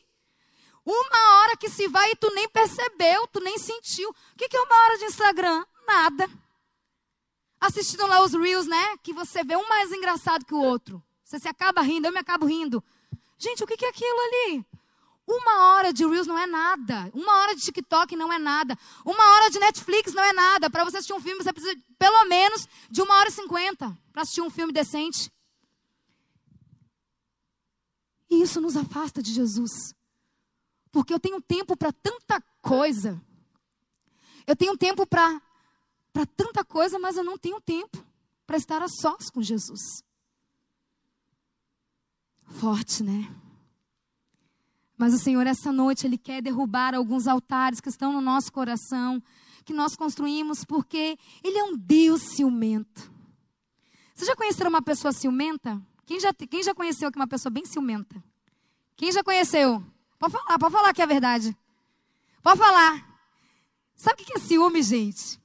Uma 0.85 1.39
hora 1.39 1.57
que 1.57 1.71
se 1.71 1.87
vai 1.87 2.11
e 2.11 2.17
tu 2.17 2.35
nem 2.35 2.49
percebeu, 2.49 3.29
tu 3.29 3.39
nem 3.39 3.57
sentiu. 3.59 4.11
O 4.11 4.15
que, 4.37 4.57
é 4.57 4.61
uma 4.61 4.77
hora 4.77 4.99
de 4.99 5.05
Instagram? 5.05 5.65
Nada. 5.87 6.29
Assistindo 7.61 8.09
lá 8.09 8.25
os 8.25 8.35
Reels, 8.35 8.67
né? 8.67 8.97
Que 9.01 9.13
você 9.13 9.45
vê 9.45 9.55
um 9.55 9.69
mais 9.69 9.93
engraçado 9.93 10.45
que 10.45 10.55
o 10.55 10.61
outro. 10.61 11.01
Você 11.23 11.39
se 11.39 11.47
acaba 11.47 11.81
rindo, 11.81 12.09
eu 12.09 12.13
me 12.13 12.19
acabo 12.19 12.45
rindo. 12.45 12.83
Gente, 13.39 13.63
o 13.63 13.69
que 13.69 13.85
é 13.85 13.89
aquilo 13.89 14.21
ali? 14.21 14.67
Uma 15.35 15.73
hora 15.73 15.95
de 15.95 16.05
Reels 16.05 16.27
não 16.27 16.37
é 16.37 16.47
nada. 16.47 17.11
Uma 17.15 17.39
hora 17.41 17.57
de 17.57 17.63
TikTok 17.63 18.15
não 18.15 18.31
é 18.31 18.39
nada. 18.39 18.79
Uma 19.03 19.25
hora 19.33 19.51
de 19.51 19.59
Netflix 19.59 20.13
não 20.13 20.23
é 20.23 20.31
nada. 20.31 20.69
Para 20.69 20.85
você 20.85 20.99
assistir 20.99 21.15
um 21.15 21.21
filme, 21.23 21.43
você 21.43 21.51
precisa 21.51 21.75
pelo 21.99 22.27
menos 22.27 22.69
de 22.91 23.01
uma 23.01 23.15
hora 23.15 23.31
e 23.31 23.33
cinquenta 23.33 23.99
para 24.13 24.23
assistir 24.23 24.43
um 24.43 24.51
filme 24.51 24.75
decente. 24.75 25.33
E 28.29 28.43
isso 28.43 28.61
nos 28.61 28.77
afasta 28.77 29.23
de 29.23 29.33
Jesus. 29.33 29.95
Porque 30.91 31.15
eu 31.15 31.19
tenho 31.19 31.41
tempo 31.41 31.75
para 31.79 31.93
tanta 31.93 32.39
coisa. 32.61 33.19
Eu 34.47 34.55
tenho 34.55 34.77
tempo 34.77 35.07
para 35.07 35.41
tanta 36.37 36.63
coisa, 36.63 36.99
mas 36.99 37.17
eu 37.17 37.25
não 37.25 37.39
tenho 37.39 37.59
tempo 37.59 38.05
para 38.47 38.59
estar 38.59 38.83
a 38.83 38.89
sós 38.89 39.31
com 39.31 39.41
Jesus. 39.41 39.81
Forte, 42.61 43.03
né? 43.03 43.42
Mas 44.97 45.15
o 45.15 45.19
Senhor, 45.19 45.47
essa 45.47 45.73
noite, 45.73 46.07
Ele 46.07 46.19
quer 46.19 46.43
derrubar 46.43 46.95
alguns 46.95 47.27
altares 47.27 47.81
que 47.81 47.89
estão 47.89 48.13
no 48.13 48.21
nosso 48.21 48.53
coração, 48.53 49.23
que 49.65 49.73
nós 49.73 49.97
construímos, 49.97 50.65
porque 50.65 51.19
Ele 51.43 51.59
é 51.59 51.65
um 51.65 51.77
Deus 51.77 52.23
ciumento. 52.35 53.11
Você 54.15 54.25
já 54.25 54.37
conheceu 54.37 54.69
uma 54.69 54.83
pessoa 54.83 55.13
ciumenta? 55.13 55.81
Quem 56.05 56.21
já, 56.21 56.33
quem 56.33 56.63
já 56.63 56.75
conheceu 56.75 57.09
aqui 57.09 57.19
uma 57.19 57.27
pessoa 57.27 57.51
bem 57.51 57.65
ciumenta? 57.65 58.23
Quem 58.97 59.11
já 59.11 59.25
conheceu? 59.25 59.85
Pode 60.19 60.33
falar, 60.33 60.59
pode 60.59 60.73
falar 60.73 60.95
que 60.95 61.03
é 61.03 61.07
verdade. 61.07 61.57
Pode 62.43 62.59
falar. 62.59 63.09
Sabe 63.95 64.23
o 64.23 64.27
que 64.27 64.37
é 64.37 64.41
ciúme, 64.41 64.83
gente? 64.83 65.41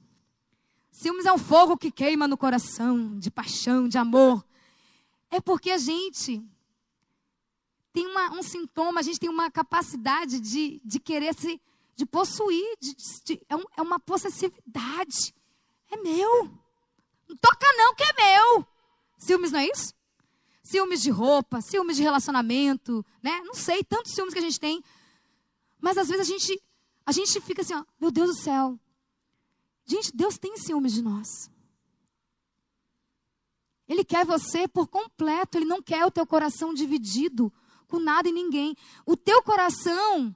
Ciúmes 0.90 1.26
é 1.26 1.32
um 1.32 1.38
fogo 1.38 1.76
que 1.76 1.90
queima 1.90 2.26
no 2.26 2.36
coração, 2.36 3.18
de 3.18 3.30
paixão, 3.30 3.88
de 3.88 3.98
amor. 3.98 4.44
É 5.30 5.40
porque 5.40 5.70
a 5.70 5.78
gente 5.78 6.44
tem 7.98 8.06
uma, 8.06 8.30
um 8.30 8.44
sintoma, 8.44 9.00
a 9.00 9.02
gente 9.02 9.18
tem 9.18 9.28
uma 9.28 9.50
capacidade 9.50 10.38
de, 10.38 10.80
de 10.84 11.00
querer 11.00 11.34
se, 11.34 11.60
de 11.96 12.06
possuir, 12.06 12.76
de, 12.80 12.94
de, 13.24 13.40
é, 13.48 13.56
um, 13.56 13.64
é 13.76 13.82
uma 13.82 13.98
possessividade. 13.98 15.34
É 15.90 15.96
meu. 15.96 16.44
Não 17.28 17.36
toca 17.38 17.66
não, 17.76 17.96
que 17.96 18.04
é 18.04 18.12
meu. 18.12 18.64
Ciúmes 19.18 19.50
não 19.50 19.58
é 19.58 19.66
isso? 19.66 19.92
Ciúmes 20.62 21.02
de 21.02 21.10
roupa, 21.10 21.60
ciúmes 21.60 21.96
de 21.96 22.04
relacionamento, 22.04 23.04
né? 23.20 23.40
Não 23.40 23.54
sei, 23.54 23.82
tantos 23.82 24.14
ciúmes 24.14 24.32
que 24.32 24.38
a 24.38 24.42
gente 24.42 24.60
tem. 24.60 24.80
Mas 25.80 25.98
às 25.98 26.06
vezes 26.06 26.28
a 26.28 26.32
gente, 26.32 26.62
a 27.04 27.10
gente 27.10 27.40
fica 27.40 27.62
assim, 27.62 27.74
ó, 27.74 27.84
meu 28.00 28.12
Deus 28.12 28.28
do 28.28 28.40
céu. 28.40 28.78
Gente, 29.84 30.14
Deus 30.14 30.38
tem 30.38 30.56
ciúmes 30.56 30.92
de 30.92 31.02
nós. 31.02 31.50
Ele 33.88 34.04
quer 34.04 34.24
você 34.24 34.68
por 34.68 34.86
completo, 34.86 35.58
ele 35.58 35.64
não 35.64 35.82
quer 35.82 36.06
o 36.06 36.12
teu 36.12 36.24
coração 36.24 36.72
dividido 36.72 37.52
com 37.88 37.98
nada 37.98 38.28
e 38.28 38.32
ninguém. 38.32 38.76
O 39.04 39.16
teu 39.16 39.42
coração, 39.42 40.34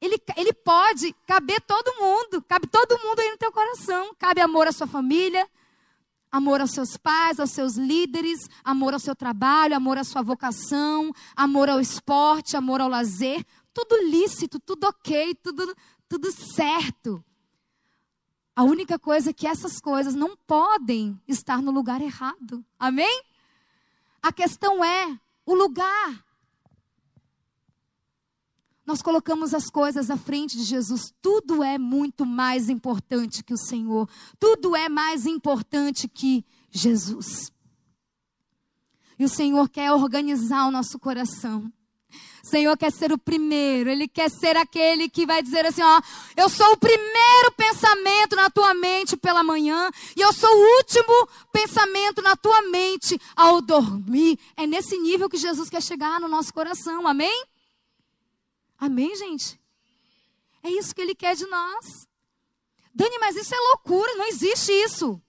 ele, 0.00 0.20
ele 0.36 0.52
pode 0.52 1.14
caber 1.26 1.60
todo 1.62 1.96
mundo, 1.98 2.42
cabe 2.42 2.66
todo 2.66 2.98
mundo 2.98 3.20
aí 3.20 3.30
no 3.30 3.38
teu 3.38 3.52
coração. 3.52 4.14
Cabe 4.18 4.40
amor 4.40 4.66
à 4.66 4.72
sua 4.72 4.86
família, 4.86 5.48
amor 6.30 6.60
aos 6.60 6.72
seus 6.72 6.96
pais, 6.96 7.40
aos 7.40 7.50
seus 7.50 7.76
líderes, 7.76 8.40
amor 8.62 8.92
ao 8.92 9.00
seu 9.00 9.14
trabalho, 9.14 9.76
amor 9.76 9.96
à 9.96 10.04
sua 10.04 10.22
vocação, 10.22 11.12
amor 11.34 11.68
ao 11.70 11.80
esporte, 11.80 12.56
amor 12.56 12.80
ao 12.80 12.88
lazer. 12.88 13.44
Tudo 13.72 13.96
lícito, 14.08 14.58
tudo 14.58 14.84
ok, 14.84 15.34
tudo, 15.36 15.74
tudo 16.08 16.30
certo. 16.32 17.24
A 18.54 18.64
única 18.64 18.98
coisa 18.98 19.30
é 19.30 19.32
que 19.32 19.46
essas 19.46 19.80
coisas 19.80 20.16
não 20.16 20.36
podem 20.36 21.20
estar 21.28 21.62
no 21.62 21.70
lugar 21.70 22.00
errado. 22.00 22.64
Amém? 22.76 23.22
A 24.20 24.32
questão 24.32 24.84
é 24.84 25.16
o 25.46 25.54
lugar 25.54 26.27
nós 28.88 29.02
colocamos 29.02 29.52
as 29.52 29.68
coisas 29.68 30.10
à 30.10 30.16
frente 30.16 30.56
de 30.56 30.62
Jesus. 30.62 31.12
Tudo 31.20 31.62
é 31.62 31.76
muito 31.76 32.24
mais 32.24 32.70
importante 32.70 33.44
que 33.44 33.52
o 33.52 33.58
Senhor. 33.58 34.08
Tudo 34.40 34.74
é 34.74 34.88
mais 34.88 35.26
importante 35.26 36.08
que 36.08 36.42
Jesus. 36.70 37.52
E 39.18 39.26
o 39.26 39.28
Senhor 39.28 39.68
quer 39.68 39.92
organizar 39.92 40.66
o 40.66 40.70
nosso 40.70 40.98
coração. 40.98 41.70
O 42.42 42.46
Senhor 42.48 42.74
quer 42.78 42.90
ser 42.90 43.12
o 43.12 43.18
primeiro, 43.18 43.90
Ele 43.90 44.08
quer 44.08 44.30
ser 44.30 44.56
aquele 44.56 45.10
que 45.10 45.26
vai 45.26 45.42
dizer 45.42 45.66
assim: 45.66 45.82
ó, 45.82 46.00
eu 46.34 46.48
sou 46.48 46.72
o 46.72 46.78
primeiro 46.78 47.52
pensamento 47.58 48.36
na 48.36 48.48
tua 48.48 48.72
mente 48.72 49.18
pela 49.18 49.44
manhã, 49.44 49.90
e 50.16 50.22
eu 50.22 50.32
sou 50.32 50.48
o 50.48 50.76
último 50.78 51.28
pensamento 51.52 52.22
na 52.22 52.34
tua 52.36 52.62
mente 52.70 53.20
ao 53.36 53.60
dormir. 53.60 54.38
É 54.56 54.66
nesse 54.66 54.96
nível 54.96 55.28
que 55.28 55.36
Jesus 55.36 55.68
quer 55.68 55.82
chegar 55.82 56.18
no 56.18 56.26
nosso 56.26 56.54
coração, 56.54 57.06
amém? 57.06 57.44
Amém, 58.78 59.14
gente? 59.16 59.60
É 60.62 60.70
isso 60.70 60.94
que 60.94 61.00
ele 61.00 61.14
quer 61.14 61.34
de 61.34 61.46
nós. 61.46 62.08
Dani, 62.94 63.18
mas 63.18 63.36
isso 63.36 63.54
é 63.54 63.58
loucura, 63.70 64.14
não 64.16 64.26
existe 64.26 64.72
isso. 64.72 65.20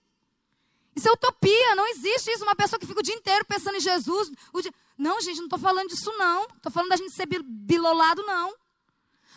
Isso 0.94 1.08
é 1.08 1.12
utopia, 1.12 1.74
não 1.74 1.86
existe 1.86 2.30
isso. 2.30 2.44
Uma 2.44 2.56
pessoa 2.56 2.78
que 2.78 2.86
fica 2.86 3.00
o 3.00 3.02
dia 3.02 3.14
inteiro 3.14 3.44
pensando 3.44 3.76
em 3.76 3.80
Jesus. 3.80 4.30
Dia... 4.60 4.74
Não, 4.98 5.20
gente, 5.20 5.38
não 5.38 5.44
estou 5.44 5.58
falando 5.58 5.88
disso, 5.88 6.12
não. 6.18 6.44
Estou 6.56 6.70
falando 6.70 6.90
da 6.90 6.96
gente 6.96 7.12
ser 7.12 7.26
bilolado, 7.26 8.22
não. 8.22 8.54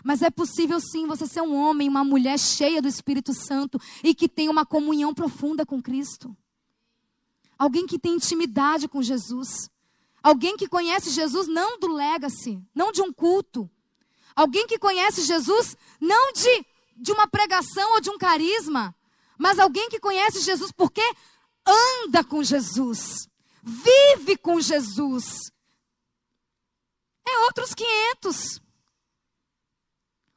Mas 0.04 0.22
é 0.22 0.30
possível 0.30 0.80
sim 0.80 1.08
você 1.08 1.26
ser 1.26 1.42
um 1.42 1.56
homem, 1.56 1.88
uma 1.88 2.04
mulher 2.04 2.38
cheia 2.38 2.82
do 2.82 2.88
Espírito 2.88 3.34
Santo 3.34 3.80
e 4.04 4.14
que 4.14 4.28
tem 4.28 4.50
uma 4.50 4.66
comunhão 4.66 5.14
profunda 5.14 5.66
com 5.66 5.82
Cristo. 5.82 6.36
Alguém 7.58 7.86
que 7.86 8.00
tem 8.00 8.16
intimidade 8.16 8.88
com 8.88 9.02
Jesus. 9.02 9.70
Alguém 10.22 10.58
que 10.58 10.68
conhece 10.68 11.10
Jesus 11.10 11.48
não 11.48 11.80
do 11.80 11.88
legacy, 11.88 12.62
não 12.74 12.92
de 12.92 13.02
um 13.02 13.14
culto, 13.14 13.70
Alguém 14.36 14.68
que 14.68 14.80
conhece 14.80 15.24
Jesus 15.24 15.78
não 16.00 16.34
de, 16.34 16.66
de 16.98 17.12
uma 17.12 17.28
pregação 17.28 17.94
ou 17.94 18.02
de 18.02 18.10
um 18.10 18.18
carisma, 18.18 18.96
mas 19.38 19.60
alguém 19.60 19.90
que 19.90 20.00
conhece 20.00 20.40
Jesus 20.42 20.72
porque 20.72 21.04
anda 21.66 22.24
com 22.24 22.44
Jesus, 22.44 23.28
vive 23.62 24.38
com 24.38 24.60
Jesus. 24.60 25.52
É 27.28 27.40
outros 27.46 27.74
500. 27.74 28.62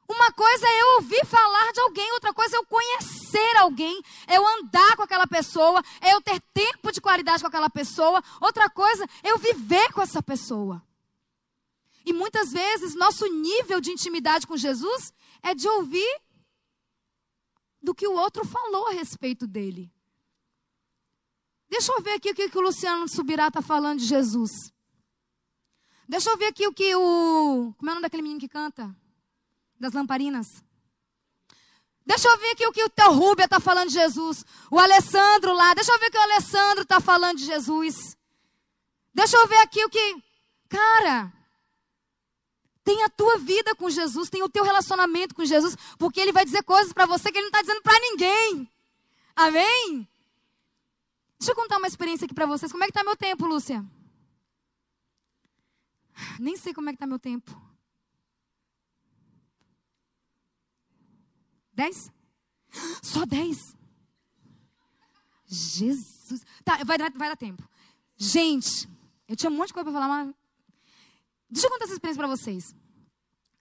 Uma 0.08 0.30
coisa 0.30 0.66
é 0.66 0.82
eu 0.82 0.94
ouvir 0.96 1.26
falar 1.26 1.72
de 1.72 1.80
alguém, 1.80 2.12
outra 2.12 2.32
coisa 2.32 2.54
é 2.54 2.58
eu 2.58 2.66
conhecer 2.66 3.56
alguém, 3.56 4.00
é 4.28 4.36
eu 4.36 4.46
andar 4.46 4.96
com 4.96 5.02
aquela 5.02 5.26
pessoa, 5.26 5.82
é 6.00 6.14
eu 6.14 6.20
ter 6.20 6.40
tempo 6.54 6.92
de 6.92 7.00
qualidade 7.00 7.42
com 7.42 7.48
aquela 7.48 7.68
pessoa, 7.68 8.22
outra 8.40 8.70
coisa 8.70 9.04
é 9.24 9.32
eu 9.32 9.38
viver 9.38 9.92
com 9.92 10.00
essa 10.00 10.22
pessoa. 10.22 10.80
E 12.06 12.12
muitas 12.12 12.52
vezes 12.52 12.94
nosso 12.94 13.26
nível 13.26 13.80
de 13.80 13.90
intimidade 13.90 14.46
com 14.46 14.56
Jesus 14.56 15.12
é 15.42 15.52
de 15.56 15.68
ouvir 15.68 16.22
do 17.82 17.92
que 17.92 18.06
o 18.06 18.14
outro 18.14 18.44
falou 18.46 18.86
a 18.86 18.92
respeito 18.92 19.44
dele. 19.44 19.92
Deixa 21.68 21.92
eu 21.92 22.00
ver 22.00 22.12
aqui 22.12 22.30
o 22.30 22.34
que, 22.34 22.56
o 22.56 22.60
Luciano 22.60 23.08
Subirá 23.08 23.48
está 23.48 23.60
falando 23.60 23.98
de 23.98 24.06
Jesus. 24.06 24.72
Deixa 26.08 26.30
eu 26.30 26.36
ver 26.36 26.46
aqui 26.46 26.64
o 26.68 26.72
que 26.72 26.94
o. 26.94 27.74
Como 27.76 27.90
é 27.90 27.92
o 27.92 27.94
nome 27.96 28.02
daquele 28.02 28.22
menino 28.22 28.40
que 28.40 28.48
canta? 28.48 28.94
Das 29.78 29.92
lamparinas. 29.92 30.62
Deixa 32.06 32.28
eu 32.28 32.38
ver 32.38 32.52
aqui 32.52 32.66
o 32.66 32.72
que 32.72 32.84
o 32.84 32.88
teu 32.88 33.12
Rúbia 33.12 33.46
está 33.46 33.58
falando 33.58 33.88
de 33.88 33.94
Jesus. 33.94 34.44
O 34.70 34.78
Alessandro 34.78 35.52
lá. 35.52 35.74
Deixa 35.74 35.90
eu 35.90 35.98
ver 35.98 36.06
o 36.06 36.10
que 36.12 36.18
o 36.18 36.22
Alessandro 36.22 36.82
está 36.84 37.00
falando 37.00 37.38
de 37.38 37.44
Jesus. 37.44 38.16
Deixa 39.12 39.36
eu 39.36 39.48
ver 39.48 39.58
aqui 39.58 39.84
o 39.84 39.90
que. 39.90 40.22
Cara, 40.68 41.32
tem 42.86 43.02
a 43.02 43.10
tua 43.10 43.36
vida 43.36 43.74
com 43.74 43.90
Jesus, 43.90 44.30
tem 44.30 44.44
o 44.44 44.48
teu 44.48 44.62
relacionamento 44.62 45.34
com 45.34 45.44
Jesus, 45.44 45.76
porque 45.98 46.20
ele 46.20 46.30
vai 46.30 46.44
dizer 46.44 46.62
coisas 46.62 46.92
para 46.92 47.04
você 47.04 47.32
que 47.32 47.36
ele 47.36 47.46
não 47.46 47.48
está 47.48 47.60
dizendo 47.60 47.82
para 47.82 47.98
ninguém. 47.98 48.70
Amém? 49.34 50.08
Deixa 51.36 51.50
eu 51.50 51.56
contar 51.56 51.78
uma 51.78 51.88
experiência 51.88 52.26
aqui 52.26 52.32
para 52.32 52.46
vocês. 52.46 52.70
Como 52.70 52.84
é 52.84 52.86
que 52.86 52.92
está 52.92 53.02
meu 53.02 53.16
tempo, 53.16 53.44
Lúcia? 53.44 53.84
Nem 56.38 56.56
sei 56.56 56.72
como 56.72 56.88
é 56.88 56.92
que 56.92 56.96
está 56.96 57.08
meu 57.08 57.18
tempo. 57.18 57.60
Dez? 61.72 62.12
Só 63.02 63.26
dez? 63.26 63.76
Jesus. 65.44 66.46
Tá, 66.64 66.84
vai 66.84 66.96
dar, 66.96 67.10
vai 67.10 67.30
dar 67.30 67.36
tempo. 67.36 67.68
Gente, 68.16 68.88
eu 69.26 69.34
tinha 69.34 69.50
um 69.50 69.56
monte 69.56 69.68
de 69.68 69.74
coisa 69.74 69.90
para 69.90 70.00
falar, 70.00 70.08
mas. 70.08 70.34
Deixa 71.48 71.66
eu 71.66 71.70
contar 71.70 71.84
essa 71.84 71.94
experiência 71.94 72.20
para 72.20 72.28
vocês. 72.28 72.74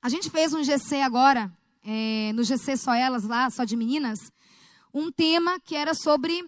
A 0.01 0.09
gente 0.09 0.29
fez 0.29 0.53
um 0.53 0.63
GC 0.63 1.01
agora, 1.01 1.51
é, 1.83 2.31
no 2.33 2.43
GC 2.43 2.77
Só 2.77 2.93
Elas, 2.93 3.23
lá, 3.23 3.49
só 3.49 3.63
de 3.63 3.75
meninas, 3.75 4.19
um 4.93 5.11
tema 5.11 5.59
que 5.59 5.75
era 5.75 5.93
sobre 5.93 6.43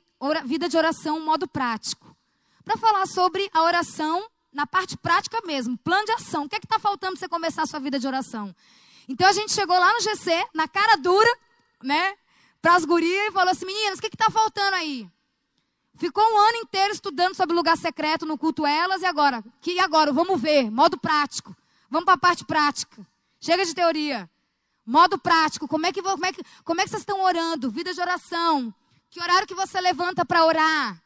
vida 0.45 0.67
de 0.67 0.77
oração, 0.77 1.19
modo 1.19 1.47
prático. 1.47 2.15
Para 2.63 2.77
falar 2.77 3.05
sobre 3.05 3.49
a 3.53 3.63
oração 3.63 4.27
na 4.51 4.65
parte 4.65 4.97
prática 4.97 5.39
mesmo, 5.45 5.77
plano 5.77 6.05
de 6.05 6.13
ação. 6.13 6.45
O 6.45 6.49
que 6.49 6.55
é 6.55 6.59
que 6.59 6.65
está 6.65 6.79
faltando 6.79 7.13
para 7.13 7.19
você 7.19 7.29
começar 7.29 7.63
a 7.63 7.67
sua 7.67 7.79
vida 7.79 7.99
de 7.99 8.07
oração? 8.07 8.55
Então 9.07 9.27
a 9.27 9.31
gente 9.31 9.53
chegou 9.53 9.77
lá 9.77 9.93
no 9.93 10.01
GC, 10.01 10.47
na 10.53 10.67
cara 10.67 10.97
dura, 10.97 11.29
né? 11.83 12.15
Para 12.61 12.75
as 12.75 12.83
gurias 12.83 13.27
e 13.27 13.31
falou 13.31 13.51
assim: 13.51 13.65
meninas, 13.65 13.99
o 13.99 14.01
que 14.01 14.07
está 14.07 14.29
faltando 14.31 14.75
aí? 14.75 15.07
Ficou 15.97 16.23
um 16.23 16.37
ano 16.37 16.57
inteiro 16.57 16.93
estudando 16.93 17.35
sobre 17.35 17.55
lugar 17.55 17.75
secreto 17.75 18.25
no 18.25 18.37
culto 18.37 18.65
elas 18.65 19.01
e 19.01 19.05
agora? 19.05 19.43
Que 19.59 19.79
agora? 19.79 20.13
Vamos 20.13 20.39
ver, 20.39 20.69
modo 20.69 20.97
prático. 20.97 21.55
Vamos 21.89 22.05
para 22.05 22.13
a 22.13 22.19
parte 22.19 22.45
prática. 22.45 23.05
Chega 23.39 23.65
de 23.65 23.73
teoria. 23.73 24.29
Modo 24.85 25.17
prático. 25.17 25.67
Como 25.67 25.85
é 25.87 25.91
que 25.91 26.01
como 26.01 26.25
é 26.25 26.31
que 26.31 26.41
como 26.63 26.81
é 26.81 26.83
que 26.83 26.89
vocês 26.91 27.01
estão 27.01 27.21
orando? 27.21 27.71
Vida 27.71 27.93
de 27.93 27.99
oração. 27.99 28.73
Que 29.09 29.19
horário 29.19 29.47
que 29.47 29.55
você 29.55 29.81
levanta 29.81 30.23
para 30.23 30.45
orar? 30.45 31.01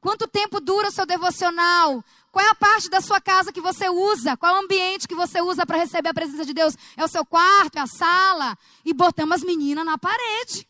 Quanto 0.00 0.26
tempo 0.26 0.60
dura 0.60 0.88
o 0.88 0.92
seu 0.92 1.06
devocional? 1.06 2.04
Qual 2.32 2.44
é 2.44 2.50
a 2.50 2.54
parte 2.54 2.90
da 2.90 3.00
sua 3.00 3.20
casa 3.20 3.52
que 3.52 3.60
você 3.60 3.88
usa? 3.88 4.36
Qual 4.36 4.54
é 4.54 4.58
o 4.58 4.62
ambiente 4.62 5.08
que 5.08 5.14
você 5.14 5.40
usa 5.40 5.64
para 5.64 5.78
receber 5.78 6.08
a 6.08 6.14
presença 6.14 6.44
de 6.44 6.52
Deus? 6.52 6.74
É 6.96 7.04
o 7.04 7.08
seu 7.08 7.24
quarto, 7.24 7.76
é 7.76 7.80
a 7.80 7.86
sala? 7.86 8.58
E 8.84 8.92
botamos 8.92 9.36
as 9.36 9.44
meninas 9.44 9.84
na 9.84 9.96
parede. 9.96 10.68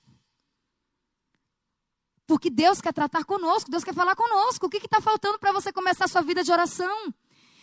Porque 2.29 2.51
Deus 2.51 2.79
quer 2.79 2.93
tratar 2.93 3.25
conosco, 3.25 3.71
Deus 3.71 3.83
quer 3.83 3.95
falar 3.95 4.15
conosco. 4.15 4.67
O 4.67 4.69
que 4.69 4.77
está 4.77 5.01
faltando 5.01 5.39
para 5.39 5.51
você 5.51 5.73
começar 5.73 6.05
a 6.05 6.09
sua 6.09 6.21
vida 6.21 6.45
de 6.45 6.53
oração? 6.53 7.15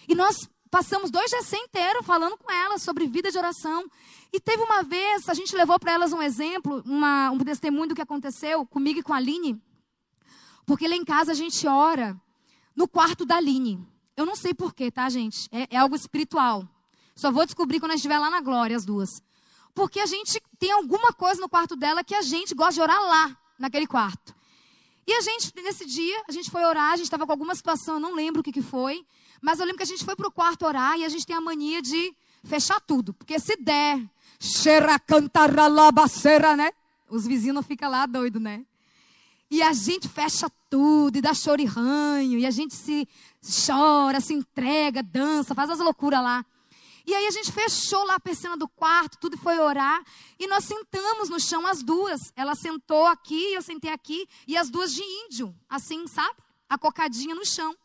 E 0.07 0.15
nós 0.15 0.49
passamos 0.71 1.11
dois 1.11 1.29
GC 1.29 1.55
inteiros 1.55 2.03
falando 2.03 2.35
com 2.35 2.51
elas 2.51 2.81
sobre 2.81 3.05
vida 3.05 3.29
de 3.29 3.37
oração. 3.37 3.85
E 4.33 4.39
teve 4.39 4.63
uma 4.63 4.81
vez, 4.81 5.29
a 5.29 5.35
gente 5.35 5.55
levou 5.55 5.79
para 5.79 5.91
elas 5.91 6.11
um 6.11 6.21
exemplo, 6.21 6.81
uma, 6.83 7.29
um 7.29 7.37
testemunho 7.37 7.89
do 7.89 7.95
que 7.95 8.01
aconteceu 8.01 8.65
comigo 8.65 8.99
e 8.99 9.03
com 9.03 9.13
a 9.13 9.17
Aline. 9.17 9.61
Porque 10.65 10.87
lá 10.87 10.95
em 10.95 11.05
casa 11.05 11.33
a 11.33 11.35
gente 11.35 11.67
ora 11.67 12.19
no 12.75 12.87
quarto 12.87 13.23
da 13.23 13.35
Aline. 13.35 13.87
Eu 14.17 14.25
não 14.25 14.35
sei 14.35 14.51
porquê, 14.51 14.89
tá, 14.89 15.07
gente? 15.09 15.47
É, 15.51 15.75
é 15.75 15.77
algo 15.77 15.95
espiritual. 15.95 16.67
Só 17.15 17.31
vou 17.31 17.45
descobrir 17.45 17.79
quando 17.79 17.91
a 17.91 17.93
gente 17.93 17.99
estiver 17.99 18.17
lá 18.17 18.31
na 18.31 18.41
glória, 18.41 18.75
as 18.75 18.83
duas. 18.83 19.21
Porque 19.75 19.99
a 19.99 20.07
gente 20.07 20.41
tem 20.57 20.71
alguma 20.71 21.13
coisa 21.13 21.39
no 21.39 21.47
quarto 21.47 21.75
dela 21.75 22.03
que 22.03 22.15
a 22.15 22.23
gente 22.23 22.55
gosta 22.55 22.73
de 22.73 22.81
orar 22.81 22.99
lá, 22.99 23.37
naquele 23.59 23.85
quarto. 23.85 24.33
E 25.07 25.13
a 25.13 25.21
gente, 25.21 25.51
nesse 25.55 25.85
dia, 25.85 26.23
a 26.27 26.31
gente 26.31 26.49
foi 26.49 26.63
orar, 26.63 26.93
a 26.93 26.95
gente 26.95 27.05
estava 27.05 27.25
com 27.25 27.31
alguma 27.31 27.53
situação, 27.53 27.95
eu 27.95 27.99
não 27.99 28.15
lembro 28.15 28.41
o 28.41 28.43
que, 28.43 28.51
que 28.51 28.61
foi. 28.61 29.05
Mas 29.41 29.59
eu 29.59 29.65
lembro 29.65 29.77
que 29.77 29.83
a 29.83 29.87
gente 29.87 30.03
foi 30.03 30.15
para 30.15 30.27
o 30.27 30.31
quarto 30.31 30.65
orar 30.65 30.97
e 30.97 31.05
a 31.05 31.09
gente 31.09 31.25
tem 31.25 31.35
a 31.35 31.41
mania 31.41 31.81
de 31.81 32.15
fechar 32.43 32.79
tudo. 32.81 33.13
Porque 33.13 33.39
se 33.39 33.55
der, 33.57 34.01
cheira 34.39 34.97
cantaralabacera, 34.97 36.55
né? 36.55 36.71
Os 37.09 37.27
vizinhos 37.27 37.65
ficam 37.65 37.89
lá 37.89 38.05
doido, 38.05 38.39
né? 38.39 38.65
E 39.49 39.61
a 39.61 39.73
gente 39.73 40.09
fecha 40.09 40.49
tudo, 40.69 41.17
e 41.17 41.21
dá 41.21 41.33
choro 41.33 41.61
e 41.61 41.65
ranho, 41.65 42.39
e 42.39 42.45
a 42.45 42.51
gente 42.51 42.73
se 42.73 43.07
chora, 43.65 44.19
se 44.19 44.33
entrega, 44.33 45.03
dança, 45.03 45.53
faz 45.53 45.69
as 45.69 45.79
loucuras 45.79 46.21
lá. 46.21 46.43
E 47.05 47.13
aí 47.13 47.27
a 47.27 47.31
gente 47.31 47.51
fechou 47.51 48.03
lá 48.03 48.15
a 48.15 48.19
piscina 48.19 48.57
do 48.57 48.67
quarto, 48.67 49.17
tudo 49.19 49.37
foi 49.37 49.59
orar, 49.59 50.03
e 50.39 50.47
nós 50.47 50.63
sentamos 50.63 51.29
no 51.29 51.39
chão 51.39 51.65
as 51.67 51.83
duas. 51.83 52.33
Ela 52.35 52.55
sentou 52.55 53.05
aqui, 53.05 53.53
eu 53.53 53.61
sentei 53.61 53.91
aqui, 53.91 54.27
e 54.47 54.57
as 54.57 54.69
duas 54.69 54.93
de 54.93 55.03
índio, 55.03 55.55
assim, 55.69 56.07
sabe? 56.07 56.35
Acocadinha 56.67 57.35
no 57.35 57.45
chão. 57.45 57.75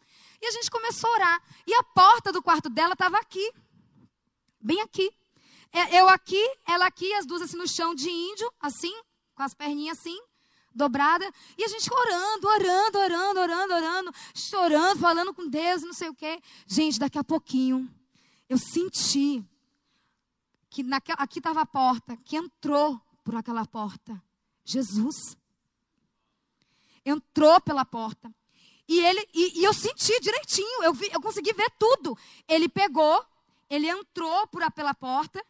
E 0.40 0.46
a 0.46 0.50
gente 0.50 0.70
começou 0.70 1.10
a 1.10 1.14
orar. 1.14 1.42
E 1.66 1.74
a 1.74 1.82
porta 1.82 2.32
do 2.32 2.42
quarto 2.42 2.70
dela 2.70 2.94
estava 2.94 3.18
aqui, 3.18 3.52
bem 4.60 4.80
aqui. 4.80 5.12
É, 5.72 6.00
eu 6.00 6.08
aqui, 6.08 6.42
ela 6.66 6.86
aqui, 6.86 7.12
as 7.14 7.26
duas 7.26 7.42
assim 7.42 7.56
no 7.56 7.68
chão 7.68 7.94
de 7.94 8.08
índio, 8.08 8.50
assim, 8.60 8.94
com 9.34 9.42
as 9.42 9.54
perninhas 9.54 9.98
assim 9.98 10.18
dobrada, 10.74 11.28
e 11.58 11.64
a 11.64 11.68
gente 11.68 11.92
orando, 11.92 12.48
orando, 12.48 12.98
orando, 12.98 13.40
orando, 13.40 13.74
orando, 13.74 14.14
chorando, 14.34 15.00
falando 15.00 15.34
com 15.34 15.48
Deus, 15.48 15.82
não 15.82 15.92
sei 15.92 16.08
o 16.08 16.14
quê. 16.14 16.40
Gente, 16.66 16.98
daqui 16.98 17.18
a 17.18 17.24
pouquinho, 17.24 17.88
eu 18.50 18.58
senti 18.58 19.44
que 20.68 20.82
naquela, 20.82 21.22
aqui 21.22 21.38
estava 21.38 21.60
a 21.60 21.66
porta, 21.66 22.16
que 22.24 22.36
entrou 22.36 23.00
por 23.22 23.36
aquela 23.36 23.64
porta. 23.64 24.20
Jesus. 24.64 25.36
Entrou 27.06 27.60
pela 27.60 27.84
porta. 27.84 28.34
E 28.88 28.98
ele 28.98 29.24
e, 29.32 29.60
e 29.60 29.64
eu 29.64 29.72
senti 29.72 30.18
direitinho, 30.18 30.82
eu, 30.82 30.92
vi, 30.92 31.08
eu 31.12 31.20
consegui 31.20 31.52
ver 31.52 31.70
tudo. 31.78 32.18
Ele 32.48 32.68
pegou, 32.68 33.24
ele 33.68 33.88
entrou 33.88 34.48
por, 34.48 34.68
pela 34.72 34.94
porta, 34.94 35.40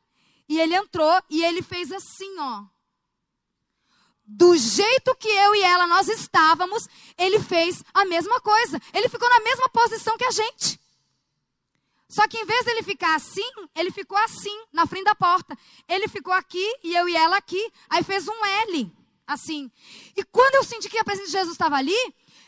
e 0.47 0.61
ele 0.61 0.77
entrou 0.77 1.23
e 1.31 1.43
ele 1.43 1.63
fez 1.63 1.91
assim, 1.91 2.39
ó 2.39 2.67
do 4.33 4.57
jeito 4.57 5.17
que 5.17 5.27
eu 5.27 5.57
e 5.57 5.63
ela 5.63 5.89
nós 5.89 6.07
estávamos, 6.07 6.89
ele 7.19 7.41
fez 7.41 7.83
a 7.93 8.05
mesma 8.05 8.41
coisa. 8.41 8.81
Ele 8.95 9.09
ficou 9.09 9.29
na 9.29 9.41
mesma 9.41 9.69
posição 9.71 10.17
que 10.17 10.25
a 10.25 10.31
gente. 10.31 10.79
Só 12.11 12.27
que 12.27 12.37
em 12.37 12.45
vez 12.45 12.65
dele 12.65 12.83
ficar 12.83 13.15
assim, 13.15 13.49
ele 13.73 13.93
ficou 13.93 14.19
assim, 14.19 14.65
na 14.73 14.85
frente 14.85 15.05
da 15.05 15.15
porta. 15.15 15.57
Ele 15.89 16.09
ficou 16.09 16.35
aqui 16.35 16.67
e 16.83 16.93
eu 16.93 17.09
e 17.09 17.15
ela 17.15 17.37
aqui. 17.37 17.73
Aí 17.89 18.03
fez 18.03 18.27
um 18.27 18.45
L, 18.69 18.93
assim. 19.25 19.71
E 20.17 20.25
quando 20.25 20.57
eu 20.57 20.65
senti 20.65 20.89
que 20.89 20.99
a 20.99 21.05
presença 21.05 21.27
de 21.27 21.33
Jesus 21.33 21.53
estava 21.53 21.77
ali, 21.77 21.97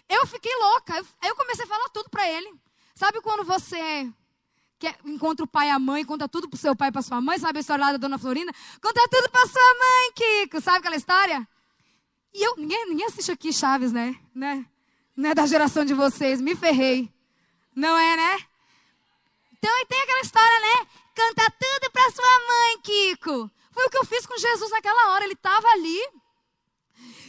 eu 0.08 0.26
fiquei 0.26 0.52
louca. 0.56 0.96
Aí 1.20 1.28
eu 1.28 1.36
comecei 1.36 1.64
a 1.64 1.68
falar 1.68 1.88
tudo 1.90 2.10
para 2.10 2.28
ele. 2.28 2.52
Sabe 2.92 3.20
quando 3.20 3.44
você 3.44 4.12
quer, 4.80 4.98
encontra 5.04 5.44
o 5.44 5.48
pai 5.48 5.68
e 5.68 5.70
a 5.70 5.78
mãe, 5.78 6.04
conta 6.04 6.28
tudo 6.28 6.48
pro 6.48 6.58
seu 6.58 6.74
pai 6.74 6.88
e 6.88 6.92
pra 6.92 7.00
sua 7.00 7.20
mãe? 7.20 7.38
Sabe 7.38 7.58
a 7.58 7.60
história 7.60 7.84
lá 7.84 7.92
da 7.92 7.98
dona 7.98 8.18
Florinda? 8.18 8.52
Conta 8.82 9.00
tudo 9.08 9.30
pra 9.30 9.46
sua 9.46 9.74
mãe, 9.74 10.12
Kiko. 10.16 10.60
Sabe 10.60 10.78
aquela 10.78 10.96
história? 10.96 11.48
E 12.34 12.44
eu, 12.44 12.56
ninguém, 12.56 12.88
ninguém 12.88 13.06
assiste 13.06 13.30
aqui 13.30 13.52
Chaves, 13.52 13.92
né? 13.92 14.18
né? 14.34 14.66
Não 15.16 15.30
é 15.30 15.34
da 15.36 15.46
geração 15.46 15.84
de 15.84 15.94
vocês, 15.94 16.40
me 16.40 16.56
ferrei. 16.56 17.08
Não 17.76 17.96
é, 17.96 18.16
né? 18.16 18.51
Então, 19.62 19.80
e 19.80 19.86
tem 19.86 20.02
aquela 20.02 20.20
história, 20.22 20.60
né? 20.60 20.86
Canta 21.14 21.48
tudo 21.52 21.92
pra 21.92 22.10
sua 22.10 22.38
mãe, 22.48 22.80
Kiko. 22.82 23.48
Foi 23.70 23.86
o 23.86 23.90
que 23.90 23.96
eu 23.96 24.04
fiz 24.04 24.26
com 24.26 24.36
Jesus 24.36 24.70
naquela 24.72 25.12
hora, 25.12 25.24
ele 25.24 25.34
estava 25.34 25.68
ali. 25.68 26.00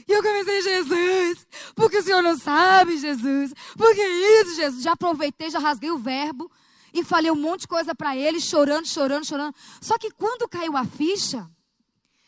E 0.08 0.12
eu 0.12 0.24
comecei, 0.24 0.64
Jesus, 0.64 1.48
porque 1.76 1.98
o 1.98 2.04
Senhor 2.04 2.24
não 2.24 2.36
sabe, 2.36 2.98
Jesus? 2.98 3.54
Por 3.78 3.94
que 3.94 4.02
isso, 4.02 4.56
Jesus? 4.56 4.82
Já 4.84 4.94
aproveitei, 4.94 5.52
já 5.52 5.60
rasguei 5.60 5.92
o 5.92 6.00
verbo 6.00 6.52
e 6.92 7.04
falei 7.04 7.30
um 7.30 7.36
monte 7.36 7.62
de 7.62 7.68
coisa 7.68 7.94
para 7.94 8.18
ele, 8.18 8.42
chorando, 8.42 8.88
chorando, 8.88 9.26
chorando. 9.26 9.56
Só 9.80 10.00
que 10.00 10.10
quando 10.10 10.50
caiu 10.50 10.76
a 10.76 10.86
ficha, 10.86 11.48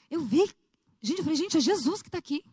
eu 0.09 0.21
vi, 0.21 0.47
gente, 1.01 1.17
eu 1.17 1.23
falei, 1.23 1.35
gente, 1.35 1.57
é 1.57 1.61
Jesus 1.61 2.03
que 2.03 2.09
está 2.09 2.19
aqui. 2.19 2.45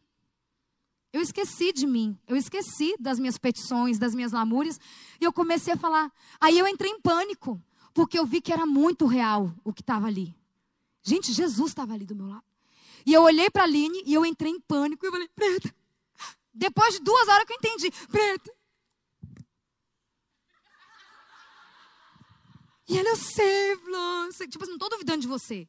Eu 1.12 1.20
esqueci 1.20 1.72
de 1.72 1.86
mim, 1.86 2.18
eu 2.26 2.36
esqueci 2.36 2.96
das 2.98 3.18
minhas 3.18 3.36
petições, 3.36 3.98
das 3.98 4.14
minhas 4.14 4.32
lamúrias, 4.32 4.80
e 5.20 5.24
eu 5.24 5.32
comecei 5.32 5.74
a 5.74 5.76
falar. 5.76 6.10
Aí 6.40 6.58
eu 6.58 6.66
entrei 6.66 6.90
em 6.90 7.00
pânico, 7.00 7.62
porque 7.92 8.18
eu 8.18 8.24
vi 8.24 8.40
que 8.40 8.52
era 8.52 8.64
muito 8.64 9.04
real 9.04 9.54
o 9.62 9.72
que 9.72 9.82
estava 9.82 10.06
ali. 10.06 10.34
Gente, 11.02 11.32
Jesus 11.32 11.70
estava 11.70 11.92
ali 11.92 12.06
do 12.06 12.14
meu 12.14 12.28
lado. 12.28 12.44
E 13.04 13.12
eu 13.12 13.22
olhei 13.22 13.50
para 13.50 13.62
a 13.62 13.66
Aline 13.66 14.02
e 14.06 14.14
eu 14.14 14.24
entrei 14.24 14.52
em 14.52 14.60
pânico 14.60 15.04
e 15.04 15.08
eu 15.08 15.12
falei, 15.12 15.28
Preta. 15.28 15.74
Depois 16.54 16.94
de 16.94 17.00
duas 17.00 17.28
horas 17.28 17.44
que 17.44 17.52
eu 17.52 17.56
entendi, 17.56 17.90
Preta. 18.08 18.50
E 22.88 22.98
ela, 22.98 23.08
eu 23.08 23.16
sei, 23.16 23.76
Flor. 23.76 24.28
Tipo, 24.48 24.66
não 24.66 24.74
estou 24.74 24.88
duvidando 24.88 25.20
de 25.20 25.28
você. 25.28 25.68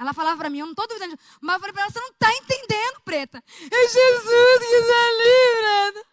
Ela 0.00 0.14
falava 0.14 0.38
para 0.38 0.48
mim, 0.48 0.60
eu 0.60 0.64
não 0.64 0.72
estou 0.72 0.88
duvidando. 0.88 1.18
Mas 1.42 1.54
eu 1.56 1.60
falei 1.60 1.74
para 1.74 1.82
ela, 1.82 1.92
você 1.92 2.00
não 2.00 2.08
está 2.08 2.32
entendendo, 2.32 3.00
preta. 3.04 3.44
É 3.70 3.88
Jesus 3.88 4.58
que 4.58 4.74
está 4.76 5.08
ali, 5.08 5.92
preta. 5.92 6.06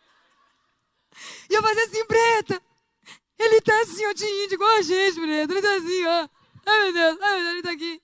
E 1.50 1.54
eu 1.54 1.62
fazia 1.64 1.84
assim, 1.86 2.06
preta. 2.06 2.62
Ele 3.40 3.62
tá 3.62 3.82
assim, 3.84 4.06
ó, 4.06 4.12
de 4.12 4.26
índio, 4.26 4.56
igual 4.56 4.78
a 4.78 4.82
gente, 4.82 5.22
preta. 5.22 5.54
Ele 5.54 5.62
tá 5.62 5.76
assim, 5.76 6.06
ó. 6.06 6.30
Ai, 6.66 6.84
meu 6.84 6.94
Deus, 6.94 7.18
ai, 7.22 7.36
meu 7.36 7.44
Deus, 7.44 7.54
ele 7.54 7.62
tá 7.64 7.72
aqui. 7.72 8.02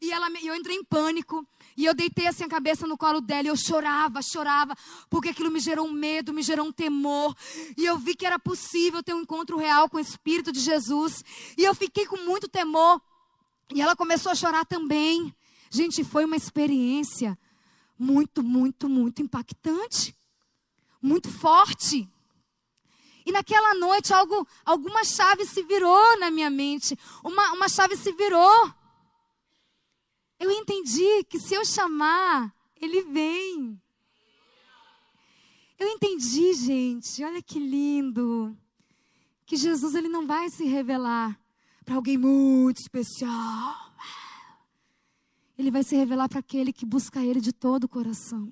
E 0.00 0.10
ela, 0.10 0.28
eu 0.42 0.56
entrei 0.56 0.76
em 0.76 0.82
pânico. 0.82 1.46
E 1.76 1.84
eu 1.84 1.94
deitei 1.94 2.26
assim 2.26 2.42
a 2.42 2.48
cabeça 2.48 2.84
no 2.84 2.98
colo 2.98 3.20
dela 3.20 3.44
e 3.44 3.50
eu 3.50 3.56
chorava, 3.56 4.22
chorava, 4.22 4.76
porque 5.08 5.28
aquilo 5.28 5.52
me 5.52 5.60
gerou 5.60 5.86
um 5.86 5.92
medo, 5.92 6.32
me 6.32 6.42
gerou 6.42 6.66
um 6.66 6.72
temor. 6.72 7.32
E 7.76 7.84
eu 7.84 7.96
vi 7.96 8.16
que 8.16 8.26
era 8.26 8.40
possível 8.40 9.04
ter 9.04 9.14
um 9.14 9.20
encontro 9.20 9.56
real 9.56 9.88
com 9.88 9.98
o 9.98 10.00
Espírito 10.00 10.50
de 10.50 10.58
Jesus. 10.58 11.22
E 11.56 11.62
eu 11.62 11.74
fiquei 11.76 12.06
com 12.06 12.16
muito 12.16 12.48
temor. 12.48 13.00
E 13.72 13.80
ela 13.80 13.96
começou 13.96 14.32
a 14.32 14.34
chorar 14.34 14.64
também. 14.64 15.34
Gente, 15.70 16.04
foi 16.04 16.24
uma 16.24 16.36
experiência 16.36 17.38
muito, 17.98 18.42
muito, 18.42 18.88
muito 18.88 19.22
impactante. 19.22 20.16
Muito 21.00 21.30
forte. 21.30 22.08
E 23.26 23.32
naquela 23.32 23.74
noite 23.74 24.12
algo, 24.12 24.46
alguma 24.64 25.04
chave 25.04 25.46
se 25.46 25.62
virou 25.62 26.18
na 26.18 26.30
minha 26.30 26.50
mente. 26.50 26.98
Uma, 27.22 27.52
uma 27.52 27.68
chave 27.68 27.96
se 27.96 28.12
virou. 28.12 28.74
Eu 30.38 30.50
entendi 30.50 31.24
que 31.24 31.38
se 31.38 31.54
eu 31.54 31.64
chamar, 31.64 32.54
ele 32.80 33.02
vem. 33.02 33.80
Eu 35.78 35.88
entendi, 35.88 36.52
gente, 36.54 37.24
olha 37.24 37.42
que 37.42 37.58
lindo. 37.58 38.56
Que 39.46 39.56
Jesus 39.56 39.94
ele 39.94 40.08
não 40.08 40.26
vai 40.26 40.48
se 40.50 40.64
revelar 40.64 41.38
para 41.84 41.96
alguém 41.96 42.16
muito 42.16 42.78
especial. 42.78 43.92
Ele 45.56 45.70
vai 45.70 45.84
se 45.84 45.94
revelar 45.94 46.28
para 46.28 46.40
aquele 46.40 46.72
que 46.72 46.86
busca 46.86 47.22
ele 47.22 47.40
de 47.40 47.52
todo 47.52 47.84
o 47.84 47.88
coração. 47.88 48.50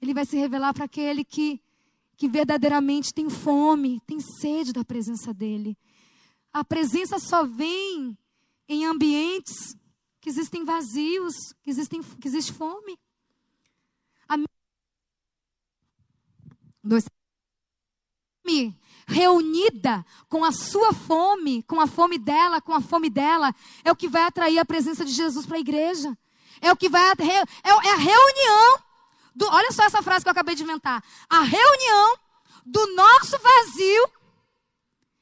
Ele 0.00 0.14
vai 0.14 0.24
se 0.24 0.36
revelar 0.36 0.72
para 0.74 0.84
aquele 0.84 1.24
que 1.24 1.60
que 2.16 2.28
verdadeiramente 2.28 3.12
tem 3.12 3.28
fome, 3.28 4.00
tem 4.06 4.18
sede 4.20 4.72
da 4.72 4.84
presença 4.84 5.34
dele. 5.34 5.76
A 6.52 6.64
presença 6.64 7.18
só 7.18 7.44
vem 7.44 8.16
em 8.66 8.86
ambientes 8.86 9.76
que 10.18 10.30
existem 10.30 10.64
vazios, 10.64 11.34
que, 11.62 11.70
existem, 11.70 12.02
que 12.02 12.26
existe 12.26 12.52
fome. 12.52 12.98
A 14.26 14.36
Dois. 16.82 17.04
Reunida 19.06 20.04
com 20.28 20.44
a 20.44 20.50
sua 20.50 20.92
fome, 20.92 21.62
com 21.62 21.80
a 21.80 21.86
fome 21.86 22.18
dela, 22.18 22.60
com 22.60 22.74
a 22.74 22.80
fome 22.80 23.08
dela, 23.08 23.54
é 23.84 23.92
o 23.92 23.96
que 23.96 24.08
vai 24.08 24.22
atrair 24.22 24.58
a 24.58 24.64
presença 24.64 25.04
de 25.04 25.12
Jesus 25.12 25.46
para 25.46 25.56
a 25.56 25.60
igreja. 25.60 26.16
É 26.60 26.72
o 26.72 26.76
que 26.76 26.88
vai 26.88 27.02
é, 27.02 27.68
é 27.68 27.92
a 27.92 27.96
reunião. 27.96 28.78
Do, 29.34 29.46
olha 29.48 29.70
só 29.70 29.84
essa 29.84 30.02
frase 30.02 30.24
que 30.24 30.28
eu 30.28 30.32
acabei 30.32 30.54
de 30.54 30.62
inventar. 30.62 31.04
A 31.28 31.40
reunião 31.40 32.18
do 32.64 32.94
nosso 32.94 33.38
vazio 33.38 34.10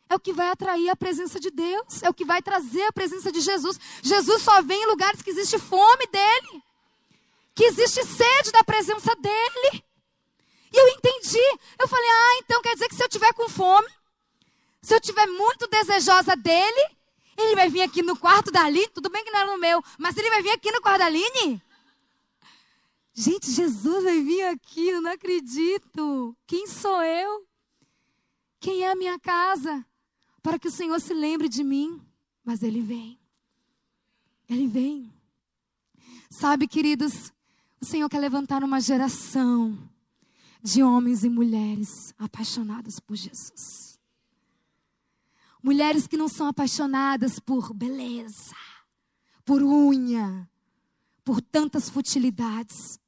é 0.08 0.14
o 0.14 0.20
que 0.20 0.32
vai 0.32 0.48
atrair 0.48 0.88
a 0.88 0.96
presença 0.96 1.40
de 1.40 1.50
Deus, 1.50 2.02
é 2.02 2.08
o 2.08 2.14
que 2.14 2.24
vai 2.24 2.40
trazer 2.40 2.84
a 2.84 2.92
presença 2.92 3.32
de 3.32 3.40
Jesus. 3.40 3.78
Jesus 4.02 4.42
só 4.42 4.62
vem 4.62 4.82
em 4.82 4.86
lugares 4.86 5.20
que 5.20 5.30
existe 5.30 5.58
fome 5.58 6.06
dele, 6.06 6.62
que 7.54 7.64
existe 7.64 8.04
sede 8.04 8.52
da 8.52 8.62
presença 8.62 9.14
dele. 9.16 9.84
E 10.74 10.76
eu 10.76 10.88
entendi. 10.88 11.60
Eu 11.78 11.86
falei: 11.86 12.10
"Ah, 12.10 12.38
então 12.42 12.60
quer 12.60 12.74
dizer 12.74 12.88
que 12.88 12.96
se 12.96 13.04
eu 13.04 13.08
tiver 13.08 13.32
com 13.32 13.48
fome, 13.48 13.88
se 14.82 14.92
eu 14.92 15.00
tiver 15.00 15.26
muito 15.26 15.68
desejosa 15.68 16.34
dele, 16.34 16.96
ele 17.38 17.54
vai 17.54 17.68
vir 17.68 17.82
aqui 17.82 18.02
no 18.02 18.16
quarto 18.16 18.50
da 18.50 18.64
Aline, 18.64 18.88
tudo 18.88 19.08
bem 19.08 19.24
que 19.24 19.30
não 19.30 19.40
era 19.40 19.50
no 19.52 19.58
meu, 19.58 19.82
mas 19.98 20.16
ele 20.16 20.28
vai 20.30 20.42
vir 20.42 20.50
aqui 20.50 20.72
no 20.72 20.80
quarto 20.80 20.98
da 20.98 21.06
Aline?" 21.06 21.62
Gente, 23.16 23.48
Jesus 23.48 24.02
vai 24.02 24.20
vir 24.20 24.42
aqui, 24.46 24.88
eu 24.88 25.00
não 25.00 25.12
acredito. 25.12 26.36
Quem 26.48 26.66
sou 26.66 27.00
eu? 27.00 27.46
Quem 28.58 28.82
é 28.82 28.90
a 28.90 28.96
minha 28.96 29.20
casa? 29.20 29.86
para 30.44 30.58
que 30.58 30.68
o 30.68 30.70
Senhor 30.70 31.00
se 31.00 31.14
lembre 31.14 31.48
de 31.48 31.64
mim. 31.64 31.98
Mas 32.44 32.62
Ele 32.62 32.82
vem. 32.82 33.18
Ele 34.46 34.68
vem. 34.68 35.10
Sabe, 36.28 36.68
queridos, 36.68 37.32
o 37.80 37.86
Senhor 37.86 38.10
quer 38.10 38.18
levantar 38.18 38.62
uma 38.62 38.78
geração 38.78 39.76
de 40.64 40.82
homens 40.82 41.22
e 41.22 41.28
mulheres 41.28 42.14
apaixonados 42.18 42.98
por 42.98 43.14
Jesus. 43.14 44.00
Mulheres 45.62 46.06
que 46.06 46.16
não 46.16 46.28
são 46.28 46.48
apaixonadas 46.48 47.38
por 47.38 47.72
beleza, 47.72 48.56
por 49.44 49.62
unha, 49.62 50.48
por 51.24 51.40
tantas 51.40 51.88
futilidades. 51.88 52.98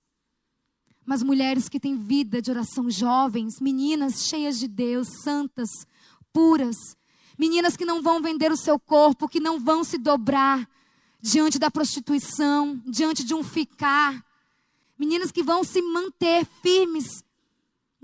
Mas 1.04 1.22
mulheres 1.22 1.68
que 1.68 1.80
têm 1.80 1.96
vida 1.96 2.40
de 2.40 2.50
oração, 2.50 2.88
jovens, 2.90 3.59
meninas 3.61 4.26
cheias 4.26 4.59
de 4.59 4.68
Deus, 4.68 5.09
santas, 5.22 5.68
puras, 6.32 6.76
Meninas 7.38 7.76
que 7.76 7.84
não 7.84 8.00
vão 8.00 8.22
vender 8.22 8.50
o 8.50 8.57
seu 8.57 8.78
corpo, 8.78 9.28
que 9.28 9.40
não 9.40 9.61
vão 9.61 9.84
se 9.84 9.98
dobrar 9.98 10.66
diante 11.20 11.59
da 11.59 11.70
prostituição, 11.70 12.80
diante 12.86 13.22
de 13.24 13.34
um 13.34 13.42
ficar. 13.42 14.24
Meninas 14.98 15.30
que 15.30 15.42
vão 15.42 15.62
se 15.62 15.82
manter 15.82 16.46
firmes 16.62 17.22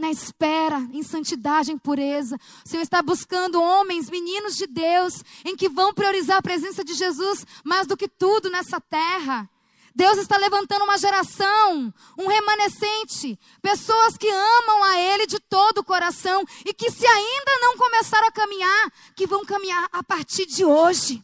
na 0.03 0.11
espera, 0.11 0.79
em 0.93 1.01
santidade, 1.05 1.71
em 1.71 1.79
pureza. 1.79 2.37
O 2.67 2.69
Senhor 2.69 2.83
está 2.83 3.01
buscando 3.01 3.63
homens, 3.63 4.11
meninos 4.11 4.57
de 4.57 4.67
Deus, 4.67 5.23
em 5.45 5.55
que 5.55 5.69
vão 5.69 5.95
priorizar 5.95 6.39
a 6.39 6.43
presença 6.43 6.85
de 6.85 6.93
Jesus 6.93 7.47
mais 7.63 7.87
do 7.87 7.97
que 7.97 8.09
tudo 8.09 8.51
nessa 8.51 8.81
terra. 8.81 9.49
Deus 9.95 10.19
está 10.19 10.37
levantando 10.39 10.83
uma 10.83 10.99
geração, 10.99 11.95
um 12.19 12.27
remanescente, 12.27 13.39
pessoas 13.61 14.17
que 14.17 14.29
amam 14.29 14.83
a 14.83 14.99
Ele 14.99 15.25
de 15.25 15.39
todo 15.39 15.79
o 15.79 15.85
coração 15.85 16.45
e 16.67 16.75
que, 16.75 16.91
se 16.91 17.07
ainda 17.07 17.59
não 17.61 17.77
começaram 17.77 18.27
a 18.27 18.33
caminhar, 18.33 18.93
que 19.15 19.25
vão 19.25 19.45
caminhar 19.45 19.89
a 19.93 20.03
partir 20.03 20.47
de 20.47 20.65
hoje, 20.65 21.23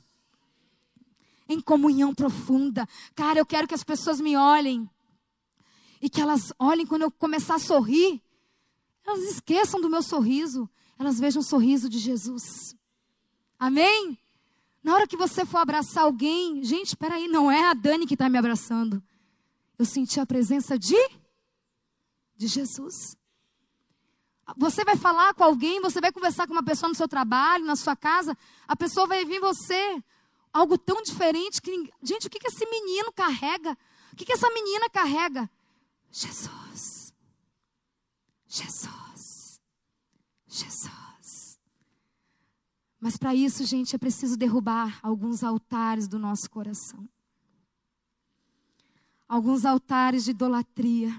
em 1.49 1.61
comunhão 1.61 2.15
profunda. 2.15 2.87
Cara, 3.17 3.41
eu 3.41 3.47
quero 3.47 3.67
que 3.67 3.75
as 3.75 3.83
pessoas 3.83 4.21
me 4.21 4.37
olhem 4.37 4.89
e 6.01 6.09
que 6.09 6.21
elas 6.21 6.53
olhem 6.61 6.87
quando 6.87 7.03
eu 7.03 7.11
começar 7.11 7.57
a 7.57 7.59
sorrir, 7.59 8.23
elas 9.09 9.25
esqueçam 9.25 9.81
do 9.81 9.89
meu 9.89 10.03
sorriso, 10.03 10.69
elas 10.99 11.19
vejam 11.19 11.41
o 11.41 11.45
sorriso 11.45 11.89
de 11.89 11.99
Jesus. 11.99 12.77
Amém? 13.59 14.19
Na 14.83 14.95
hora 14.95 15.07
que 15.07 15.17
você 15.17 15.45
for 15.45 15.59
abraçar 15.59 16.05
alguém, 16.05 16.63
gente, 16.63 16.89
espera 16.89 17.17
aí, 17.17 17.27
não 17.27 17.51
é 17.51 17.65
a 17.65 17.75
Dani 17.75 18.07
que 18.07 18.15
está 18.15 18.29
me 18.29 18.39
abraçando. 18.39 19.03
Eu 19.79 19.85
senti 19.85 20.21
a 20.21 20.27
presença 20.27 20.79
de 20.79 20.97
de 22.37 22.47
Jesus. 22.47 23.17
Você 24.57 24.85
vai 24.85 24.97
falar 24.97 25.35
com 25.35 25.45
alguém, 25.45 25.81
você 25.81 26.01
vai 26.01 26.13
conversar 26.13 26.47
com 26.47 26.53
uma 26.53 26.63
pessoa 26.63 26.89
no 26.89 26.95
seu 26.95 27.09
trabalho, 27.09 27.67
na 27.67 27.77
sua 27.77 27.97
casa, 27.97 28.37
a 28.67 28.77
pessoa 28.77 29.07
vai 29.07 29.25
vir 29.25 29.41
você 29.41 30.03
algo 30.53 30.79
tão 30.79 31.03
diferente 31.03 31.61
que 31.61 31.93
gente, 32.03 32.27
o 32.27 32.31
que 32.31 32.39
que 32.39 32.49
esse 32.49 32.65
menino 32.67 33.13
carrega? 33.13 33.77
O 34.13 34.17
que 34.17 34.25
que 34.25 34.33
essa 34.33 34.49
menina 34.51 34.89
carrega? 34.89 35.51
Jesus. 36.11 37.08
Jesus. 38.49 39.61
Jesus. 40.49 41.61
Mas 42.99 43.17
para 43.17 43.35
isso, 43.35 43.65
gente, 43.65 43.95
é 43.95 43.99
preciso 43.99 44.37
derrubar 44.37 44.99
alguns 45.03 45.45
altares 45.45 46.09
do 46.09 46.19
nosso 46.19 46.51
coração. 46.51 47.09
Alguns 49.29 49.65
altares 49.65 50.25
de 50.25 50.31
idolatria. 50.31 51.15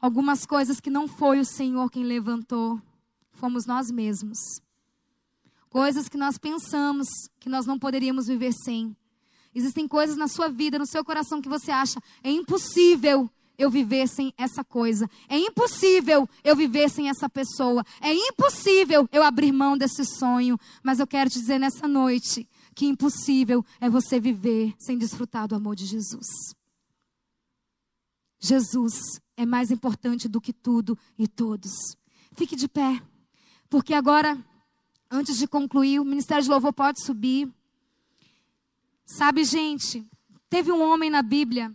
Algumas 0.00 0.46
coisas 0.46 0.80
que 0.80 0.90
não 0.90 1.06
foi 1.06 1.38
o 1.38 1.44
Senhor 1.44 1.90
quem 1.90 2.04
levantou, 2.04 2.80
fomos 3.32 3.66
nós 3.66 3.90
mesmos. 3.90 4.38
Coisas 5.68 6.08
que 6.08 6.16
nós 6.16 6.38
pensamos 6.38 7.08
que 7.38 7.48
nós 7.48 7.66
não 7.66 7.78
poderíamos 7.78 8.26
viver 8.26 8.52
sem. 8.52 8.96
Existem 9.54 9.86
coisas 9.86 10.16
na 10.16 10.28
sua 10.28 10.48
vida, 10.48 10.78
no 10.78 10.86
seu 10.86 11.04
coração 11.04 11.42
que 11.42 11.48
você 11.48 11.70
acha 11.70 12.00
é 12.22 12.30
impossível 12.30 13.30
eu 13.58 13.68
viver 13.68 14.06
sem 14.06 14.32
essa 14.38 14.62
coisa. 14.62 15.10
É 15.28 15.36
impossível 15.36 16.28
eu 16.44 16.54
viver 16.54 16.88
sem 16.88 17.08
essa 17.08 17.28
pessoa. 17.28 17.84
É 18.00 18.14
impossível 18.14 19.08
eu 19.10 19.22
abrir 19.22 19.50
mão 19.50 19.76
desse 19.76 20.04
sonho. 20.04 20.58
Mas 20.82 21.00
eu 21.00 21.06
quero 21.06 21.28
te 21.28 21.40
dizer 21.40 21.58
nessa 21.58 21.88
noite 21.88 22.48
que 22.74 22.86
impossível 22.86 23.64
é 23.80 23.90
você 23.90 24.20
viver 24.20 24.72
sem 24.78 24.96
desfrutar 24.96 25.48
do 25.48 25.56
amor 25.56 25.74
de 25.74 25.84
Jesus. 25.84 26.54
Jesus 28.38 29.20
é 29.36 29.44
mais 29.44 29.72
importante 29.72 30.28
do 30.28 30.40
que 30.40 30.52
tudo 30.52 30.96
e 31.18 31.26
todos. 31.26 31.72
Fique 32.36 32.54
de 32.54 32.68
pé, 32.68 33.02
porque 33.68 33.92
agora, 33.92 34.38
antes 35.10 35.36
de 35.36 35.48
concluir, 35.48 35.98
o 35.98 36.04
Ministério 36.04 36.44
de 36.44 36.48
Louvor 36.48 36.72
pode 36.72 37.04
subir. 37.04 37.52
Sabe, 39.04 39.42
gente, 39.42 40.06
teve 40.48 40.70
um 40.70 40.80
homem 40.80 41.10
na 41.10 41.20
Bíblia 41.20 41.74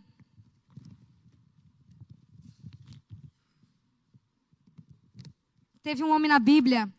Teve 5.83 6.01
um 6.01 6.11
homem 6.11 6.29
na 6.29 6.39
Bíblia 6.39 6.89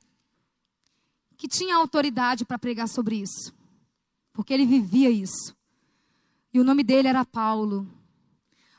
que 1.39 1.49
tinha 1.49 1.74
autoridade 1.74 2.45
para 2.45 2.59
pregar 2.59 2.87
sobre 2.87 3.16
isso, 3.16 3.53
porque 4.32 4.53
ele 4.53 4.66
vivia 4.66 5.11
isso. 5.11 5.57
E 6.53 6.61
o 6.61 6.64
nome 6.64 6.85
dele 6.85 7.09
era 7.09 7.24
Paulo. 7.24 7.91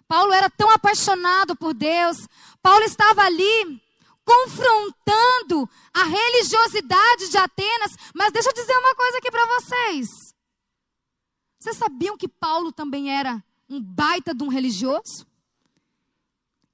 Paulo 0.08 0.32
era 0.32 0.48
tão 0.48 0.70
apaixonado 0.70 1.56
por 1.56 1.74
Deus. 1.74 2.28
Paulo 2.62 2.84
estava 2.84 3.24
ali 3.24 3.82
confrontando 4.24 5.68
a 5.92 6.04
religiosidade 6.04 7.30
de 7.30 7.38
Atenas. 7.38 7.98
Mas 8.14 8.32
deixa 8.32 8.50
eu 8.50 8.54
dizer 8.54 8.78
uma 8.78 8.96
coisa 8.96 9.18
aqui 9.18 9.32
para 9.32 9.46
vocês. 9.46 10.08
Vocês 11.60 11.78
sabiam 11.78 12.16
que 12.16 12.28
Paulo 12.28 12.72
também 12.72 13.10
era 13.10 13.44
um 13.68 13.82
baita 13.82 14.36
de 14.36 14.44
um 14.44 14.50
religioso? 14.50 15.26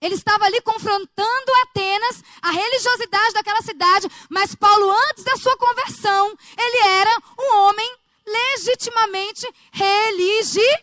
Ele 0.01 0.15
estava 0.15 0.45
ali 0.45 0.59
confrontando 0.61 1.51
Atenas, 1.63 2.23
a 2.41 2.49
religiosidade 2.49 3.33
daquela 3.35 3.61
cidade, 3.61 4.07
mas 4.29 4.55
Paulo, 4.55 4.89
antes 5.09 5.23
da 5.23 5.37
sua 5.37 5.55
conversão, 5.57 6.35
ele 6.57 6.87
era 6.87 7.21
um 7.39 7.57
homem 7.59 7.97
legitimamente 8.25 9.47
religioso. 9.71 10.75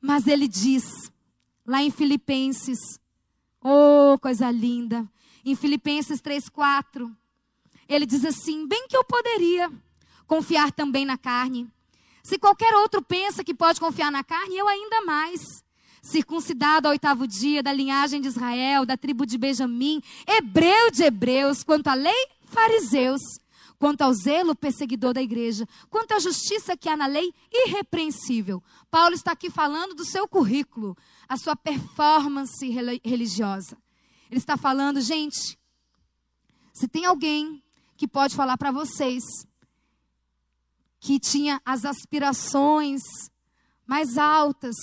Mas 0.00 0.26
ele 0.26 0.48
diz, 0.48 0.84
lá 1.66 1.82
em 1.82 1.90
Filipenses, 1.90 2.78
oh, 3.62 4.18
coisa 4.18 4.50
linda, 4.50 5.06
em 5.44 5.54
Filipenses 5.54 6.20
3,4, 6.20 7.14
ele 7.88 8.06
diz 8.06 8.24
assim: 8.24 8.66
bem 8.66 8.86
que 8.88 8.96
eu 8.96 9.04
poderia 9.04 9.70
confiar 10.26 10.72
também 10.72 11.04
na 11.04 11.18
carne. 11.18 11.70
Se 12.22 12.38
qualquer 12.38 12.74
outro 12.76 13.02
pensa 13.02 13.44
que 13.44 13.52
pode 13.54 13.78
confiar 13.78 14.10
na 14.10 14.24
carne, 14.24 14.56
eu 14.56 14.66
ainda 14.66 15.02
mais 15.02 15.63
circuncidado 16.04 16.86
ao 16.86 16.92
oitavo 16.92 17.26
dia, 17.26 17.62
da 17.62 17.72
linhagem 17.72 18.20
de 18.20 18.28
Israel, 18.28 18.84
da 18.84 18.94
tribo 18.94 19.24
de 19.24 19.38
Benjamim, 19.38 20.02
hebreu 20.26 20.90
de 20.90 21.02
hebreus, 21.02 21.64
quanto 21.64 21.88
à 21.88 21.94
lei, 21.94 22.28
fariseus, 22.44 23.22
quanto 23.78 24.02
ao 24.02 24.12
zelo, 24.12 24.54
perseguidor 24.54 25.14
da 25.14 25.22
igreja, 25.22 25.66
quanto 25.88 26.12
à 26.12 26.18
justiça 26.18 26.76
que 26.76 26.90
há 26.90 26.96
na 26.96 27.06
lei, 27.06 27.32
irrepreensível. 27.50 28.62
Paulo 28.90 29.14
está 29.14 29.32
aqui 29.32 29.48
falando 29.48 29.94
do 29.94 30.04
seu 30.04 30.28
currículo, 30.28 30.94
a 31.26 31.38
sua 31.38 31.56
performance 31.56 32.68
religiosa. 33.02 33.76
Ele 34.30 34.38
está 34.38 34.58
falando, 34.58 35.00
gente, 35.00 35.58
se 36.72 36.86
tem 36.86 37.06
alguém 37.06 37.62
que 37.96 38.06
pode 38.06 38.36
falar 38.36 38.58
para 38.58 38.70
vocês 38.70 39.24
que 41.00 41.18
tinha 41.18 41.60
as 41.64 41.84
aspirações 41.84 43.00
mais 43.86 44.18
altas 44.18 44.74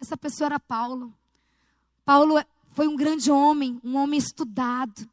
essa 0.00 0.16
pessoa 0.16 0.46
era 0.46 0.60
Paulo. 0.60 1.12
Paulo 2.04 2.42
foi 2.72 2.88
um 2.88 2.96
grande 2.96 3.30
homem, 3.30 3.80
um 3.84 3.96
homem 3.96 4.18
estudado, 4.18 5.08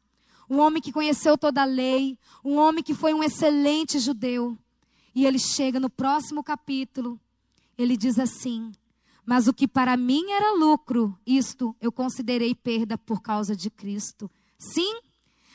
um 0.48 0.58
homem 0.58 0.80
que 0.80 0.92
conheceu 0.92 1.36
toda 1.36 1.62
a 1.62 1.66
lei, 1.66 2.18
um 2.44 2.56
homem 2.56 2.82
que 2.82 2.94
foi 2.94 3.12
um 3.12 3.22
excelente 3.22 3.98
judeu. 3.98 4.56
E 5.14 5.26
ele 5.26 5.38
chega 5.38 5.78
no 5.78 5.90
próximo 5.90 6.42
capítulo, 6.42 7.20
ele 7.76 7.96
diz 7.96 8.18
assim: 8.18 8.72
Mas 9.26 9.46
o 9.46 9.52
que 9.52 9.68
para 9.68 9.96
mim 9.96 10.30
era 10.30 10.54
lucro, 10.54 11.18
isto 11.26 11.76
eu 11.80 11.92
considerei 11.92 12.54
perda 12.54 12.96
por 12.96 13.20
causa 13.20 13.54
de 13.54 13.68
Cristo. 13.68 14.30
Sim, 14.56 15.00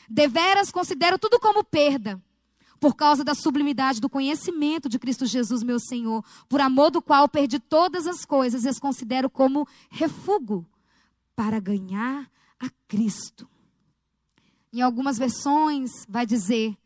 deveras 0.08 0.70
considero 0.70 1.18
tudo 1.18 1.40
como 1.40 1.64
perda 1.64 2.22
por 2.84 2.94
causa 2.94 3.24
da 3.24 3.34
sublimidade 3.34 3.98
do 3.98 4.10
conhecimento 4.10 4.90
de 4.90 4.98
Cristo 4.98 5.24
Jesus, 5.24 5.62
meu 5.62 5.80
Senhor, 5.80 6.22
por 6.46 6.60
amor 6.60 6.90
do 6.90 7.00
qual 7.00 7.26
perdi 7.26 7.58
todas 7.58 8.06
as 8.06 8.26
coisas 8.26 8.64
e 8.64 8.68
as 8.68 8.78
considero 8.78 9.30
como 9.30 9.66
refúgio 9.88 10.66
para 11.34 11.58
ganhar 11.58 12.30
a 12.60 12.68
Cristo. 12.86 13.48
Em 14.70 14.82
algumas 14.82 15.16
versões 15.16 16.04
vai 16.06 16.26
dizer, 16.26 16.76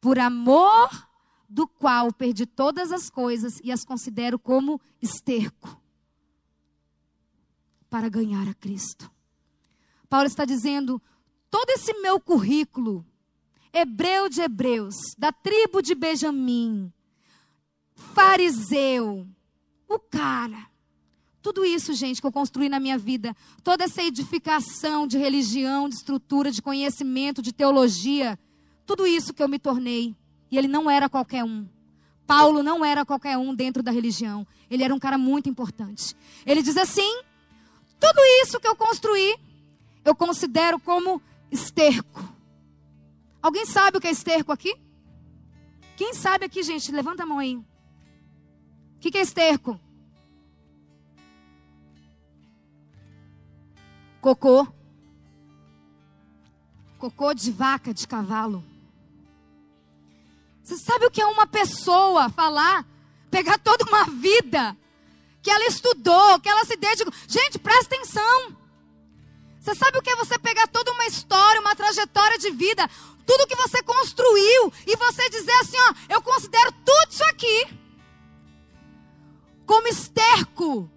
por 0.00 0.18
amor 0.18 0.90
do 1.48 1.68
qual 1.68 2.12
perdi 2.12 2.44
todas 2.44 2.90
as 2.90 3.08
coisas 3.08 3.60
e 3.62 3.70
as 3.70 3.84
considero 3.84 4.40
como 4.40 4.80
esterco 5.00 5.80
para 7.88 8.08
ganhar 8.08 8.48
a 8.48 8.54
Cristo. 8.54 9.08
Paulo 10.08 10.26
está 10.26 10.44
dizendo, 10.44 11.00
todo 11.48 11.70
esse 11.70 11.92
meu 12.00 12.18
currículo 12.18 13.06
hebreu 13.72 14.28
de 14.28 14.40
hebreus, 14.40 14.96
da 15.16 15.32
tribo 15.32 15.82
de 15.82 15.94
Benjamim, 15.94 16.92
fariseu, 17.94 19.26
o 19.88 19.98
cara. 19.98 20.66
Tudo 21.40 21.64
isso, 21.64 21.94
gente, 21.94 22.20
que 22.20 22.26
eu 22.26 22.32
construí 22.32 22.68
na 22.68 22.80
minha 22.80 22.98
vida, 22.98 23.34
toda 23.62 23.84
essa 23.84 24.02
edificação 24.02 25.06
de 25.06 25.16
religião, 25.16 25.88
de 25.88 25.94
estrutura, 25.94 26.50
de 26.50 26.60
conhecimento, 26.60 27.40
de 27.40 27.52
teologia, 27.52 28.38
tudo 28.84 29.06
isso 29.06 29.32
que 29.32 29.42
eu 29.42 29.48
me 29.48 29.58
tornei. 29.58 30.14
E 30.50 30.58
ele 30.58 30.68
não 30.68 30.90
era 30.90 31.08
qualquer 31.08 31.44
um. 31.44 31.66
Paulo 32.26 32.62
não 32.62 32.84
era 32.84 33.04
qualquer 33.04 33.38
um 33.38 33.54
dentro 33.54 33.82
da 33.82 33.90
religião. 33.90 34.46
Ele 34.70 34.82
era 34.82 34.94
um 34.94 34.98
cara 34.98 35.16
muito 35.16 35.48
importante. 35.48 36.14
Ele 36.44 36.62
diz 36.62 36.76
assim: 36.76 37.22
tudo 37.98 38.20
isso 38.42 38.60
que 38.60 38.68
eu 38.68 38.76
construí, 38.76 39.36
eu 40.04 40.14
considero 40.14 40.78
como 40.78 41.22
esterco 41.50 42.37
Alguém 43.42 43.64
sabe 43.66 43.98
o 43.98 44.00
que 44.00 44.08
é 44.08 44.10
esterco 44.10 44.52
aqui? 44.52 44.74
Quem 45.96 46.14
sabe 46.14 46.44
aqui, 46.44 46.62
gente? 46.62 46.92
Levanta 46.92 47.22
a 47.22 47.26
mão 47.26 47.38
aí. 47.38 47.56
O 47.56 47.64
que, 49.00 49.10
que 49.10 49.18
é 49.18 49.22
esterco? 49.22 49.80
Cocô. 54.20 54.66
Cocô 56.98 57.32
de 57.32 57.52
vaca, 57.52 57.94
de 57.94 58.06
cavalo. 58.06 58.64
Você 60.62 60.76
sabe 60.76 61.06
o 61.06 61.10
que 61.10 61.22
é 61.22 61.26
uma 61.26 61.46
pessoa 61.46 62.28
falar, 62.28 62.84
pegar 63.30 63.58
toda 63.58 63.84
uma 63.86 64.04
vida 64.04 64.76
que 65.42 65.50
ela 65.50 65.66
estudou, 65.66 66.38
que 66.40 66.48
ela 66.48 66.64
se 66.64 66.76
dedicou. 66.76 67.12
Gente, 67.26 67.58
presta 67.58 67.94
atenção. 67.94 68.57
Você 69.68 69.74
sabe 69.74 69.98
o 69.98 70.02
que 70.02 70.08
é 70.08 70.16
você 70.16 70.38
pegar 70.38 70.66
toda 70.66 70.90
uma 70.92 71.04
história, 71.04 71.60
uma 71.60 71.76
trajetória 71.76 72.38
de 72.38 72.50
vida, 72.50 72.88
tudo 73.26 73.46
que 73.46 73.54
você 73.54 73.82
construiu 73.82 74.72
e 74.86 74.96
você 74.96 75.28
dizer 75.28 75.52
assim, 75.60 75.76
ó, 75.78 75.94
eu 76.14 76.22
considero 76.22 76.72
tudo 76.86 77.10
isso 77.10 77.24
aqui 77.24 77.68
como 79.66 79.86
esterco 79.86 80.90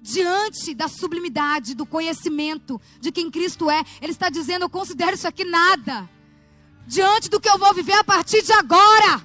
diante 0.00 0.72
da 0.74 0.88
sublimidade, 0.88 1.74
do 1.74 1.84
conhecimento 1.84 2.80
de 2.98 3.12
quem 3.12 3.30
Cristo 3.30 3.70
é. 3.70 3.84
Ele 4.00 4.12
está 4.12 4.30
dizendo, 4.30 4.62
eu 4.62 4.70
considero 4.70 5.14
isso 5.14 5.28
aqui 5.28 5.44
nada 5.44 6.08
diante 6.86 7.28
do 7.28 7.38
que 7.38 7.50
eu 7.50 7.58
vou 7.58 7.74
viver 7.74 7.98
a 7.98 8.04
partir 8.04 8.40
de 8.40 8.54
agora. 8.54 9.20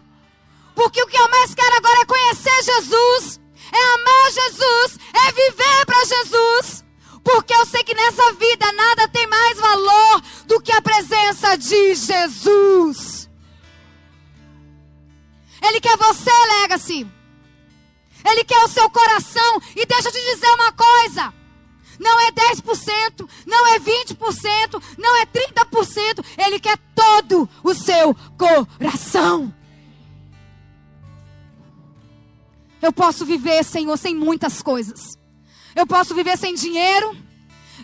Porque 0.76 1.01
o 1.01 1.07
que 1.07 1.17
eu 1.17 1.30
mais 1.30 1.55
quero 1.55 1.78
agora 1.78 2.01
é 2.01 2.05
conhecer 2.05 2.63
Jesus, 2.63 3.39
é 3.72 3.93
amar 3.93 4.32
Jesus, 4.32 4.99
é 5.13 5.32
viver 5.32 5.86
para 5.86 6.03
Jesus. 6.03 6.89
Porque 7.32 7.54
eu 7.54 7.64
sei 7.68 7.84
que 7.84 7.94
nessa 7.94 8.34
vida 8.34 8.72
nada 8.72 9.08
tem 9.08 9.28
mais 9.28 9.60
valor 9.60 10.22
do 10.48 10.60
que 10.60 10.72
a 10.72 10.82
presença 10.82 11.56
de 11.56 11.94
Jesus. 11.94 13.30
Ele 15.62 15.80
quer 15.80 15.96
você, 15.96 16.32
Legacy. 16.62 17.08
Ele 18.26 18.44
quer 18.44 18.58
o 18.64 18.68
seu 18.68 18.90
coração. 18.90 19.62
E 19.76 19.86
deixa 19.86 20.08
eu 20.08 20.12
te 20.12 20.20
dizer 20.34 20.48
uma 20.56 20.72
coisa. 20.72 21.32
Não 22.00 22.20
é 22.20 22.32
10%, 22.32 23.30
não 23.46 23.68
é 23.76 23.80
20%, 23.80 24.84
não 24.98 25.16
é 25.18 25.26
30%. 25.28 26.26
Ele 26.36 26.60
quer 26.60 26.80
todo 26.96 27.48
o 27.64 27.76
seu 27.76 28.16
coração. 28.40 29.54
Eu 32.82 32.92
posso 32.92 33.24
viver, 33.24 33.64
Senhor, 33.64 33.98
sem 33.98 34.16
muitas 34.16 34.64
coisas. 34.64 35.20
Eu 35.76 35.86
posso 35.86 36.13
viver 36.15 36.38
sem 36.38 36.53
dinheiro. 36.53 37.15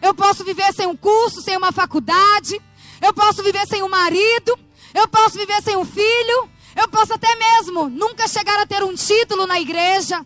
Eu 0.01 0.13
posso 0.13 0.43
viver 0.43 0.73
sem 0.73 0.87
um 0.87 0.95
curso, 0.95 1.41
sem 1.41 1.57
uma 1.57 1.71
faculdade. 1.71 2.61
Eu 3.01 3.13
posso 3.13 3.43
viver 3.43 3.65
sem 3.67 3.83
um 3.83 3.89
marido. 3.89 4.57
Eu 4.93 5.07
posso 5.07 5.37
viver 5.37 5.61
sem 5.61 5.75
um 5.75 5.85
filho. 5.85 6.49
Eu 6.75 6.87
posso 6.89 7.13
até 7.13 7.35
mesmo 7.35 7.89
nunca 7.89 8.27
chegar 8.27 8.59
a 8.59 8.65
ter 8.65 8.83
um 8.83 8.93
título 8.93 9.47
na 9.47 9.59
igreja. 9.59 10.25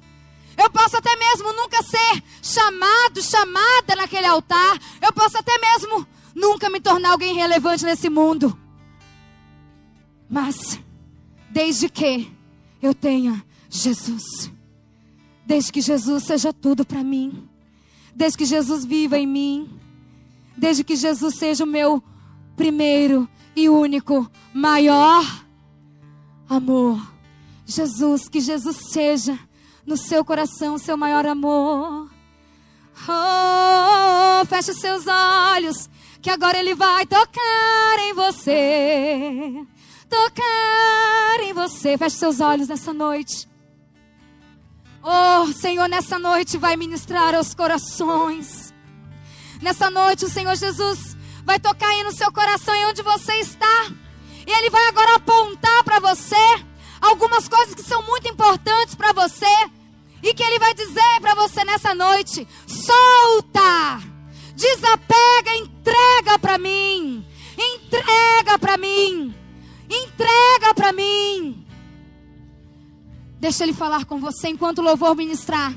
Eu 0.57 0.69
posso 0.69 0.97
até 0.97 1.15
mesmo 1.15 1.53
nunca 1.53 1.81
ser 1.83 2.23
chamado, 2.41 3.21
chamada 3.21 3.95
naquele 3.95 4.27
altar. 4.27 4.77
Eu 5.01 5.13
posso 5.13 5.37
até 5.37 5.57
mesmo 5.57 6.05
nunca 6.35 6.69
me 6.69 6.79
tornar 6.79 7.11
alguém 7.11 7.35
relevante 7.35 7.85
nesse 7.85 8.09
mundo. 8.09 8.57
Mas, 10.29 10.79
desde 11.49 11.89
que 11.89 12.31
eu 12.81 12.93
tenha 12.93 13.43
Jesus, 13.69 14.51
desde 15.45 15.71
que 15.71 15.81
Jesus 15.81 16.23
seja 16.23 16.53
tudo 16.53 16.85
para 16.85 17.03
mim, 17.03 17.48
desde 18.19 18.37
que 18.37 18.43
Jesus 18.43 18.83
viva 18.83 19.17
em 19.17 19.25
mim, 19.25 19.79
desde 20.57 20.83
que 20.83 20.97
Jesus 20.97 21.35
seja 21.35 21.63
o 21.63 21.67
meu 21.67 22.03
primeiro 22.53 23.29
e 23.55 23.69
único, 23.69 24.29
maior 24.53 25.23
amor. 26.49 27.01
Jesus, 27.65 28.27
que 28.27 28.41
Jesus 28.41 28.75
seja 28.91 29.39
no 29.85 29.95
seu 29.95 30.25
coração 30.25 30.75
o 30.75 30.79
seu 30.79 30.97
maior 30.97 31.25
amor. 31.25 32.11
Oh, 33.07 34.45
feche 34.47 34.71
os 34.71 34.81
seus 34.81 35.05
olhos, 35.07 35.89
que 36.21 36.29
agora 36.29 36.59
Ele 36.59 36.75
vai 36.75 37.05
tocar 37.05 37.99
em 37.99 38.13
você. 38.13 39.65
Tocar 40.09 41.39
em 41.41 41.53
você. 41.53 41.97
Feche 41.97 42.17
seus 42.17 42.41
olhos 42.41 42.67
nessa 42.67 42.91
noite. 42.91 43.48
Oh, 45.11 45.51
Senhor, 45.53 45.87
nessa 45.89 46.19
noite 46.19 46.55
vai 46.55 46.77
ministrar 46.77 47.33
aos 47.33 47.55
corações. 47.55 48.71
Nessa 49.59 49.89
noite, 49.89 50.25
o 50.25 50.29
Senhor 50.29 50.55
Jesus 50.55 51.17
vai 51.43 51.59
tocar 51.59 51.87
aí 51.87 52.03
no 52.03 52.11
seu 52.11 52.31
coração 52.31 52.75
e 52.75 52.85
onde 52.85 53.01
você 53.01 53.33
está. 53.39 53.87
E 54.45 54.51
Ele 54.51 54.69
vai 54.69 54.85
agora 54.87 55.15
apontar 55.15 55.83
para 55.83 55.99
você 55.99 56.35
algumas 57.01 57.47
coisas 57.47 57.73
que 57.73 57.81
são 57.81 58.03
muito 58.03 58.27
importantes 58.27 58.93
para 58.93 59.11
você. 59.11 59.47
E 60.21 60.31
que 60.31 60.43
Ele 60.43 60.59
vai 60.59 60.75
dizer 60.75 61.19
para 61.21 61.33
você 61.33 61.65
nessa 61.65 61.95
noite: 61.95 62.47
solta, 62.67 64.03
desapega, 64.55 65.55
entrega 65.55 66.37
para 66.37 66.59
mim, 66.59 67.25
entrega 67.57 68.59
para 68.59 68.77
mim, 68.77 69.33
entrega 69.89 70.75
para 70.75 70.93
mim. 70.93 71.65
Deixa 73.39 73.63
Ele 73.63 73.73
falar 73.73 74.05
com 74.05 74.19
você 74.19 74.49
enquanto 74.49 74.79
o 74.79 74.83
louvor 74.83 75.15
ministrar. 75.15 75.73